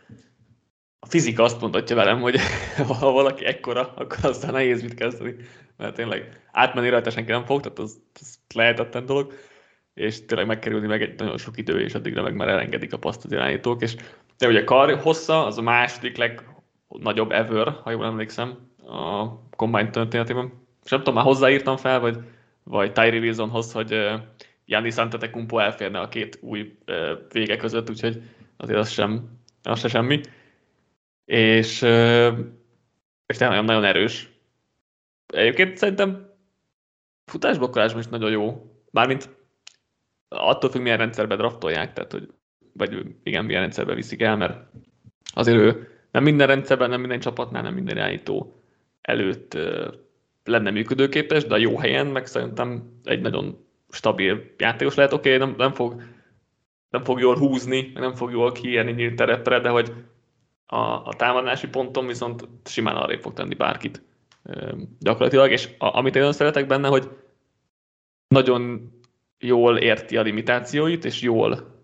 A 1.05 1.07
fizika 1.09 1.43
azt 1.43 1.61
mondhatja 1.61 1.97
velem, 1.97 2.21
hogy 2.21 2.41
ha 3.01 3.13
valaki 3.13 3.45
ekkora, 3.45 3.93
akkor 3.95 4.19
aztán 4.23 4.53
nehéz 4.53 4.83
mit 4.83 4.95
kezdeni 4.95 5.37
mert 5.83 5.95
tényleg 5.95 6.43
átmenni 6.53 6.89
rajta 6.89 7.11
senki 7.11 7.31
nem 7.31 7.45
fog, 7.45 7.61
tehát 7.61 7.79
az, 7.79 8.01
az 8.21 8.39
lehetetlen 8.55 9.07
dolog, 9.07 9.33
és 9.95 10.25
tényleg 10.25 10.47
megkerülni 10.47 10.87
meg 10.87 11.03
egy 11.03 11.19
nagyon 11.19 11.39
sok 11.39 11.59
idő, 11.59 11.81
és 11.81 11.95
addigra 11.95 12.23
meg 12.23 12.35
már 12.35 12.49
elengedik 12.49 12.93
a 12.93 12.99
paszt 12.99 13.25
az 13.25 13.33
irányítók, 13.33 13.83
és 13.83 13.97
de 14.39 14.47
ugye 14.47 14.61
a 14.61 14.65
kar 14.65 14.99
hossza 14.99 15.47
az 15.47 15.59
a 15.59 15.63
második 15.63 16.17
legnagyobb 16.17 17.33
ever, 17.33 17.69
ha 17.83 17.91
jól 17.91 18.05
emlékszem, 18.05 18.71
a 18.87 19.27
Combine 19.57 19.91
történetében. 19.91 20.53
És 20.85 20.91
nem 20.91 20.99
tudom, 20.99 21.15
már 21.15 21.25
hozzáírtam 21.25 21.77
fel, 21.77 22.01
vagy, 22.01 22.19
vagy 22.63 22.93
Tyree 22.93 23.21
Wilsonhoz, 23.21 23.73
hogy 23.73 23.93
uh, 23.93 24.21
Giannis 24.65 24.97
Antetokounmpo 24.97 25.59
elférne 25.59 26.01
a 26.01 26.09
két 26.09 26.39
új 26.41 26.77
uh, 26.87 26.97
vége 27.33 27.57
között, 27.57 27.91
úgyhogy 27.91 28.23
azért 28.57 28.79
az 28.79 28.91
sem, 28.91 29.39
az 29.63 29.81
se 29.81 29.89
semmi. 29.89 30.21
És, 31.25 31.83
és 33.27 33.37
tényleg 33.37 33.65
nagyon 33.65 33.85
erős, 33.85 34.33
Egyébként 35.33 35.77
szerintem 35.77 36.31
futásblokkolásban 37.25 38.01
is 38.01 38.09
nagyon 38.09 38.31
jó. 38.31 38.71
Mármint 38.91 39.29
attól 40.29 40.71
függ, 40.71 40.83
milyen 40.83 40.99
rendszerbe 40.99 41.37
draftolják, 41.37 41.93
tehát 41.93 42.13
hogy, 42.13 42.29
vagy 42.73 43.07
igen, 43.23 43.45
milyen 43.45 43.61
rendszerbe 43.61 43.95
viszik 43.95 44.23
el, 44.23 44.37
mert 44.37 44.71
azért 45.35 45.59
ő 45.59 45.89
nem 46.11 46.23
minden 46.23 46.47
rendszerben, 46.47 46.91
nem 46.91 47.01
minden 47.01 47.21
csapatnál, 47.21 47.63
nem 47.63 47.75
minden 47.75 47.97
irányító 47.97 48.63
előtt 49.01 49.59
lenne 50.45 50.71
működőképes, 50.71 51.45
de 51.45 51.55
a 51.55 51.59
jó 51.59 51.79
helyen 51.79 52.07
meg 52.07 52.27
szerintem 52.27 53.01
egy 53.05 53.21
nagyon 53.21 53.67
stabil 53.91 54.55
játékos 54.59 54.95
lehet. 54.95 55.13
Oké, 55.13 55.35
okay, 55.35 55.47
nem, 55.47 55.57
nem, 55.59 55.73
fog, 55.73 56.03
nem 56.91 57.05
fog 57.05 57.21
jól 57.21 57.39
húzni, 57.39 57.93
nem 57.95 58.15
fog 58.15 58.31
jól 58.31 58.53
kiérni 58.53 58.93
nyílt 58.93 59.17
terepre, 59.17 59.61
de 59.61 59.69
hogy 59.69 59.93
a, 60.73 61.07
a 61.07 61.15
támadási 61.17 61.69
ponton 61.69 62.07
viszont 62.07 62.49
simán 62.65 62.97
arra 62.97 63.19
fog 63.19 63.33
tenni 63.33 63.55
bárkit 63.55 64.03
gyakorlatilag, 64.99 65.51
és 65.51 65.69
a, 65.79 65.97
amit 65.97 66.15
én 66.15 66.21
nagyon 66.21 66.37
szeretek 66.37 66.67
benne, 66.67 66.89
hogy 66.89 67.11
nagyon 68.29 68.93
jól 69.39 69.79
érti 69.79 70.17
a 70.17 70.23
limitációit, 70.23 71.05
és 71.05 71.21
jól 71.21 71.81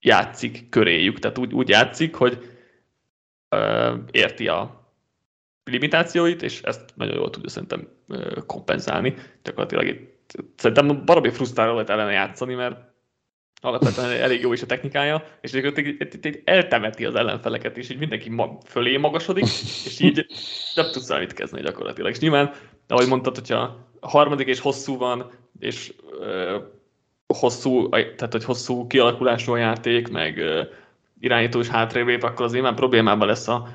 játszik 0.00 0.68
köréjük. 0.68 1.18
Tehát 1.18 1.38
úgy, 1.38 1.54
úgy 1.54 1.68
játszik, 1.68 2.14
hogy 2.14 2.56
ö, 3.48 3.94
érti 4.10 4.48
a 4.48 4.90
limitációit, 5.64 6.42
és 6.42 6.62
ezt 6.62 6.96
nagyon 6.96 7.14
jól 7.14 7.30
tudja 7.30 7.48
szerintem 7.48 7.88
ö, 8.08 8.40
kompenzálni. 8.46 9.14
Gyakorlatilag 9.42 9.86
itt, 9.86 10.32
szerintem 10.56 11.04
baromi 11.04 11.30
frusztráló 11.30 11.72
lehet 11.72 11.90
ellene 11.90 12.12
játszani, 12.12 12.54
mert 12.54 12.93
alapvetően 13.64 14.10
elég 14.10 14.40
jó 14.40 14.52
is 14.52 14.62
a 14.62 14.66
technikája, 14.66 15.24
és 15.40 15.52
egyébként 15.52 16.42
eltemeti 16.44 17.04
az 17.04 17.14
ellenfeleket, 17.14 17.76
és 17.76 17.90
így 17.90 17.98
mindenki 17.98 18.32
fölé 18.66 18.96
magasodik, 18.96 19.44
és 19.84 20.00
így 20.00 20.26
nem 20.74 20.86
tudsz 20.92 21.10
el 21.10 21.18
mit 21.18 21.32
kezdeni 21.32 21.62
gyakorlatilag. 21.62 22.10
És 22.10 22.18
nyilván, 22.18 22.52
ahogy 22.88 23.08
mondtad, 23.08 23.34
hogyha 23.34 23.76
a 24.00 24.08
harmadik 24.08 24.46
és 24.46 24.60
hosszú 24.60 24.96
van, 24.96 25.30
és 25.58 25.92
hosszú, 27.26 27.88
tehát 27.88 28.32
hogy 28.32 28.44
hosszú 28.44 28.86
kialakulású 28.86 29.52
a 29.52 29.56
játék, 29.56 30.08
meg 30.08 30.40
irányító 31.20 31.60
is 31.60 31.68
hátrébb 31.68 32.06
lép, 32.06 32.22
akkor 32.22 32.44
az 32.44 32.52
már 32.52 32.74
problémában 32.74 33.26
lesz 33.26 33.48
a 33.48 33.68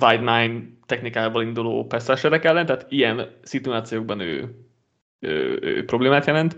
wide 0.00 0.38
nine 0.38 0.62
technikával 0.86 1.42
induló 1.42 1.86
pesszerek 1.86 2.44
ellen, 2.44 2.66
tehát 2.66 2.86
ilyen 2.88 3.30
szituációkban 3.42 4.20
ő, 4.20 4.54
ő, 5.20 5.58
ő 5.62 5.84
problémát 5.84 6.26
jelent 6.26 6.56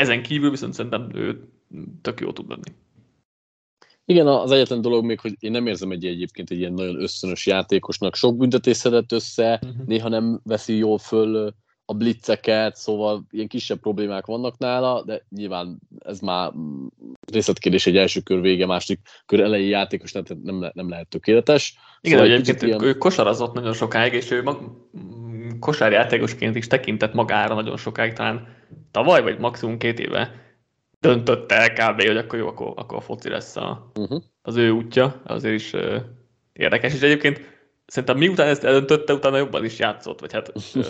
ezen 0.00 0.22
kívül 0.22 0.50
viszont 0.50 0.74
szerintem 0.74 1.08
ő 1.14 1.48
tök 2.02 2.20
jó 2.20 2.32
tud 2.32 2.48
lenni. 2.48 2.72
Igen, 4.04 4.26
az 4.26 4.50
egyetlen 4.50 4.80
dolog 4.80 5.04
még, 5.04 5.20
hogy 5.20 5.36
én 5.38 5.50
nem 5.50 5.66
érzem 5.66 5.90
egy 5.90 6.06
egyébként 6.06 6.50
egy 6.50 6.58
ilyen 6.58 6.72
nagyon 6.72 7.02
összönös 7.02 7.46
játékosnak. 7.46 8.14
Sok 8.14 8.36
büntetés 8.36 8.76
szedett 8.76 9.12
össze, 9.12 9.60
uh-huh. 9.62 9.86
néha 9.86 10.08
nem 10.08 10.40
veszi 10.44 10.76
jól 10.76 10.98
föl 10.98 11.54
a 11.84 11.94
blitzeket, 11.94 12.76
szóval 12.76 13.26
ilyen 13.30 13.48
kisebb 13.48 13.80
problémák 13.80 14.26
vannak 14.26 14.58
nála, 14.58 15.02
de 15.04 15.24
nyilván 15.28 15.78
ez 15.98 16.20
már 16.20 16.52
részletkérdés 17.32 17.86
egy 17.86 17.96
első 17.96 18.20
kör 18.20 18.40
vége, 18.40 18.66
másik 18.66 19.00
kör 19.26 19.40
elejé 19.40 19.68
játékos, 19.68 20.12
tehát 20.12 20.36
nem, 20.42 20.60
le, 20.60 20.70
nem 20.74 20.88
lehet 20.88 21.08
tökéletes. 21.08 21.76
Igen, 22.00 22.18
szóval 22.18 22.32
egyébként 22.32 22.62
ilyen... 22.62 22.82
ő 22.82 22.98
kosarazott 22.98 23.54
nagyon 23.54 23.72
sokáig, 23.72 24.12
és 24.12 24.30
ő 24.30 24.42
mag, 24.42 24.88
kosárjátékosként 25.58 26.56
is 26.56 26.66
tekintett 26.66 27.14
magára 27.14 27.54
nagyon 27.54 27.76
sokáig, 27.76 28.12
talán 28.12 28.58
tavaly, 28.90 29.22
vagy 29.22 29.38
maximum 29.38 29.78
két 29.78 29.98
éve 29.98 30.48
döntötte 31.00 31.54
el 31.54 31.72
kb. 31.72 32.02
hogy 32.02 32.16
akkor 32.16 32.38
jó, 32.38 32.46
akkor, 32.46 32.72
akkor 32.76 32.98
a 32.98 33.00
foci 33.00 33.28
lesz 33.28 33.56
a, 33.56 33.90
uh-huh. 33.94 34.22
az 34.42 34.56
ő 34.56 34.70
útja, 34.70 35.20
azért 35.24 35.54
is 35.54 35.72
uh, 35.72 35.96
érdekes, 36.52 36.94
és 36.94 37.00
egyébként 37.00 37.40
szerintem 37.86 38.18
miután 38.18 38.48
ezt 38.48 38.64
eldöntötte, 38.64 39.12
utána 39.12 39.36
jobban 39.36 39.64
is 39.64 39.78
játszott, 39.78 40.20
vagy 40.20 40.32
hát 40.32 40.52
uh, 40.74 40.84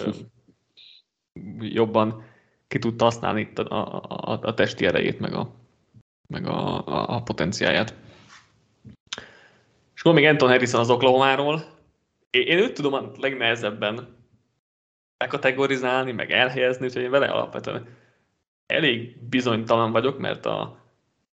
jobban 1.78 2.24
ki 2.68 2.78
tudta 2.78 3.04
használni 3.04 3.40
itt 3.40 3.58
a, 3.58 3.82
a, 3.82 4.02
a, 4.32 4.38
a 4.42 4.54
testi 4.54 4.86
erejét, 4.86 5.20
meg 5.20 5.34
a, 5.34 5.54
meg 6.28 6.46
a, 6.46 6.86
a, 6.86 7.14
a 7.16 7.22
potenciáját. 7.22 7.94
És 9.94 10.00
akkor 10.00 10.14
még 10.14 10.24
Anton 10.24 10.48
Harrison 10.48 10.80
az 10.80 10.90
Oklahomáról. 10.90 11.64
Én, 12.30 12.46
én 12.46 12.58
őt 12.58 12.74
tudom 12.74 12.92
a 12.92 13.10
legnehezebben 13.16 14.19
bekategorizálni, 15.20 16.12
meg 16.12 16.30
elhelyezni, 16.30 16.86
úgyhogy 16.86 17.02
én 17.02 17.10
vele 17.10 17.26
alapvetően 17.26 17.86
elég 18.66 19.16
bizonytalan 19.28 19.92
vagyok, 19.92 20.18
mert 20.18 20.46
a, 20.46 20.60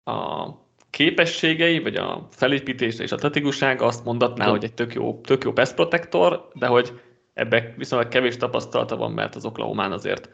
a 0.04 0.48
képességei, 0.90 1.80
vagy 1.80 1.96
a 1.96 2.28
felépítés 2.32 3.00
és 3.00 3.12
a 3.12 3.16
atletikusság 3.16 3.82
azt 3.82 4.06
mondatná, 4.06 4.50
hogy 4.50 4.64
egy 4.64 4.74
tök 4.74 4.94
jó, 4.94 5.22
tök 5.22 5.44
jó 5.44 5.52
pass 5.52 5.72
protector, 5.74 6.48
de 6.54 6.68
hogy 6.68 7.02
ebbe 7.34 7.74
viszonylag 7.78 8.08
kevés 8.08 8.38
tapasztalata 8.38 8.98
van, 8.98 9.12
mert 9.12 9.36
az 9.36 9.46
Oklahomán 9.46 9.92
azért 9.92 10.30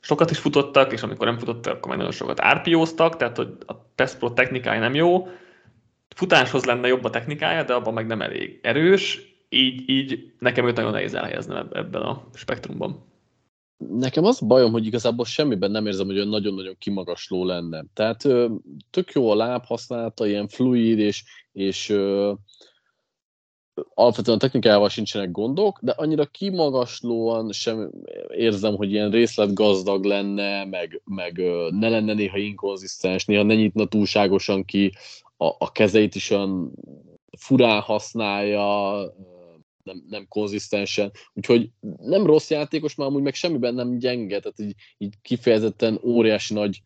sokat 0.00 0.30
is 0.30 0.38
futottak, 0.38 0.92
és 0.92 1.02
amikor 1.02 1.26
nem 1.26 1.38
futottak, 1.38 1.76
akkor 1.76 1.88
meg 1.88 1.96
nagyon 1.96 2.12
sokat 2.12 2.40
árpióztak, 2.40 3.16
tehát 3.16 3.36
hogy 3.36 3.52
a 3.66 3.74
pass 3.74 4.14
pro 4.14 4.30
technikája 4.30 4.80
nem 4.80 4.94
jó, 4.94 5.28
futáshoz 6.16 6.64
lenne 6.64 6.88
jobb 6.88 7.04
a 7.04 7.10
technikája, 7.10 7.62
de 7.62 7.74
abban 7.74 7.94
meg 7.94 8.06
nem 8.06 8.22
elég 8.22 8.58
erős, 8.62 9.29
így, 9.50 9.88
így 9.88 10.32
nekem 10.38 10.66
őt 10.66 10.76
nagyon 10.76 10.90
nehéz 10.90 11.14
elhelyezni 11.14 11.54
ebben 11.72 12.02
a 12.02 12.24
spektrumban. 12.34 13.08
Nekem 13.88 14.24
az 14.24 14.40
bajom, 14.40 14.72
hogy 14.72 14.86
igazából 14.86 15.24
semmiben 15.24 15.70
nem 15.70 15.86
érzem, 15.86 16.06
hogy 16.06 16.16
olyan 16.16 16.28
nagyon-nagyon 16.28 16.76
kimagasló 16.78 17.44
lenne. 17.44 17.84
Tehát 17.94 18.22
tök 18.90 19.12
jó 19.12 19.30
a 19.30 19.34
láb 19.34 19.64
használata, 19.64 20.26
ilyen 20.26 20.48
fluid, 20.48 20.98
és, 20.98 21.24
és 21.52 21.96
alapvetően 23.94 24.36
a 24.36 24.40
technikájával 24.40 24.88
sincsenek 24.88 25.30
gondok, 25.30 25.78
de 25.82 25.92
annyira 25.92 26.24
kimagaslóan 26.24 27.52
sem 27.52 27.90
érzem, 28.28 28.76
hogy 28.76 28.92
ilyen 28.92 29.10
részletgazdag 29.10 30.04
lenne, 30.04 30.64
meg, 30.64 31.02
meg 31.04 31.42
ne 31.70 31.88
lenne 31.88 32.14
néha 32.14 32.38
inkonzisztens, 32.38 33.24
néha 33.24 33.42
ne 33.42 33.54
nyitna 33.54 33.86
túlságosan 33.86 34.64
ki, 34.64 34.92
a, 35.36 35.46
a 35.58 35.72
kezeit 35.72 36.14
is 36.14 36.30
olyan 36.30 36.72
furán 37.38 37.80
használja, 37.80 38.98
nem, 39.92 40.04
nem 40.08 40.26
konzisztensen, 40.28 41.10
úgyhogy 41.32 41.70
nem 42.00 42.26
rossz 42.26 42.50
játékos, 42.50 42.94
már 42.94 43.08
amúgy 43.08 43.22
meg 43.22 43.34
semmiben 43.34 43.74
nem 43.74 43.98
gyenge, 43.98 44.40
tehát 44.40 44.58
így, 44.60 44.74
így 44.98 45.14
kifejezetten 45.22 46.00
óriási 46.02 46.54
nagy 46.54 46.80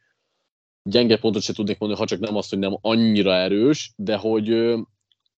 gyenge 0.83 1.19
pontot 1.19 1.43
se 1.43 1.53
tudnék 1.53 1.79
mondani, 1.79 2.01
ha 2.01 2.07
csak 2.07 2.21
nem 2.21 2.37
azt, 2.37 2.51
hogy 2.51 2.59
nem 2.59 2.79
annyira 2.81 3.35
erős, 3.35 3.93
de 3.97 4.17
hogy 4.17 4.51
ö, 4.51 4.81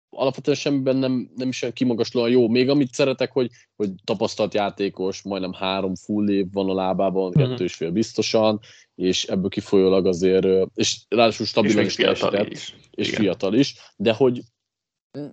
alapvetően 0.09 0.57
semmiben 0.57 0.95
nem, 0.95 1.31
nem 1.35 1.47
is 1.47 1.61
olyan 1.61 1.73
kimagaslóan 1.73 2.29
jó. 2.29 2.47
Még 2.49 2.69
amit 2.69 2.93
szeretek, 2.93 3.31
hogy, 3.31 3.49
hogy 3.75 3.89
tapasztalt 4.03 4.53
játékos, 4.53 5.21
majdnem 5.21 5.53
három 5.53 5.95
full 5.95 6.29
év 6.29 6.45
van 6.51 6.69
a 6.69 6.73
lábában, 6.73 7.33
mm-hmm. 7.37 7.49
kettő 7.49 7.63
és 7.63 7.73
fél 7.73 7.91
biztosan, 7.91 8.59
és 8.95 9.23
ebből 9.23 9.49
kifolyólag 9.49 10.05
azért, 10.05 10.47
és 10.73 10.99
ráadásul 11.07 11.45
stabilan 11.45 11.85
is 11.85 11.95
teljesített, 11.95 12.47
és, 12.47 12.73
és 12.91 13.09
fiatal 13.09 13.53
is, 13.53 13.75
de 13.95 14.13
hogy 14.13 14.41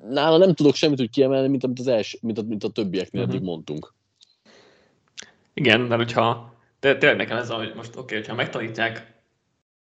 nála 0.09 0.37
nem 0.37 0.55
tudok 0.55 0.75
semmit 0.75 1.01
úgy 1.01 1.11
kiemelni, 1.11 1.49
mint 1.49 1.65
amit 1.65 1.79
az 1.79 1.87
els, 1.87 2.19
mint 2.21 2.39
a, 2.39 2.43
mint 2.43 2.65
a 2.65 2.69
többieknél 2.69 3.23
uh-huh. 3.23 3.37
eddig 3.37 3.47
mondtunk. 3.47 3.95
Igen, 5.55 5.81
mert 5.81 6.01
hogyha 6.01 6.55
tényleg 6.79 7.17
nekem 7.17 7.37
ez, 7.37 7.51
hogy 7.51 7.73
most 7.77 7.91
oké, 7.91 8.01
okay, 8.01 8.17
hogyha 8.17 8.35
megtanítják 8.35 9.23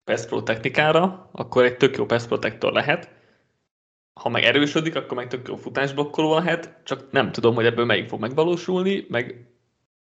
Pass 0.04 0.26
Pro 0.26 0.42
technikára, 0.42 1.28
akkor 1.32 1.64
egy 1.64 1.76
tök 1.76 1.96
jó 1.96 2.06
Pass 2.06 2.26
Protector 2.26 2.72
lehet, 2.72 3.16
ha 4.18 4.28
meg 4.28 4.42
erősödik, 4.42 4.96
akkor 4.96 5.16
meg 5.16 5.26
tök 5.26 5.48
jó 5.48 5.56
futásblokkoló 5.56 6.34
lehet, 6.34 6.80
csak 6.84 7.10
nem 7.10 7.32
tudom, 7.32 7.54
hogy 7.54 7.66
ebből 7.66 7.84
melyik 7.84 8.08
fog 8.08 8.20
megvalósulni, 8.20 9.06
meg 9.08 9.46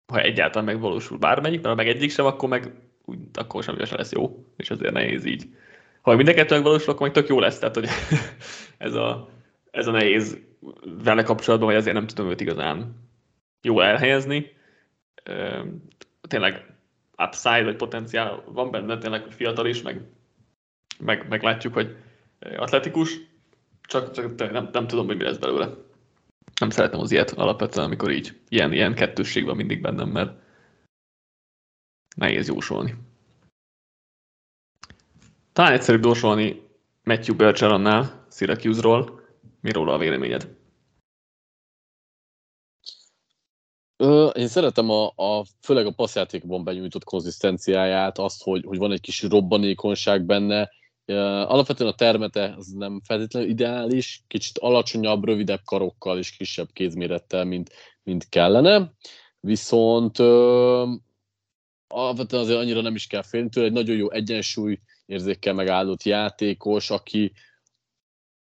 ha 0.07 0.21
egyáltalán 0.21 0.65
megvalósul 0.65 1.17
bármelyik, 1.17 1.61
mert 1.61 1.69
ha 1.69 1.83
meg 1.83 1.87
egyik 1.87 2.11
sem, 2.11 2.25
akkor 2.25 2.49
meg 2.49 2.73
úgy, 3.05 3.17
akkor 3.33 3.63
semmi 3.63 3.85
sem 3.85 3.97
lesz 3.97 4.11
jó, 4.11 4.45
és 4.57 4.69
azért 4.69 4.93
nehéz 4.93 5.25
így. 5.25 5.45
Ha 6.01 6.15
mind 6.15 6.27
a 6.27 6.33
kettő 6.33 6.55
megvalósul, 6.55 6.93
akkor 6.93 7.07
meg 7.07 7.15
tök 7.15 7.27
jó 7.27 7.39
lesz, 7.39 7.59
tehát 7.59 7.75
hogy 7.75 7.87
ez 8.87 8.93
a 8.93 9.29
ez 9.75 9.87
a 9.87 9.91
nehéz 9.91 10.39
vele 11.03 11.23
kapcsolatban, 11.23 11.69
hogy 11.69 11.77
azért 11.77 11.95
nem 11.95 12.07
tudom 12.07 12.29
őt 12.29 12.41
igazán 12.41 12.95
jól 13.61 13.83
elhelyezni. 13.83 14.51
Tényleg 16.21 16.75
upside 17.17 17.63
vagy 17.63 17.75
potenciál 17.75 18.43
van 18.47 18.71
benne, 18.71 18.97
tényleg 18.97 19.31
fiatal 19.31 19.67
is, 19.67 19.81
meg, 19.81 20.01
meg, 20.99 21.27
meg 21.29 21.43
látjuk, 21.43 21.73
hogy 21.73 21.95
atletikus, 22.57 23.19
csak, 23.81 24.11
csak 24.11 24.51
nem, 24.51 24.69
nem 24.71 24.87
tudom, 24.87 25.05
hogy 25.05 25.17
mi 25.17 25.23
lesz 25.23 25.37
belőle. 25.37 25.69
Nem 26.59 26.69
szeretem 26.69 26.99
az 26.99 27.11
ilyet 27.11 27.31
alapvetően, 27.31 27.85
amikor 27.85 28.11
így 28.11 28.39
ilyen, 28.49 28.73
ilyen 28.73 28.93
kettősség 28.93 29.45
van 29.45 29.55
mindig 29.55 29.81
bennem, 29.81 30.09
mert 30.09 30.41
nehéz 32.15 32.47
jósolni. 32.47 32.95
Talán 35.53 35.71
egyszerűbb 35.71 36.03
jósolni 36.03 36.61
Matthew 37.03 37.35
Bergeronnál, 37.35 38.25
Syracuse-ról, 38.31 39.24
mi 39.65 39.71
róla 39.71 39.93
a 39.93 39.97
véleményed? 39.97 40.55
Én 44.33 44.47
szeretem 44.47 44.89
a, 44.89 45.07
a, 45.15 45.45
főleg 45.61 45.85
a 45.85 45.91
passzjátékban 45.91 46.63
benyújtott 46.63 47.03
konzisztenciáját, 47.03 48.17
azt, 48.17 48.43
hogy, 48.43 48.63
hogy 48.65 48.77
van 48.77 48.91
egy 48.91 49.01
kis 49.01 49.23
robbanékonyság 49.23 50.25
benne. 50.25 50.71
Alapvetően 51.45 51.89
a 51.89 51.95
termete 51.95 52.53
az 52.57 52.67
nem 52.67 53.01
feltétlenül 53.03 53.49
ideális, 53.49 54.23
kicsit 54.27 54.57
alacsonyabb, 54.57 55.25
rövidebb 55.25 55.61
karokkal 55.65 56.17
és 56.17 56.35
kisebb 56.35 56.67
kézmérettel, 56.73 57.45
mint, 57.45 57.69
mint 58.03 58.29
kellene. 58.29 58.91
Viszont 59.39 60.19
ö, 60.19 60.91
alapvetően 61.87 62.43
azért 62.43 62.59
annyira 62.59 62.81
nem 62.81 62.95
is 62.95 63.07
kell 63.07 63.23
félni 63.23 63.49
tőle, 63.49 63.67
egy 63.67 63.73
nagyon 63.73 63.95
jó 63.95 64.11
egyensúly 64.11 64.79
érzékkel 65.05 65.53
megállott 65.53 66.03
játékos, 66.03 66.89
aki, 66.89 67.31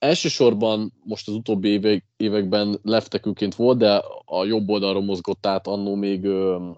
elsősorban 0.03 0.93
most 1.03 1.27
az 1.27 1.33
utóbbi 1.33 1.69
évek, 1.69 2.05
években 2.17 2.79
leftekülként 2.81 3.55
volt, 3.55 3.77
de 3.77 4.03
a 4.25 4.45
jobb 4.45 4.69
oldalról 4.69 5.03
mozgott 5.03 5.45
át 5.45 5.67
annó 5.67 5.95
még 5.95 6.23
ö, 6.23 6.69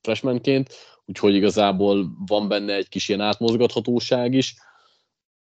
freshmanként, 0.00 0.68
úgyhogy 1.04 1.34
igazából 1.34 2.10
van 2.26 2.48
benne 2.48 2.74
egy 2.74 2.88
kis 2.88 3.08
ilyen 3.08 3.20
átmozgathatóság 3.20 4.34
is. 4.34 4.54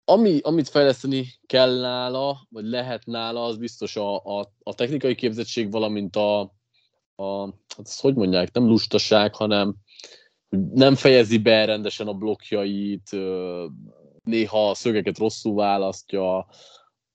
Ami, 0.04 0.38
amit 0.42 0.68
fejleszteni 0.68 1.26
kell 1.46 1.80
nála, 1.80 2.46
vagy 2.50 2.64
lehet 2.64 3.06
nála, 3.06 3.44
az 3.44 3.56
biztos 3.56 3.96
a, 3.96 4.16
a, 4.16 4.52
a 4.62 4.74
technikai 4.74 5.14
képzettség, 5.14 5.70
valamint 5.70 6.16
a, 6.16 6.40
a 7.14 7.44
hát 7.46 7.87
ezt 7.87 8.00
hogy 8.00 8.14
mondják, 8.14 8.52
nem 8.52 8.66
lustaság, 8.66 9.35
hanem 9.35 9.74
nem 10.72 10.94
fejezi 10.94 11.38
be 11.38 11.64
rendesen 11.64 12.06
a 12.06 12.14
blokkjait, 12.14 13.11
néha 14.22 14.70
a 14.70 14.74
szögeket 14.74 15.18
rosszul 15.18 15.54
választja, 15.54 16.46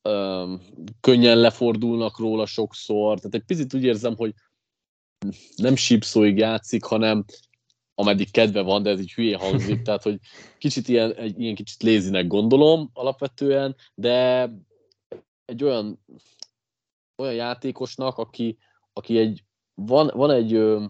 öm, 0.07 0.61
könnyen 1.01 1.37
lefordulnak 1.37 2.19
róla 2.19 2.45
sokszor, 2.45 3.17
tehát 3.17 3.35
egy 3.35 3.43
picit 3.45 3.73
úgy 3.73 3.83
érzem, 3.83 4.15
hogy 4.15 4.33
nem 5.55 5.75
sípszóig 5.75 6.37
játszik, 6.37 6.83
hanem 6.83 7.25
ameddig 7.95 8.31
kedve 8.31 8.61
van, 8.61 8.83
de 8.83 8.89
ez 8.89 8.99
így 8.99 9.13
hülyé 9.13 9.31
hangzik, 9.31 9.81
tehát 9.81 10.03
hogy 10.03 10.19
kicsit 10.57 10.87
ilyen, 10.87 11.13
egy, 11.13 11.39
ilyen 11.39 11.55
kicsit 11.55 11.83
lézinek 11.83 12.27
gondolom 12.27 12.89
alapvetően, 12.93 13.75
de 13.95 14.49
egy 15.45 15.63
olyan, 15.63 15.99
olyan 17.15 17.33
játékosnak, 17.33 18.17
aki, 18.17 18.57
aki 18.93 19.17
egy, 19.17 19.43
van, 19.73 20.11
van 20.13 20.31
egy 20.31 20.53
ö, 20.53 20.85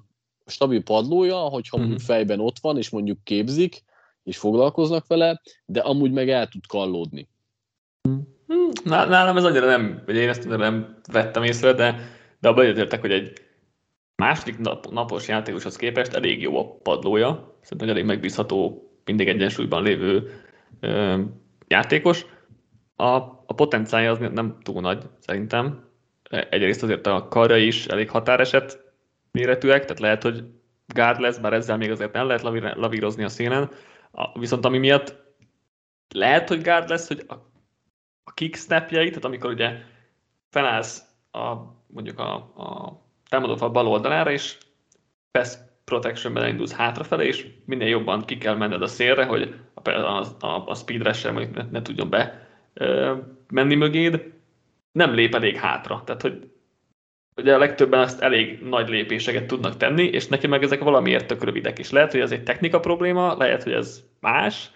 stabil 0.46 0.84
padlója, 0.84 1.38
hogyha 1.38 1.78
mhm. 1.78 1.96
fejben 1.96 2.40
ott 2.40 2.60
van, 2.60 2.78
és 2.78 2.90
mondjuk 2.90 3.24
képzik, 3.24 3.84
és 4.24 4.38
foglalkoznak 4.38 5.08
vele, 5.08 5.42
de 5.66 5.80
amúgy 5.80 6.12
meg 6.12 6.30
el 6.30 6.48
tud 6.48 6.66
kallódni. 6.66 7.30
Hmm, 8.02 8.37
nálam 8.84 9.38
ez 9.38 9.44
annyira 9.44 9.66
nem, 9.66 10.02
vagy 10.06 10.16
én 10.16 10.30
ezt 10.30 10.48
nem 10.48 10.98
vettem 11.12 11.44
észre, 11.44 11.74
de, 11.74 12.00
de 12.40 12.48
abban 12.48 12.64
egyetértek, 12.64 13.02
hogy 13.02 13.12
egy 13.12 13.34
második 14.16 14.60
nap, 14.60 14.92
napos 14.92 15.28
játékoshoz 15.28 15.76
képest 15.76 16.14
elég 16.14 16.42
jó 16.42 16.60
a 16.60 16.78
padlója, 16.84 17.58
szerintem 17.62 17.90
elég 17.90 18.06
megbízható, 18.06 18.82
mindig 19.06 19.28
egyensúlyban 19.28 19.84
lévő 19.84 20.42
ö, 20.80 21.22
játékos. 21.68 22.26
A, 22.96 23.06
a 23.46 23.54
potenciálja 23.56 24.12
az 24.12 24.18
nem 24.18 24.58
túl 24.62 24.82
nagy, 24.82 25.04
szerintem. 25.20 25.86
Egyrészt 26.30 26.84
azért 26.84 27.08
a 27.08 27.28
karja 27.28 27.58
is 27.58 27.86
elég 27.86 28.10
határeset 28.10 28.84
méretűek, 29.32 29.82
tehát 29.82 30.00
lehet, 30.00 30.24
hogy 30.24 30.44
gárd 30.94 31.20
lesz, 31.20 31.38
bár 31.38 31.54
ezzel 31.54 31.78
még 31.78 31.92
azért 31.92 32.14
nem 32.14 32.28
lehet 32.28 32.76
lavírozni 32.76 33.24
a 33.24 33.30
szénen. 33.30 33.70
A, 34.12 34.40
viszont 34.40 34.66
ami 34.66 34.78
miatt 34.78 35.16
lehet, 36.14 36.48
hogy 36.48 36.62
gárd 36.62 36.90
lesz, 36.90 37.08
hogy 37.08 37.24
a 37.28 37.36
a 38.28 38.34
kickstepjeit, 38.34 39.10
tehát 39.10 39.26
amikor 39.26 39.52
ugye 39.52 39.72
felállsz 40.50 41.02
a, 41.32 41.54
mondjuk 41.88 42.20
a, 42.20 42.34
a 42.36 43.00
támadófal 43.30 43.70
bal 43.70 43.88
oldalára, 43.88 44.32
és 44.32 44.58
pass 45.32 45.56
protectionben 45.84 46.44
elindulsz 46.44 46.74
hátrafelé, 46.74 47.28
és 47.28 47.48
minél 47.66 47.88
jobban 47.88 48.26
ki 48.26 48.38
kell 48.38 48.56
menned 48.56 48.82
a 48.82 48.88
szélre, 48.88 49.26
hogy 49.26 49.56
a, 49.74 49.90
a, 50.40 50.64
a, 50.66 50.76
speed 50.76 51.04
rush 51.04 51.32
mondjuk 51.32 51.56
ne, 51.56 51.64
ne 51.72 51.82
tudjon 51.82 52.10
be 52.10 52.48
ö, 52.74 53.16
menni 53.50 53.76
mögéd, 53.76 54.34
nem 54.92 55.14
lép 55.14 55.36
elég 55.36 55.56
hátra. 55.56 56.02
Tehát, 56.06 56.22
hogy 56.22 56.50
ugye 57.36 57.54
a 57.54 57.58
legtöbben 57.58 58.02
ezt 58.02 58.22
elég 58.22 58.62
nagy 58.62 58.90
lépéseket 58.90 59.46
tudnak 59.46 59.78
tenni, 59.78 60.04
és 60.04 60.28
neki 60.28 60.48
meg 60.48 60.64
ezek 60.64 60.84
valamiért 60.84 61.28
tök 61.28 61.44
rövidek 61.44 61.80
is. 61.80 61.92
Lehet, 61.92 62.12
hogy 62.12 62.22
ez 62.22 62.32
egy 62.32 62.44
technika 62.44 62.80
probléma, 62.80 63.38
lehet, 63.38 63.64
hogy 63.64 63.74
ez 63.74 64.04
más, 64.20 64.72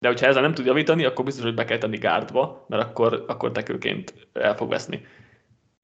de 0.00 0.08
hogyha 0.08 0.26
ezzel 0.26 0.42
nem 0.42 0.54
tud 0.54 0.66
javítani, 0.66 1.04
akkor 1.04 1.24
biztos, 1.24 1.44
hogy 1.44 1.54
be 1.54 1.64
kell 1.64 1.78
tenni 1.78 1.96
gárdba, 1.96 2.64
mert 2.68 2.82
akkor, 2.82 3.24
akkor 3.28 3.52
tekőként 3.52 4.28
el 4.32 4.56
fog 4.56 4.68
veszni. 4.68 5.06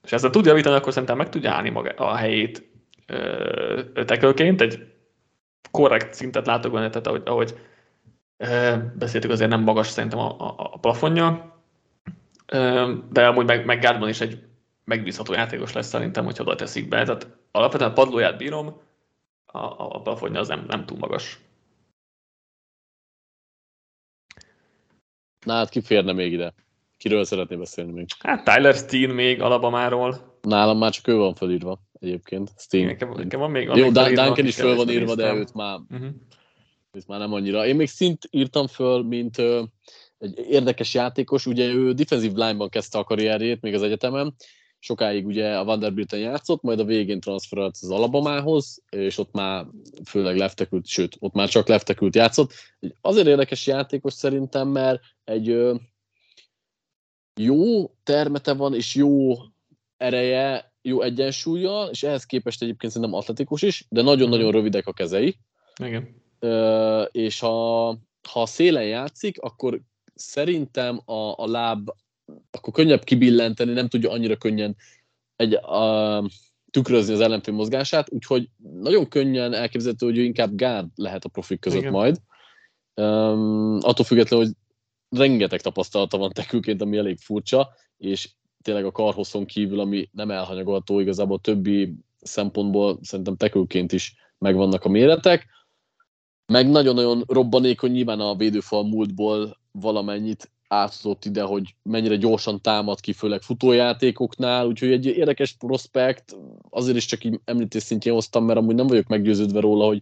És 0.03 0.13
ezzel 0.13 0.31
tud 0.31 0.47
javítani, 0.47 0.77
akkor 0.77 0.93
szerintem 0.93 1.17
meg 1.17 1.29
tudja 1.29 1.53
állni 1.53 1.71
maga 1.71 1.91
a 1.91 2.15
helyét 2.15 2.69
tekőként, 4.05 4.61
egy 4.61 4.95
korrekt 5.71 6.15
szintet 6.15 6.47
látok 6.47 6.73
benne, 6.73 6.91
tehát 6.91 7.07
ahogy, 7.07 7.23
ahogy 7.25 7.55
beszéltük, 8.95 9.31
azért 9.31 9.51
nem 9.51 9.63
magas 9.63 9.89
szerintem 9.89 10.19
a, 10.19 10.37
a, 10.39 10.55
a 10.57 10.79
plafonja, 10.79 11.55
de 13.11 13.27
amúgy 13.27 13.47
meg, 13.47 13.65
meg 13.65 13.81
gárdban 13.81 14.09
is 14.09 14.21
egy 14.21 14.43
megbízható 14.85 15.33
játékos 15.33 15.73
lesz 15.73 15.87
szerintem, 15.89 16.25
hogyha 16.25 16.43
oda 16.43 16.55
teszik 16.55 16.89
be. 16.89 17.05
Tehát 17.05 17.29
alapvetően 17.51 17.91
a 17.91 17.95
padlóját 17.95 18.37
bírom, 18.37 18.81
a, 19.47 19.59
a 19.79 20.01
plafonja 20.01 20.41
az 20.41 20.49
nem, 20.49 20.65
nem 20.69 20.87
túl 20.87 20.99
magas. 20.99 21.41
Na 25.47 25.53
hát 25.53 25.69
ki 25.69 25.81
férne 25.81 26.13
még 26.13 26.33
ide? 26.33 26.55
Kiről 26.97 27.25
szeretné 27.25 27.57
beszélni 27.57 27.93
még? 27.93 28.07
Hát 28.19 28.45
Tyler 28.45 28.75
Steen 28.75 29.11
még 29.11 29.41
Alabamáról. 29.41 30.39
Nálam 30.43 30.79
már 30.79 30.91
csak 30.93 31.09
ő 31.09 31.15
van 31.17 31.35
felírva 31.35 31.81
egyébként. 32.01 32.51
Steen. 32.57 32.87
Nekem, 32.87 33.11
nekem 33.11 33.41
van 33.41 33.51
még, 33.51 33.67
van 33.67 33.79
Jó, 33.79 33.91
Dan- 33.91 34.15
Duncan 34.15 34.47
is 34.47 34.55
föl 34.55 34.75
van 34.75 34.91
írva, 34.91 35.15
de 35.15 35.35
őt 35.35 35.55
már, 35.55 35.79
Uh-huh. 35.91 36.09
őt 36.93 37.07
már 37.07 37.19
nem 37.19 37.33
annyira. 37.33 37.67
Én 37.67 37.77
még 37.77 37.89
szint 37.89 38.29
írtam 38.31 38.67
föl, 38.67 39.03
mint 39.03 39.39
ö, 39.39 39.63
egy 40.19 40.39
érdekes 40.51 40.95
játékos. 40.95 41.47
Ugye 41.47 41.67
ő 41.67 41.93
defensive 41.93 42.47
line-ban 42.47 42.69
kezdte 42.69 42.99
a 42.99 43.05
karrierjét 43.05 43.61
még 43.61 43.75
az 43.75 43.83
egyetemen. 43.83 44.35
Sokáig 44.87 45.27
ugye 45.27 45.59
a 45.59 45.65
Vanderbilten 45.65 46.19
játszott, 46.19 46.63
majd 46.63 46.81
a 46.81 46.85
végén 46.85 47.21
transferált 47.21 47.77
az 47.81 47.91
Alabamához, 47.91 48.83
és 48.91 49.19
ott 49.19 49.33
már 49.33 49.67
főleg 50.05 50.37
leftekült, 50.37 50.87
sőt, 50.87 51.17
ott 51.19 51.33
már 51.33 51.49
csak 51.49 51.69
leftekült 51.69 52.15
játszott. 52.15 52.53
Azért 53.01 53.27
érdekes 53.27 53.67
játékos 53.67 54.13
szerintem, 54.13 54.69
mert 54.69 55.03
egy 55.25 55.73
jó 57.41 57.91
termete 58.03 58.53
van, 58.53 58.75
és 58.75 58.95
jó 58.95 59.35
ereje, 59.97 60.73
jó 60.83 61.03
egyensúlya, 61.03 61.89
és 61.91 62.03
ehhez 62.03 62.25
képest 62.25 62.63
egyébként 62.63 62.93
szerintem 62.93 63.19
atletikus 63.19 63.63
is, 63.63 63.87
de 63.89 64.03
nagyon-nagyon 64.03 64.51
rövidek 64.51 64.87
a 64.87 64.93
kezei, 64.93 65.39
Igen. 65.83 66.23
És 67.11 67.41
ha, 67.41 67.87
ha 68.29 68.43
a 68.43 68.47
szélen 68.47 68.87
játszik, 68.87 69.41
akkor 69.41 69.81
szerintem 70.15 71.01
a, 71.05 71.35
a 71.37 71.47
láb 71.47 71.91
akkor 72.51 72.73
könnyebb 72.73 73.05
kibillenteni, 73.05 73.73
nem 73.73 73.89
tudja 73.89 74.11
annyira 74.11 74.37
könnyen 74.37 74.77
egy, 75.37 75.55
a, 75.55 76.31
tükrözni 76.71 77.15
az 77.15 77.21
ellenfél 77.21 77.55
mozgását, 77.55 78.13
úgyhogy 78.13 78.49
nagyon 78.81 79.09
könnyen 79.09 79.53
elképzelhető, 79.53 80.07
hogy 80.07 80.19
ő 80.19 80.23
inkább 80.23 80.55
gárd 80.55 80.89
lehet 80.95 81.25
a 81.25 81.29
profik 81.29 81.61
között 81.61 81.81
Igen. 81.81 81.93
majd. 81.93 82.17
Um, 82.95 83.79
attól 83.81 84.05
függetlenül, 84.05 84.47
hogy 84.47 84.55
rengeteg 85.19 85.61
tapasztalata 85.61 86.19
van 86.19 86.33
tekülként, 86.33 86.83
ami 86.83 86.97
elég 86.97 87.19
furcsa, 87.19 87.69
és 87.97 88.31
tényleg 88.63 88.85
a 88.85 88.93
karhosszon 88.93 89.47
kívül, 89.47 89.81
ami 89.81 90.09
nem 90.13 90.31
elhanyagolható, 90.31 91.01
igazából 91.01 91.37
a 91.37 91.41
többi 91.41 91.95
szempontból 92.21 92.99
szerintem 93.03 93.37
tekülként 93.37 93.93
is 93.93 94.15
megvannak 94.39 94.85
a 94.85 94.89
méretek. 94.89 95.47
Meg 96.53 96.71
nagyon-nagyon 96.71 97.25
robbanékony, 97.27 97.91
nyilván 97.91 98.21
a 98.21 98.37
védőfal 98.37 98.85
múltból 98.85 99.59
valamennyit 99.71 100.51
átadott 100.69 101.25
ide, 101.25 101.43
hogy 101.43 101.75
mennyire 101.83 102.17
gyorsan 102.17 102.61
támad 102.61 103.01
ki, 103.01 103.13
főleg 103.13 103.43
futójátékoknál, 103.43 104.67
úgyhogy 104.67 104.93
egy 104.93 105.07
érdekes 105.07 105.53
prospekt, 105.53 106.37
azért 106.71 106.97
is 106.97 107.05
csak 107.05 107.25
így 107.25 107.41
említés 107.45 107.83
szintjén 107.83 108.15
hoztam, 108.15 108.45
mert 108.45 108.59
amúgy 108.59 108.75
nem 108.75 108.87
vagyok 108.87 109.07
meggyőződve 109.07 109.61
róla, 109.61 109.87
hogy 109.87 110.01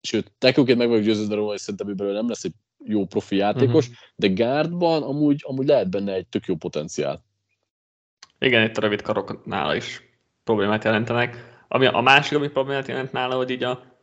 sőt, 0.00 0.32
tekőként 0.38 0.78
meg 0.78 0.88
vagyok 0.88 1.04
győződve 1.04 1.34
róla, 1.34 1.50
hogy 1.50 1.58
szerintem 1.58 1.88
ő 1.88 1.94
belőle 1.94 2.16
nem 2.16 2.28
lesz 2.28 2.44
egy 2.44 2.54
jó 2.84 3.06
profi 3.06 3.36
játékos, 3.36 3.88
uh-huh. 3.88 4.02
de 4.16 4.28
gárdban 4.28 5.02
amúgy, 5.02 5.40
amúgy 5.46 5.66
lehet 5.66 5.90
benne 5.90 6.12
egy 6.12 6.26
tök 6.26 6.46
jó 6.46 6.56
potenciál. 6.56 7.24
Igen, 8.38 8.68
itt 8.68 8.76
a 8.76 8.80
rövid 8.80 9.02
karok 9.02 9.44
nála 9.44 9.74
is 9.74 10.02
problémát 10.44 10.84
jelentenek. 10.84 11.62
Ami 11.68 11.86
a 11.86 12.00
másik, 12.00 12.36
ami 12.36 12.48
problémát 12.48 12.88
jelent 12.88 13.12
nála, 13.12 13.36
hogy 13.36 13.50
így 13.50 13.62
a 13.62 13.96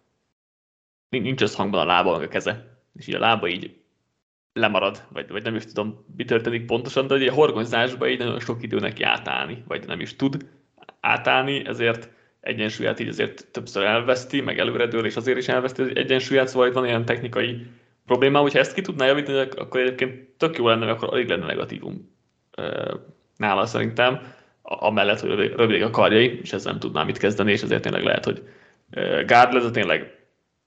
nincs 1.10 1.42
összhangban 1.42 1.80
a 1.80 1.86
lába, 1.86 2.18
meg 2.18 2.28
a 2.28 2.28
keze. 2.28 2.80
És 2.94 3.08
így 3.08 3.16
a 3.16 3.20
lába 3.20 3.48
így 3.48 3.85
lemarad, 4.60 5.04
vagy, 5.10 5.30
vagy 5.30 5.44
nem 5.44 5.56
is 5.56 5.66
tudom, 5.66 6.06
mi 6.18 6.26
történik 6.26 6.66
pontosan, 6.66 7.08
de 7.08 7.16
ugye 7.16 7.32
a 7.32 7.34
horgonyzásban 7.34 8.10
így 8.10 8.18
nagyon 8.18 8.40
sok 8.40 8.64
idő 8.64 8.80
neki 8.80 9.04
átállni, 9.04 9.64
vagy 9.68 9.88
nem 9.88 10.00
is 10.00 10.16
tud 10.16 10.46
átállni, 11.00 11.66
ezért 11.66 12.10
egyensúlyát 12.40 13.00
így 13.00 13.08
azért 13.08 13.48
többször 13.52 13.84
elveszti, 13.84 14.42
meg 14.42 14.60
előredől, 14.60 15.06
és 15.06 15.16
azért 15.16 15.38
is 15.38 15.48
elveszti 15.48 15.82
az 15.82 15.92
egyensúlyát, 15.94 16.48
szóval 16.48 16.68
itt 16.68 16.74
van 16.74 16.86
ilyen 16.86 17.06
technikai 17.06 17.66
probléma, 18.06 18.40
hogyha 18.40 18.60
ezt 18.60 18.74
ki 18.74 18.82
tudná 18.82 19.06
javítani, 19.06 19.38
akkor 19.38 19.80
egyébként 19.80 20.30
tök 20.38 20.58
jó 20.58 20.68
lenne, 20.68 20.90
akkor 20.90 21.14
alig 21.14 21.28
lenne 21.28 21.46
negatívum 21.46 22.16
nála 23.38 23.66
szerintem, 23.66 24.34
amellett, 24.62 25.20
hogy 25.20 25.54
rövidek 25.56 25.88
a 25.88 25.90
karjai, 25.90 26.40
és 26.42 26.54
ezzel 26.54 26.72
nem 26.72 26.80
tudná 26.80 27.04
mit 27.04 27.18
kezdeni, 27.18 27.52
és 27.52 27.62
ezért 27.62 27.82
tényleg 27.82 28.04
lehet, 28.04 28.26
hogy 28.26 28.44
Gárd 29.26 29.54
lesz, 29.54 29.72
tényleg 29.72 30.20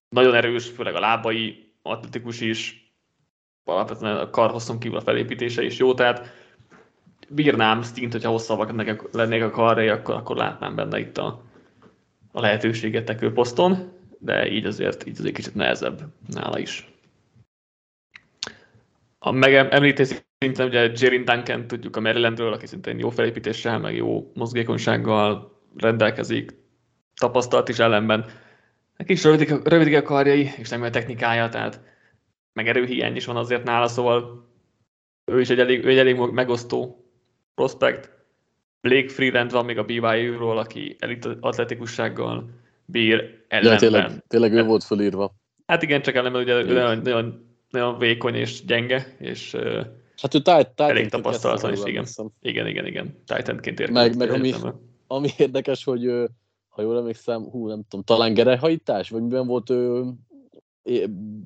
nagyon 0.09 0.35
erős, 0.35 0.69
főleg 0.69 0.95
a 0.95 1.01
lábai, 1.01 1.73
atletikus 1.83 2.41
is, 2.41 2.88
alapvetően 3.75 4.17
a 4.17 4.31
karhosszon 4.31 4.79
kívül 4.79 4.99
a 4.99 5.01
felépítése 5.01 5.63
is 5.63 5.79
jó, 5.79 5.95
tehát 5.95 6.33
bírnám 7.29 7.83
Stint, 7.83 8.13
hogyha 8.13 8.31
hosszabbak 8.31 8.99
lennék 9.13 9.43
a 9.43 9.51
karjai, 9.51 9.89
akkor, 9.89 10.15
akkor 10.15 10.37
látnám 10.37 10.75
benne 10.75 10.99
itt 10.99 11.19
a, 11.19 11.43
a 12.33 12.41
lehetőséget 12.41 13.05
tekő 13.05 13.33
poszton, 13.33 13.93
de 14.19 14.51
így 14.51 14.67
azért, 14.67 15.07
így 15.07 15.19
azért 15.19 15.35
kicsit 15.35 15.55
nehezebb 15.55 16.01
nála 16.27 16.59
is. 16.59 16.93
A 19.19 19.31
megemlítés 19.31 20.09
szinten 20.39 20.67
ugye 20.67 20.91
Jerin 20.97 21.25
Duncan 21.25 21.67
tudjuk 21.67 21.97
a 21.97 22.01
Marylandről, 22.01 22.53
aki 22.53 22.67
szintén 22.67 22.99
jó 22.99 23.11
felépítéssel, 23.11 23.79
meg 23.79 23.97
jó 23.97 24.31
mozgékonysággal 24.35 25.57
rendelkezik, 25.77 26.51
tapasztalt 27.15 27.69
is 27.69 27.79
ellenben. 27.79 28.25
Neki 28.97 29.13
is 29.13 29.25
rövidik 29.25 29.69
rövidik 29.69 29.97
a 29.97 30.03
karjai, 30.03 30.51
és 30.57 30.69
nem 30.69 30.83
a 30.83 30.91
technikája, 30.91 31.49
tehát 31.49 31.81
meg 32.59 32.69
erőhiány 32.69 33.17
is 33.17 33.25
van 33.25 33.37
azért 33.37 33.65
nála, 33.65 33.89
szóval 33.89 34.47
ő 35.25 35.41
is 35.41 35.49
egy 35.49 35.59
elég, 35.59 35.85
ő 35.85 35.89
egy 35.89 35.99
elég 35.99 36.17
megosztó 36.17 37.05
prospekt. 37.55 38.17
Blake 38.81 39.09
Freeland 39.09 39.51
van 39.51 39.65
még 39.65 39.79
a 39.79 39.85
BYU-ról, 39.85 40.59
aki 40.59 40.97
elit 40.99 41.29
atletikussággal 41.41 42.51
bír 42.85 43.45
ellenben. 43.49 43.73
Ja, 43.73 43.79
tényleg, 43.79 44.27
tényleg 44.27 44.53
ő 44.53 44.65
volt 44.65 44.85
fölírva. 44.85 45.35
Hát 45.67 45.83
igen, 45.83 46.03
csak 46.03 46.15
ellenben 46.15 46.43
ugye 46.43 46.55
ő 46.55 46.73
nagyon, 46.73 46.99
nagyon, 46.99 47.57
nagyon 47.71 47.99
vékony 47.99 48.35
és 48.35 48.65
gyenge, 48.65 49.17
és 49.19 49.57
hát 50.17 50.35
ő 50.35 50.39
tight, 50.39 50.69
tight 50.75 50.91
elég 50.91 51.09
tapasztalatlan 51.09 51.73
is, 51.73 51.85
igen. 51.85 52.07
Igen, 52.41 52.67
igen, 52.67 52.87
igen. 52.87 53.23
Titanként 53.27 53.81
érkezik. 53.81 54.17
Meg, 54.17 54.17
meg 54.17 54.31
ami, 54.31 54.53
ami 55.07 55.29
érdekes, 55.37 55.85
hogy 55.85 56.13
ha 56.69 56.83
jól 56.83 56.97
emlékszem, 56.97 57.43
hú, 57.43 57.67
nem 57.69 57.83
tudom, 57.89 58.05
talán 58.05 58.35
gerehajítás, 58.35 59.11
vagy 59.11 59.23
miben 59.23 59.47
volt 59.47 59.71
ő 59.71 60.05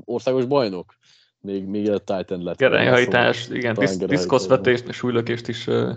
országos 0.04 0.44
bajnok? 0.44 0.94
Még, 1.42 1.64
még 1.64 1.90
a 1.90 1.98
Titan 1.98 2.42
lett. 2.42 2.58
Szóval, 2.58 3.34
igen, 3.50 3.74
disz, 3.74 3.96
diszkoszvetést, 3.96 4.92
súlylökést 4.92 5.48
is 5.48 5.66
uh, 5.66 5.96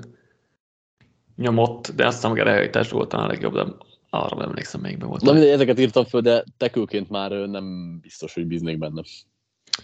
nyomott, 1.35 1.91
de 1.95 2.05
azt 2.05 2.15
hiszem 2.15 2.31
a 2.31 2.33
gerehajítás 2.33 2.89
volt 2.89 3.13
a 3.13 3.27
legjobb, 3.27 3.53
de 3.53 3.65
arra 4.09 4.37
nem 4.37 4.49
emlékszem, 4.49 4.81
melyikben 4.81 5.09
volt. 5.09 5.21
Na 5.21 5.31
mindegy, 5.31 5.49
ezeket 5.49 5.79
írtam 5.79 6.05
föl, 6.05 6.21
de 6.21 6.43
tekőként 6.57 7.09
már 7.09 7.31
nem 7.31 7.97
biztos, 8.01 8.33
hogy 8.33 8.45
bíznék 8.45 8.77
benne. 8.77 9.01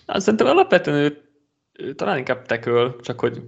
Na, 0.05 0.19
szerintem 0.19 0.47
alapvetően 0.47 0.97
ő, 0.97 1.29
ő 1.71 1.93
talán 1.93 2.17
inkább 2.17 2.45
teköl, 2.45 2.95
csak 3.01 3.19
hogy 3.19 3.41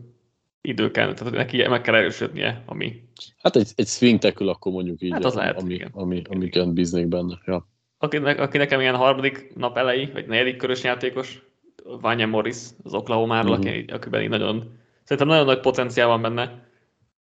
idő 0.61 0.91
kell, 0.91 1.13
tehát 1.13 1.33
neki 1.33 1.67
meg 1.67 1.81
kell 1.81 1.95
erősödnie, 1.95 2.63
ami... 2.65 3.03
Hát 3.41 3.55
egy, 3.55 3.71
egy 3.75 3.87
swing 3.87 4.19
tekül 4.19 4.49
akkor 4.49 4.71
mondjuk 4.71 5.01
így, 5.01 5.11
hát 5.11 5.25
az 5.25 5.33
lehet, 5.33 5.61
ami, 5.61 5.73
igen. 5.73 5.89
ami, 5.93 6.21
amiken 6.29 6.73
bíznék 6.73 7.07
benne. 7.07 7.39
Ja. 7.45 7.67
Aki, 7.97 8.17
aki 8.17 8.57
nekem 8.57 8.79
ilyen 8.79 8.95
harmadik 8.95 9.55
nap 9.55 9.77
elejé, 9.77 10.09
vagy 10.13 10.27
negyedik 10.27 10.57
körös 10.57 10.83
játékos, 10.83 11.43
Vanya 11.83 12.25
Morris 12.25 12.57
az 12.83 12.93
Oklahoma-ról, 12.93 13.57
uh-huh. 13.57 13.67
aki, 13.67 13.85
akiben 13.91 14.21
így 14.21 14.29
nagyon, 14.29 14.79
szerintem 15.03 15.27
nagyon 15.27 15.45
nagy 15.45 15.59
potenciál 15.59 16.07
van 16.07 16.21
benne, 16.21 16.63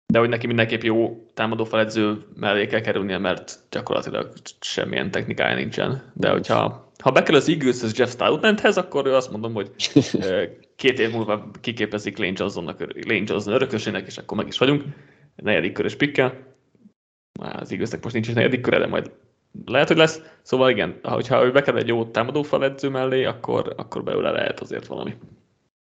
de 0.07 0.19
hogy 0.19 0.29
neki 0.29 0.47
mindenképp 0.47 0.83
jó 0.83 1.27
támadó 1.35 1.65
feledző 1.65 2.27
mellé 2.37 2.67
kell 2.67 2.81
kerülnie, 2.81 3.19
mert 3.19 3.59
gyakorlatilag 3.71 4.33
semmilyen 4.61 5.11
technikája 5.11 5.57
nincsen. 5.57 6.13
De 6.15 6.31
hogyha 6.31 6.89
ha 7.01 7.11
bekerül 7.11 7.37
az 7.37 7.49
Eagles 7.49 7.81
Jeff 7.95 8.11
Stoutlandhez, 8.11 8.77
akkor 8.77 9.07
azt 9.09 9.31
mondom, 9.31 9.53
hogy 9.53 9.71
két 10.77 10.99
év 10.99 11.11
múlva 11.11 11.51
kiképezik 11.61 12.19
Lane, 12.19 12.33
Johnsonnak, 12.37 12.81
Lane 12.81 13.23
Johnson 13.27 13.55
örökösének, 13.55 14.07
és 14.07 14.19
akkor 14.19 14.37
meg 14.37 14.47
is 14.47 14.59
vagyunk. 14.59 14.85
Negyedik 15.37 15.73
körös 15.73 15.95
pikkel. 15.95 16.39
Az 17.41 17.71
Eaglesnek 17.71 18.03
most 18.03 18.15
nincs 18.15 18.29
is 18.29 18.35
negyedik 18.35 18.61
köre, 18.61 18.79
de 18.79 18.87
majd 18.87 19.11
lehet, 19.65 19.89
hogy 19.89 19.97
lesz. 19.97 20.21
Szóval 20.43 20.71
igen, 20.71 20.99
hogyha 21.03 21.45
ő 21.45 21.53
bekerül 21.53 21.81
egy 21.81 21.89
jó 21.89 22.05
támadófal 22.05 22.65
edző 22.65 22.89
mellé, 22.89 23.25
akkor, 23.25 23.75
akkor 23.77 24.03
belőle 24.03 24.31
lehet 24.31 24.61
azért 24.61 24.87
valami. 24.87 25.17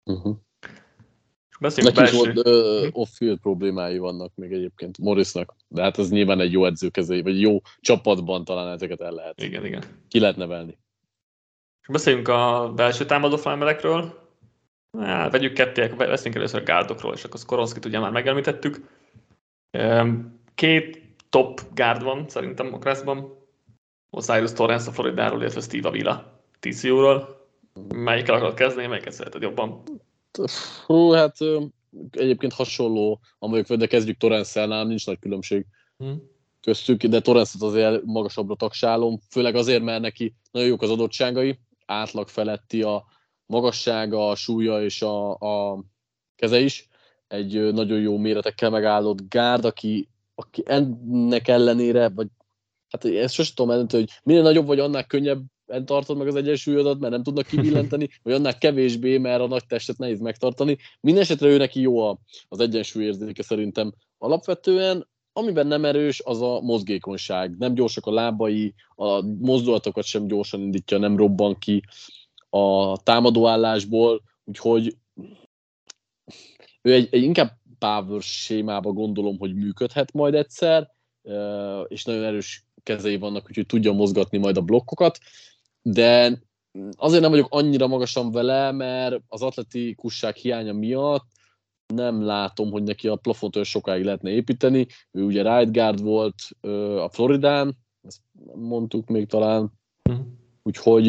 Uh-huh. 0.05 0.37
Neki 1.59 1.91
belső... 1.93 2.03
is 2.03 2.13
volt 2.13 2.49
uh, 2.49 2.89
off-field 2.93 3.39
problémái 3.39 3.99
vannak 3.99 4.33
még 4.35 4.53
egyébként 4.53 4.99
Morrisnak, 4.99 5.55
de 5.69 5.83
hát 5.83 5.99
ez 5.99 6.11
nyilván 6.11 6.41
egy 6.41 6.53
jó 6.53 6.65
edző 6.65 6.89
kezé, 6.89 7.21
vagy 7.21 7.41
jó 7.41 7.61
csapatban 7.81 8.45
talán 8.45 8.73
ezeket 8.73 9.01
el 9.01 9.13
lehet. 9.13 9.43
Igen, 9.43 9.65
igen. 9.65 9.83
Ki 10.09 10.21
lehet 10.21 10.37
nevelni. 10.37 10.79
Beszéljünk 11.89 12.29
a 12.29 12.73
belső 12.75 13.05
támadó 13.05 13.37
falemerekről. 13.37 14.25
Hát, 14.99 15.33
vegyük 15.33 15.53
ketté, 15.53 15.87
veszünk 15.97 16.35
először 16.35 16.61
a 16.61 16.65
gárdokról, 16.65 17.15
és 17.15 17.25
akkor 17.25 17.41
Skoronskit 17.41 17.85
ugye 17.85 17.99
már 17.99 18.11
megemlítettük. 18.11 18.81
Két 20.55 21.03
top 21.29 21.61
gárd 21.75 22.03
van 22.03 22.29
szerintem 22.29 22.75
a 22.75 22.79
Kraszban. 22.79 23.35
Osiris 24.17 24.53
Torrance 24.53 24.89
a 24.89 24.93
Floridáról, 24.93 25.41
illetve 25.41 25.61
Steve 25.61 25.89
Avila 25.89 26.41
TCU-ról. 26.61 27.47
Melyikkel 27.95 28.35
akarod 28.35 28.55
kezdeni, 28.55 28.87
melyiket 28.87 29.13
szereted 29.13 29.43
jobban? 29.43 29.83
Hú, 30.87 31.11
hát 31.11 31.37
egyébként 32.11 32.53
hasonló, 32.53 33.21
amelyik, 33.39 33.67
de 33.67 33.87
kezdjük 33.87 34.17
Torrance-el, 34.17 34.67
nálam 34.67 34.89
nincs 34.89 35.07
nagy 35.07 35.19
különbség 35.19 35.67
hmm. 35.99 36.23
köztük, 36.63 37.05
de 37.05 37.21
Torrance-ot 37.21 37.69
azért 37.69 38.03
magasabbra 38.05 38.55
taksálom, 38.55 39.19
főleg 39.31 39.55
azért, 39.55 39.83
mert 39.83 40.01
neki 40.01 40.35
nagyon 40.51 40.69
jók 40.69 40.83
az 40.83 40.91
adottságai, 40.91 41.59
átlag 41.87 42.29
feletti 42.29 42.83
a 42.83 43.05
magassága, 43.47 44.29
a 44.29 44.35
súlya 44.35 44.83
és 44.83 45.03
a, 45.03 45.31
a 45.35 45.85
keze 46.37 46.61
is. 46.61 46.89
Egy 47.29 47.73
nagyon 47.73 48.01
jó 48.01 48.19
méretekkel 48.19 48.71
megállott 48.71 49.29
gárd, 49.29 49.65
aki, 49.65 50.09
aki 50.35 50.63
ennek 50.67 51.49
ellenére, 51.49 52.09
vagy 52.09 52.27
hát 52.89 53.05
ezt 53.05 53.35
sosem 53.35 53.55
tudom 53.55 53.71
eldönteni, 53.71 54.03
hogy 54.03 54.13
minél 54.23 54.43
nagyobb 54.43 54.67
vagy, 54.67 54.79
annál 54.79 55.07
könnyebb 55.07 55.43
tartod 55.85 56.17
meg 56.17 56.27
az 56.27 56.35
egyensúlyodat, 56.35 56.99
mert 56.99 57.13
nem 57.13 57.23
tudnak 57.23 57.47
kibillenteni, 57.47 58.09
vagy 58.23 58.33
annál 58.33 58.59
kevésbé, 58.59 59.19
mert 59.19 59.41
a 59.41 59.47
nagy 59.47 59.67
testet 59.67 59.99
nehéz 59.99 60.21
megtartani. 60.21 60.77
Mindenesetre 61.01 61.49
ő 61.49 61.57
neki 61.57 61.81
jó 61.81 61.99
a, 61.99 62.19
az 62.49 62.61
egyensúlyérzéke 62.61 63.43
szerintem. 63.43 63.95
Alapvetően 64.19 65.07
amiben 65.37 65.67
nem 65.67 65.85
erős, 65.85 66.21
az 66.25 66.43
a 66.43 66.61
mozgékonyság. 66.61 67.57
Nem 67.59 67.75
gyorsak 67.75 68.07
a 68.07 68.13
lábai, 68.13 68.75
a 68.95 69.23
mozdulatokat 69.23 70.05
sem 70.05 70.27
gyorsan 70.27 70.61
indítja, 70.61 70.99
nem 70.99 71.17
robban 71.17 71.59
ki 71.59 71.83
a 72.51 72.97
támadóállásból, 73.03 74.23
úgyhogy 74.45 74.97
ő 76.83 76.93
egy, 76.93 77.09
egy 77.11 77.23
inkább 77.23 77.53
power 77.79 78.23
sémába 78.23 78.93
gondolom, 78.93 79.39
hogy 79.39 79.55
működhet 79.55 80.13
majd 80.13 80.35
egyszer, 80.35 80.91
és 81.89 82.05
nagyon 82.05 82.25
erős 82.25 82.66
kezei 82.87 83.17
vannak, 83.17 83.47
úgyhogy 83.49 83.67
tudja 83.67 83.93
mozgatni 83.93 84.39
majd 84.39 84.57
a 84.57 84.63
blokkokat, 84.63 85.19
de 85.83 86.39
azért 86.97 87.23
nem 87.23 87.31
vagyok 87.31 87.47
annyira 87.51 87.87
magasan 87.87 88.31
vele, 88.31 88.73
mert 88.73 89.21
az 89.29 89.43
atletikusság 89.43 90.35
hiánya 90.35 90.73
miatt 90.73 91.27
nem 91.95 92.23
látom, 92.23 92.71
hogy 92.71 92.83
neki 92.83 93.09
a 93.09 93.17
plafont 93.17 93.55
olyan 93.55 93.67
sokáig 93.67 94.05
lehetne 94.05 94.31
építeni. 94.31 94.87
Ő 95.11 95.25
ugye 95.25 95.59
right 95.59 95.73
guard 95.73 96.03
volt 96.03 96.35
a 97.01 97.09
Floridán, 97.09 97.77
ezt 98.03 98.21
mondtuk 98.55 99.09
még 99.09 99.27
talán, 99.27 99.73
uh-huh. 100.11 100.27
úgyhogy 100.63 101.05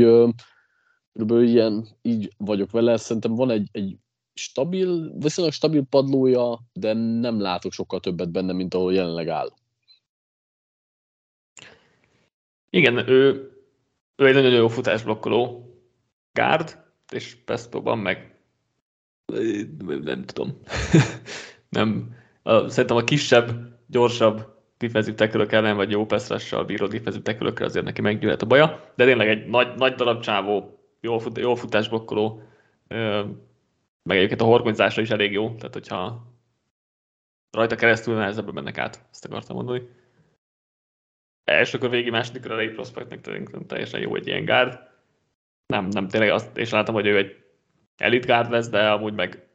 körülbelül 1.13 1.47
ilyen, 1.47 1.88
így 2.01 2.34
vagyok 2.38 2.71
vele. 2.71 2.97
Szerintem 2.97 3.36
van 3.36 3.49
egy, 3.49 3.67
egy 3.71 3.97
stabil, 4.34 5.13
viszonylag 5.17 5.53
stabil 5.53 5.84
padlója, 5.89 6.59
de 6.73 6.93
nem 6.93 7.39
látok 7.39 7.71
sokkal 7.71 7.99
többet 7.99 8.32
benne, 8.32 8.53
mint 8.53 8.73
ahol 8.73 8.93
jelenleg 8.93 9.28
áll. 9.28 9.53
Igen, 12.70 13.09
ő, 13.09 13.51
ő 14.15 14.28
egy 14.28 14.34
nagyon 14.34 14.51
jó 14.51 14.68
futásblokkoló 14.68 15.72
gárd, 16.34 16.84
és 17.11 17.36
Pesztóban 17.36 17.97
meg 17.97 18.36
nem 20.03 20.24
tudom. 20.26 20.59
nem. 21.70 22.15
A, 22.43 22.70
szerintem 22.70 22.97
a 22.97 23.03
kisebb, 23.03 23.78
gyorsabb 23.86 24.55
defensive 24.78 25.15
tackle 25.15 25.45
ellen, 25.49 25.76
vagy 25.76 25.91
jó 25.91 26.05
pass 26.05 26.53
bíró 26.65 26.88
defensive 26.88 27.34
tackle 27.34 27.65
azért 27.65 27.86
neki 27.86 28.01
meggyűlhet 28.01 28.41
a 28.41 28.45
baja, 28.45 28.91
de 28.95 29.05
tényleg 29.05 29.28
egy 29.28 29.47
nagy, 29.47 29.76
nagy 29.76 29.95
darab 29.95 30.22
csávó, 30.22 30.80
jó, 31.01 31.18
fut, 31.18 31.38
jó 31.38 31.55
futásblokkoló, 31.55 32.41
meg 34.03 34.18
egyébként 34.18 34.41
a 34.41 34.45
horgonyzása 34.45 35.01
is 35.01 35.09
elég 35.09 35.32
jó, 35.32 35.55
tehát 35.55 35.74
hogyha 35.74 36.28
rajta 37.51 37.76
keresztül 37.76 38.15
nehezebben 38.15 38.53
mennek 38.53 38.78
át, 38.78 39.05
ezt 39.11 39.26
akartam 39.26 39.55
mondani. 39.55 39.89
Elsőkör 41.51 41.89
végig 41.89 42.11
másodikra 42.11 42.53
elég 42.53 42.73
prospektnek 42.73 43.19
szerintem 43.23 43.65
teljesen 43.65 43.99
jó 43.99 44.15
egy 44.15 44.27
ilyen 44.27 44.45
gárd. 44.45 44.79
Nem, 45.65 45.87
nem 45.87 46.07
tényleg 46.07 46.29
azt, 46.29 46.57
és 46.57 46.69
látom, 46.69 46.95
hogy 46.95 47.05
ő 47.05 47.17
egy 47.17 47.43
elit 47.97 48.25
gárd 48.25 48.51
lesz, 48.51 48.69
de 48.69 48.89
amúgy 48.89 49.13
meg 49.13 49.47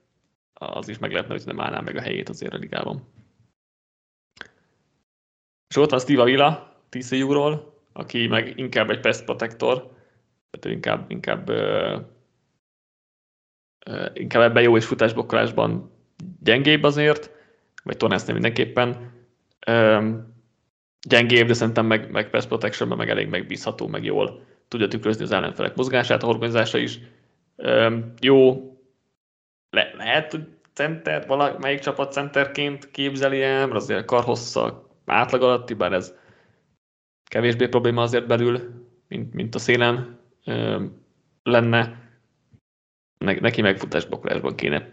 az 0.52 0.88
is 0.88 0.98
meglepne, 0.98 1.32
hogy 1.32 1.42
nem 1.44 1.60
állná 1.60 1.80
meg 1.80 1.96
a 1.96 2.00
helyét 2.00 2.28
azért 2.28 2.52
a 2.52 2.56
ligában. 2.56 3.08
És 5.68 5.76
ott 5.76 5.90
van 5.90 6.00
Steve 6.00 6.20
Avila, 6.20 6.76
TCU-ról, 6.88 7.82
aki 7.92 8.26
meg 8.26 8.58
inkább 8.58 8.90
egy 8.90 9.00
pass 9.00 9.22
protector, 9.22 9.96
tehát 10.50 10.76
inkább, 10.76 11.10
inkább, 11.10 11.50
uh, 11.50 12.00
uh, 13.86 14.10
inkább 14.12 14.42
ebben 14.42 14.62
jó 14.62 14.76
és 14.76 14.84
futásblokkolásban 14.84 15.90
gyengébb 16.40 16.82
azért, 16.82 17.30
vagy 17.82 17.96
Torrance 17.96 18.32
mindenképpen. 18.32 19.12
Um, 19.70 20.31
gyengébb, 21.08 21.46
de 21.46 21.54
szerintem 21.54 21.86
meg, 21.86 22.10
meg 22.10 22.30
pass 22.30 22.46
protection 22.46 22.96
meg 22.96 23.08
elég 23.08 23.28
megbízható, 23.28 23.86
meg 23.86 24.04
jól 24.04 24.44
tudja 24.68 24.88
tükrözni 24.88 25.24
az 25.24 25.32
ellenfelek 25.32 25.74
mozgását, 25.74 26.22
a 26.22 26.26
organizása 26.26 26.78
is 26.78 26.98
um, 27.56 28.12
jó, 28.20 28.70
le, 29.70 29.92
lehet, 29.96 30.30
hogy 30.30 30.46
center, 30.72 31.26
valamelyik 31.26 31.78
csapat 31.78 32.12
centerként 32.12 32.90
képzeli 32.90 33.42
el, 33.42 33.66
mert 33.66 33.80
azért 33.80 34.04
karhossza 34.04 34.90
átlag 35.06 35.42
alatti, 35.42 35.74
bár 35.74 35.92
ez 35.92 36.14
kevésbé 37.24 37.68
probléma 37.68 38.02
azért 38.02 38.26
belül, 38.26 38.84
mint, 39.08 39.34
mint 39.34 39.54
a 39.54 39.58
szélen 39.58 40.18
um, 40.46 41.00
lenne. 41.42 42.00
Ne, 43.18 43.34
neki 43.34 43.60
megfutásbokolásban 43.60 44.54
kéne 44.54 44.92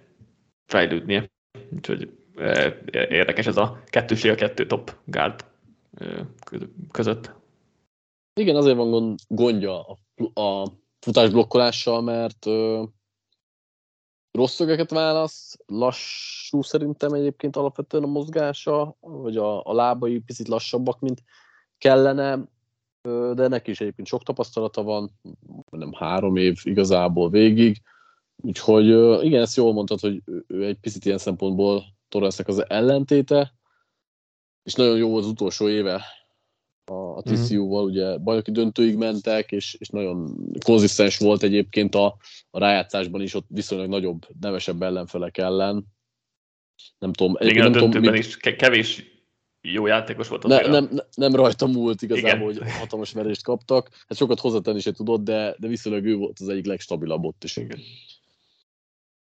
fejlődnie. 0.66 1.30
Úgyhogy 1.70 2.10
érdekes 2.92 3.48
ez 3.48 3.58
a 3.58 3.84
kettőség 3.86 4.32
a 4.32 4.36
kettő 4.36 4.66
top 4.66 4.96
guard 5.06 5.46
között. 6.92 7.32
Igen, 8.34 8.56
azért 8.56 8.78
van 8.78 9.16
gondja 9.28 9.86
a, 9.86 10.42
a 10.42 10.72
futásblokkolással, 11.00 12.02
mert 12.02 12.46
ö, 12.46 12.84
rossz 14.32 14.54
szögeket 14.54 14.92
választ, 14.92 15.64
lassú 15.66 16.62
szerintem 16.62 17.14
egyébként 17.14 17.56
alapvetően 17.56 18.04
a 18.04 18.08
mozgása, 18.08 18.96
vagy 19.00 19.38
a, 19.38 19.66
a 19.66 19.74
lábai 19.74 20.20
picit 20.20 20.48
lassabbak, 20.48 21.00
mint 21.00 21.24
kellene, 21.78 22.40
ö, 23.02 23.32
de 23.36 23.48
neki 23.48 23.72
is 23.72 23.82
egyébként 23.82 24.08
sok 24.08 24.24
tapasztalata 24.24 24.84
van, 24.84 25.12
nem 25.70 25.94
három 25.94 26.36
év 26.36 26.60
igazából 26.64 27.30
végig, 27.30 27.82
úgyhogy 28.36 28.90
ö, 28.90 29.22
igen, 29.22 29.42
ezt 29.42 29.56
jól 29.56 29.74
mondtad, 29.74 30.00
hogy 30.00 30.22
ő 30.48 30.66
egy 30.66 30.80
picit 30.80 31.06
ilyen 31.06 31.18
szempontból 31.18 31.84
Torresnek 32.10 32.48
az 32.48 32.70
ellentéte, 32.70 33.59
és 34.64 34.74
nagyon 34.74 34.98
jó 34.98 35.18
az 35.18 35.26
utolsó 35.26 35.70
éve 35.70 36.06
a, 36.86 36.94
a 36.94 37.22
mhm. 37.26 37.34
TCU-val, 37.34 37.84
ugye 37.84 38.18
bajnoki 38.18 38.52
döntőig 38.52 38.96
mentek, 38.96 39.52
és, 39.52 39.74
és 39.80 39.90
nagyon 39.90 40.36
konzisztens 40.66 41.18
volt 41.18 41.44
egyébként 41.44 41.96
a, 41.96 42.18
a 42.50 42.60
rájátszásban 42.60 43.22
is, 43.22 43.34
ott 43.34 43.46
viszonylag 43.48 43.90
nagyobb, 43.90 44.28
nevesebb 44.40 44.82
ellenfelek 44.82 45.38
ellen. 45.38 45.86
Nem 47.00 47.14
tudom. 47.14 47.36
Igen, 47.40 47.56
nem 47.56 47.66
a 47.66 47.80
döntőben 47.80 48.02
tudom, 48.02 48.16
is 48.16 48.38
kevés 48.38 49.04
jó 49.62 49.88
játékos 49.88 50.28
volt 50.28 50.48
ne, 50.48 50.60
nem, 50.60 50.72
nem, 50.72 51.00
nem 51.16 51.36
rajta 51.36 51.68
múlt 51.68 52.02
igazából, 52.02 52.52
Igen. 52.52 52.64
hogy 52.64 52.74
hatalmas 52.74 53.12
verést 53.12 53.44
kaptak. 53.44 53.90
Hát 54.08 54.18
sokat 54.18 54.40
hozzátenni 54.40 54.80
se 54.80 54.92
tudott, 54.92 55.24
de, 55.24 55.56
de 55.58 55.68
viszonylag 55.68 56.06
ő 56.06 56.16
volt 56.16 56.40
az 56.40 56.50
egyik 56.50 56.66
legstabilabb 56.66 57.24
ott 57.24 57.44
is. 57.44 57.58
Igen. 57.58 57.80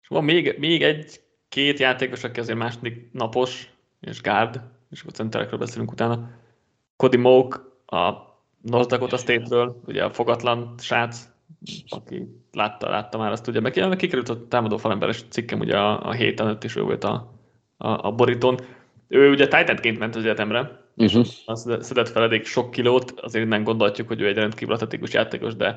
És 0.01 0.09
van 0.09 0.25
még, 0.25 0.55
még 0.59 0.83
egy-két 0.83 1.79
játékos, 1.79 2.25
aki 2.25 2.41
azért 2.41 2.59
második 2.59 3.13
napos, 3.13 3.71
és 4.01 4.21
gárd, 4.21 4.61
és 4.93 5.01
akkor 5.01 5.13
centerekről 5.13 5.59
beszélünk 5.59 5.91
utána. 5.91 6.31
Cody 6.97 7.17
Moke, 7.17 7.59
a 7.87 8.13
North 8.61 8.89
Dakota 8.89 9.17
State-ről, 9.17 9.81
ugye 9.87 10.05
a 10.05 10.13
fogatlan 10.13 10.75
srác, 10.79 11.29
aki 11.89 12.43
látta, 12.53 12.89
látta 12.89 13.19
már 13.19 13.31
azt, 13.31 13.49
ugye 13.49 13.61
meg 13.61 13.97
kikerült 13.97 14.29
a 14.29 14.49
támadó 14.49 14.77
falemberes 14.77 15.25
cikkem 15.29 15.61
ugye 15.61 15.79
a, 15.79 16.07
a 16.07 16.13
héten 16.13 16.47
előtt 16.47 16.65
is 16.65 16.77
ő 16.77 16.83
volt 16.83 17.05
a, 17.05 17.33
a, 17.77 18.07
a 18.07 18.13
borítón. 18.13 18.59
Ő 19.09 19.31
ugye 19.31 19.49
titan 19.49 19.95
ment 19.99 20.17
az 20.17 20.23
egyetemre, 20.23 20.81
uh-huh. 20.97 21.27
az 21.47 21.77
szedett 21.81 22.09
fel 22.09 22.23
elég 22.23 22.45
sok 22.45 22.71
kilót, 22.71 23.15
azért 23.21 23.49
nem 23.49 23.65
gondolhatjuk, 23.65 24.09
hogy 24.09 24.21
ő 24.21 24.27
egy 24.27 24.37
rendkívül 24.37 24.75
atletikus 24.75 25.13
játékos, 25.13 25.57
de 25.57 25.77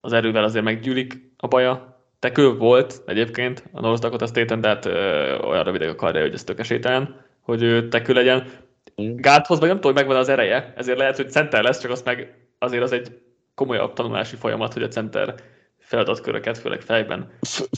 az 0.00 0.12
erővel 0.12 0.44
azért 0.44 0.64
meggyűlik 0.64 1.32
a 1.36 1.46
baja. 1.46 2.02
Tekő 2.18 2.56
volt 2.56 3.02
egyébként 3.06 3.68
a 3.72 3.80
North 3.80 4.02
Dakota 4.02 4.26
State-en, 4.26 4.60
de 4.60 4.68
hát 4.68 4.86
ö, 4.86 5.38
olyan 5.38 5.64
rövidek 5.64 5.90
a 5.90 5.94
karja, 5.94 6.20
hogy 6.20 6.32
ez 6.32 6.44
tökesételen 6.44 7.26
hogy 7.48 7.62
ő 7.62 7.88
tekő 7.88 8.12
legyen. 8.12 8.50
Gáthoz 8.96 9.58
meg 9.58 9.68
nem 9.68 9.76
tudom, 9.76 9.92
hogy 9.92 10.02
megvan 10.02 10.20
az 10.20 10.28
ereje, 10.28 10.72
ezért 10.76 10.98
lehet, 10.98 11.16
hogy 11.16 11.30
center 11.30 11.62
lesz, 11.62 11.80
csak 11.80 11.90
azt 11.90 12.04
meg 12.04 12.48
azért 12.58 12.82
az 12.82 12.92
egy 12.92 13.20
komolyabb 13.54 13.92
tanulási 13.92 14.36
folyamat, 14.36 14.72
hogy 14.72 14.82
a 14.82 14.88
center 14.88 15.34
feladatköröket, 15.78 16.58
főleg 16.58 16.80
fejben. 16.80 17.30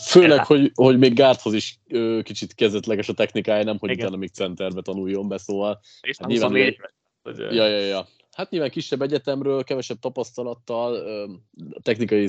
Főleg, 0.02 0.44
hogy, 0.44 0.70
hogy 0.74 0.98
még 0.98 1.14
Gárthoz 1.14 1.54
is 1.54 1.78
ö, 1.88 2.20
kicsit 2.22 2.54
kezdetleges 2.54 3.08
a 3.08 3.12
technikája, 3.12 3.64
nem 3.64 3.78
hogy 3.78 3.90
Igen. 3.90 4.04
utána 4.04 4.18
még 4.18 4.30
centerbe 4.30 4.82
tanuljon 4.82 5.28
be, 5.28 5.38
szóval... 5.38 5.80
És 6.00 6.16
hát 6.18 6.30
24 6.30 6.62
éves. 6.62 6.94
Hogy... 7.22 7.38
Ja, 7.38 7.66
ja, 7.66 7.78
ja. 7.78 8.06
Hát 8.32 8.50
nyilván 8.50 8.70
kisebb 8.70 9.02
egyetemről, 9.02 9.64
kevesebb 9.64 9.98
tapasztalattal, 9.98 10.94
a 11.70 11.80
technikai 11.82 12.28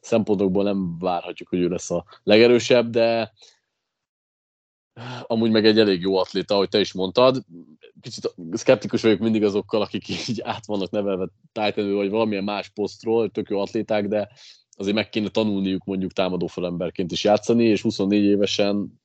szempontokból 0.00 0.64
nem 0.64 0.98
várhatjuk, 0.98 1.48
hogy 1.48 1.60
ő 1.60 1.68
lesz 1.68 1.90
a 1.90 2.04
legerősebb, 2.22 2.90
de 2.90 3.32
amúgy 5.22 5.50
meg 5.50 5.66
egy 5.66 5.78
elég 5.78 6.00
jó 6.00 6.16
atléta, 6.16 6.54
ahogy 6.54 6.68
te 6.68 6.80
is 6.80 6.92
mondtad. 6.92 7.44
Kicsit 8.00 8.34
szkeptikus 8.52 9.02
vagyok 9.02 9.18
mindig 9.18 9.44
azokkal, 9.44 9.82
akik 9.82 10.28
így 10.28 10.40
át 10.40 10.66
vannak 10.66 10.90
nevelve 10.90 11.28
Titanül, 11.52 11.96
vagy 11.96 12.10
valamilyen 12.10 12.44
más 12.44 12.68
posztról, 12.68 13.30
tök 13.30 13.48
jó 13.48 13.60
atléták, 13.60 14.08
de 14.08 14.30
azért 14.76 14.96
meg 14.96 15.08
kéne 15.08 15.28
tanulniuk 15.28 15.84
mondjuk 15.84 16.12
támadó 16.12 16.46
felemberként 16.46 17.12
is 17.12 17.24
játszani, 17.24 17.64
és 17.64 17.82
24 17.82 18.24
évesen 18.24 19.00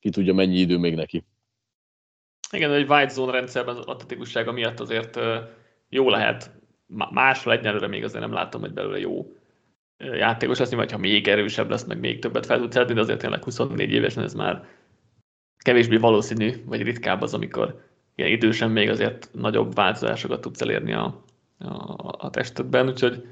ki 0.00 0.10
tudja 0.10 0.34
mennyi 0.34 0.58
idő 0.58 0.78
még 0.78 0.94
neki. 0.94 1.24
Igen, 2.52 2.72
egy 2.72 2.90
white 2.90 3.12
zone 3.12 3.32
rendszerben 3.32 3.76
az 3.76 3.86
atletikussága 3.86 4.52
miatt 4.52 4.80
azért 4.80 5.18
jó 5.88 6.08
lehet. 6.08 6.50
Másról 7.10 7.54
egyelőre 7.54 7.86
még 7.86 8.04
azért 8.04 8.22
nem 8.22 8.32
látom, 8.32 8.60
hogy 8.60 8.72
belőle 8.72 8.98
jó 8.98 9.32
játékos 9.96 10.58
lesz, 10.58 10.70
vagy 10.70 10.92
ha 10.92 10.98
még 10.98 11.28
erősebb 11.28 11.70
lesz, 11.70 11.84
meg 11.84 12.00
még 12.00 12.18
többet 12.18 12.46
fel 12.46 12.58
tud 12.58 12.72
szedni, 12.72 12.94
de 12.94 13.00
azért 13.00 13.18
tényleg 13.18 13.44
24 13.44 13.90
évesen 13.90 14.22
ez 14.22 14.34
már 14.34 14.64
kevésbé 15.62 15.96
valószínű, 15.96 16.52
vagy 16.64 16.82
ritkább 16.82 17.22
az, 17.22 17.34
amikor 17.34 17.80
ilyen 18.14 18.30
idősen 18.30 18.70
még 18.70 18.88
azért 18.88 19.28
nagyobb 19.32 19.74
változásokat 19.74 20.40
tudsz 20.40 20.60
elérni 20.60 20.92
a, 20.92 21.22
a, 21.58 21.94
a 22.18 22.30
testedben, 22.30 22.88
úgyhogy 22.88 23.26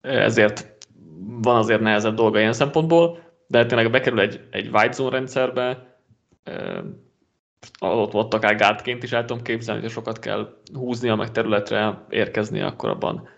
ezért 0.00 0.76
van 1.42 1.56
azért 1.56 1.80
nehezebb 1.80 2.14
dolga 2.14 2.38
ilyen 2.38 2.52
szempontból, 2.52 3.18
de 3.46 3.66
tényleg 3.66 3.90
bekerül 3.90 4.20
egy, 4.20 4.40
egy 4.50 4.68
white 4.72 4.92
zone 4.92 5.10
rendszerbe, 5.10 5.96
ott, 7.80 8.14
ott 8.14 8.34
akár 8.34 8.56
gátként 8.56 9.02
is 9.02 9.12
el 9.12 9.24
tudom 9.24 9.42
képzelni, 9.42 9.80
hogy 9.80 9.90
sokat 9.90 10.18
kell 10.18 10.56
húznia, 10.74 11.14
meg 11.14 11.30
területre 11.30 12.04
érkezni, 12.10 12.60
akkor 12.60 12.88
abban 12.88 13.28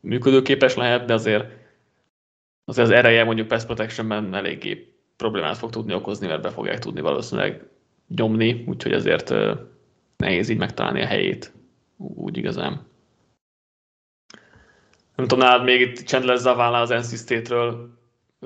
működőképes 0.00 0.74
lehet, 0.74 1.04
de 1.04 1.12
azért, 1.12 1.44
azért 2.64 2.88
az 2.88 2.94
ereje 2.94 3.24
mondjuk 3.24 3.48
pass 3.48 3.64
protectionben 3.64 4.34
eléggé 4.34 4.93
problémát 5.16 5.56
fog 5.56 5.70
tudni 5.70 5.94
okozni, 5.94 6.26
mert 6.26 6.42
be 6.42 6.50
fogják 6.50 6.78
tudni 6.78 7.00
valószínűleg 7.00 7.68
nyomni, 8.08 8.64
úgyhogy 8.66 8.92
ezért 8.92 9.34
nehéz 10.16 10.48
így 10.48 10.58
megtalálni 10.58 11.02
a 11.02 11.06
helyét 11.06 11.52
úgy 11.96 12.36
igazán. 12.36 12.86
Nem 15.14 15.26
tudom, 15.26 15.38
nálad 15.38 15.64
még 15.64 15.80
itt 15.80 15.96
Chandler 15.96 16.36
Zavala 16.36 16.80
az 16.80 16.88
NC 16.88 17.18
State-ről 17.18 17.90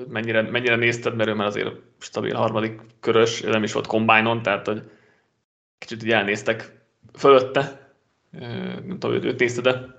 mennyire, 0.07 0.41
mennyire 0.41 0.75
nézted, 0.75 1.15
mert 1.15 1.29
ő 1.29 1.33
már 1.33 1.47
azért 1.47 1.75
stabil 1.97 2.35
harmadik 2.35 2.81
körös, 2.99 3.41
nem 3.41 3.63
is 3.63 3.73
volt 3.73 3.87
kombájnon, 3.87 4.41
tehát 4.41 4.67
hogy 4.67 4.91
kicsit 5.77 6.03
így 6.03 6.11
elnéztek 6.11 6.85
fölötte. 7.13 7.93
Nem 8.31 8.99
tudom, 8.99 9.11
őt, 9.11 9.23
őt 9.23 9.39
nézted 9.39 9.63
de 9.63 9.97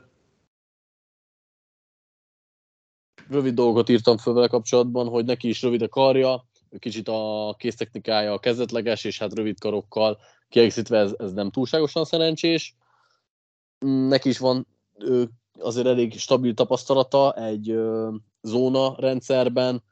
Rövid 3.29 3.55
dolgot 3.55 3.89
írtam 3.89 4.17
föl 4.17 4.35
vele 4.35 4.47
kapcsolatban, 4.47 5.09
hogy 5.09 5.25
neki 5.25 5.49
is 5.49 5.63
rövid 5.63 5.83
a 5.83 5.89
karja, 5.89 6.45
kicsit 6.79 7.09
a 7.09 7.55
kéztechnikája 7.59 8.39
kezdetleges, 8.39 9.05
és 9.05 9.19
hát 9.19 9.35
rövid 9.35 9.59
karokkal 9.59 10.19
kiegészítve 10.49 10.99
ez, 10.99 11.15
ez 11.19 11.33
nem 11.33 11.51
túlságosan 11.51 12.05
szerencsés. 12.05 12.77
Neki 14.09 14.29
is 14.29 14.39
van 14.39 14.67
azért 15.59 15.87
elég 15.87 16.19
stabil 16.19 16.55
tapasztalata 16.55 17.33
egy 17.33 17.79
zóna 18.43 18.95
rendszerben, 18.99 19.83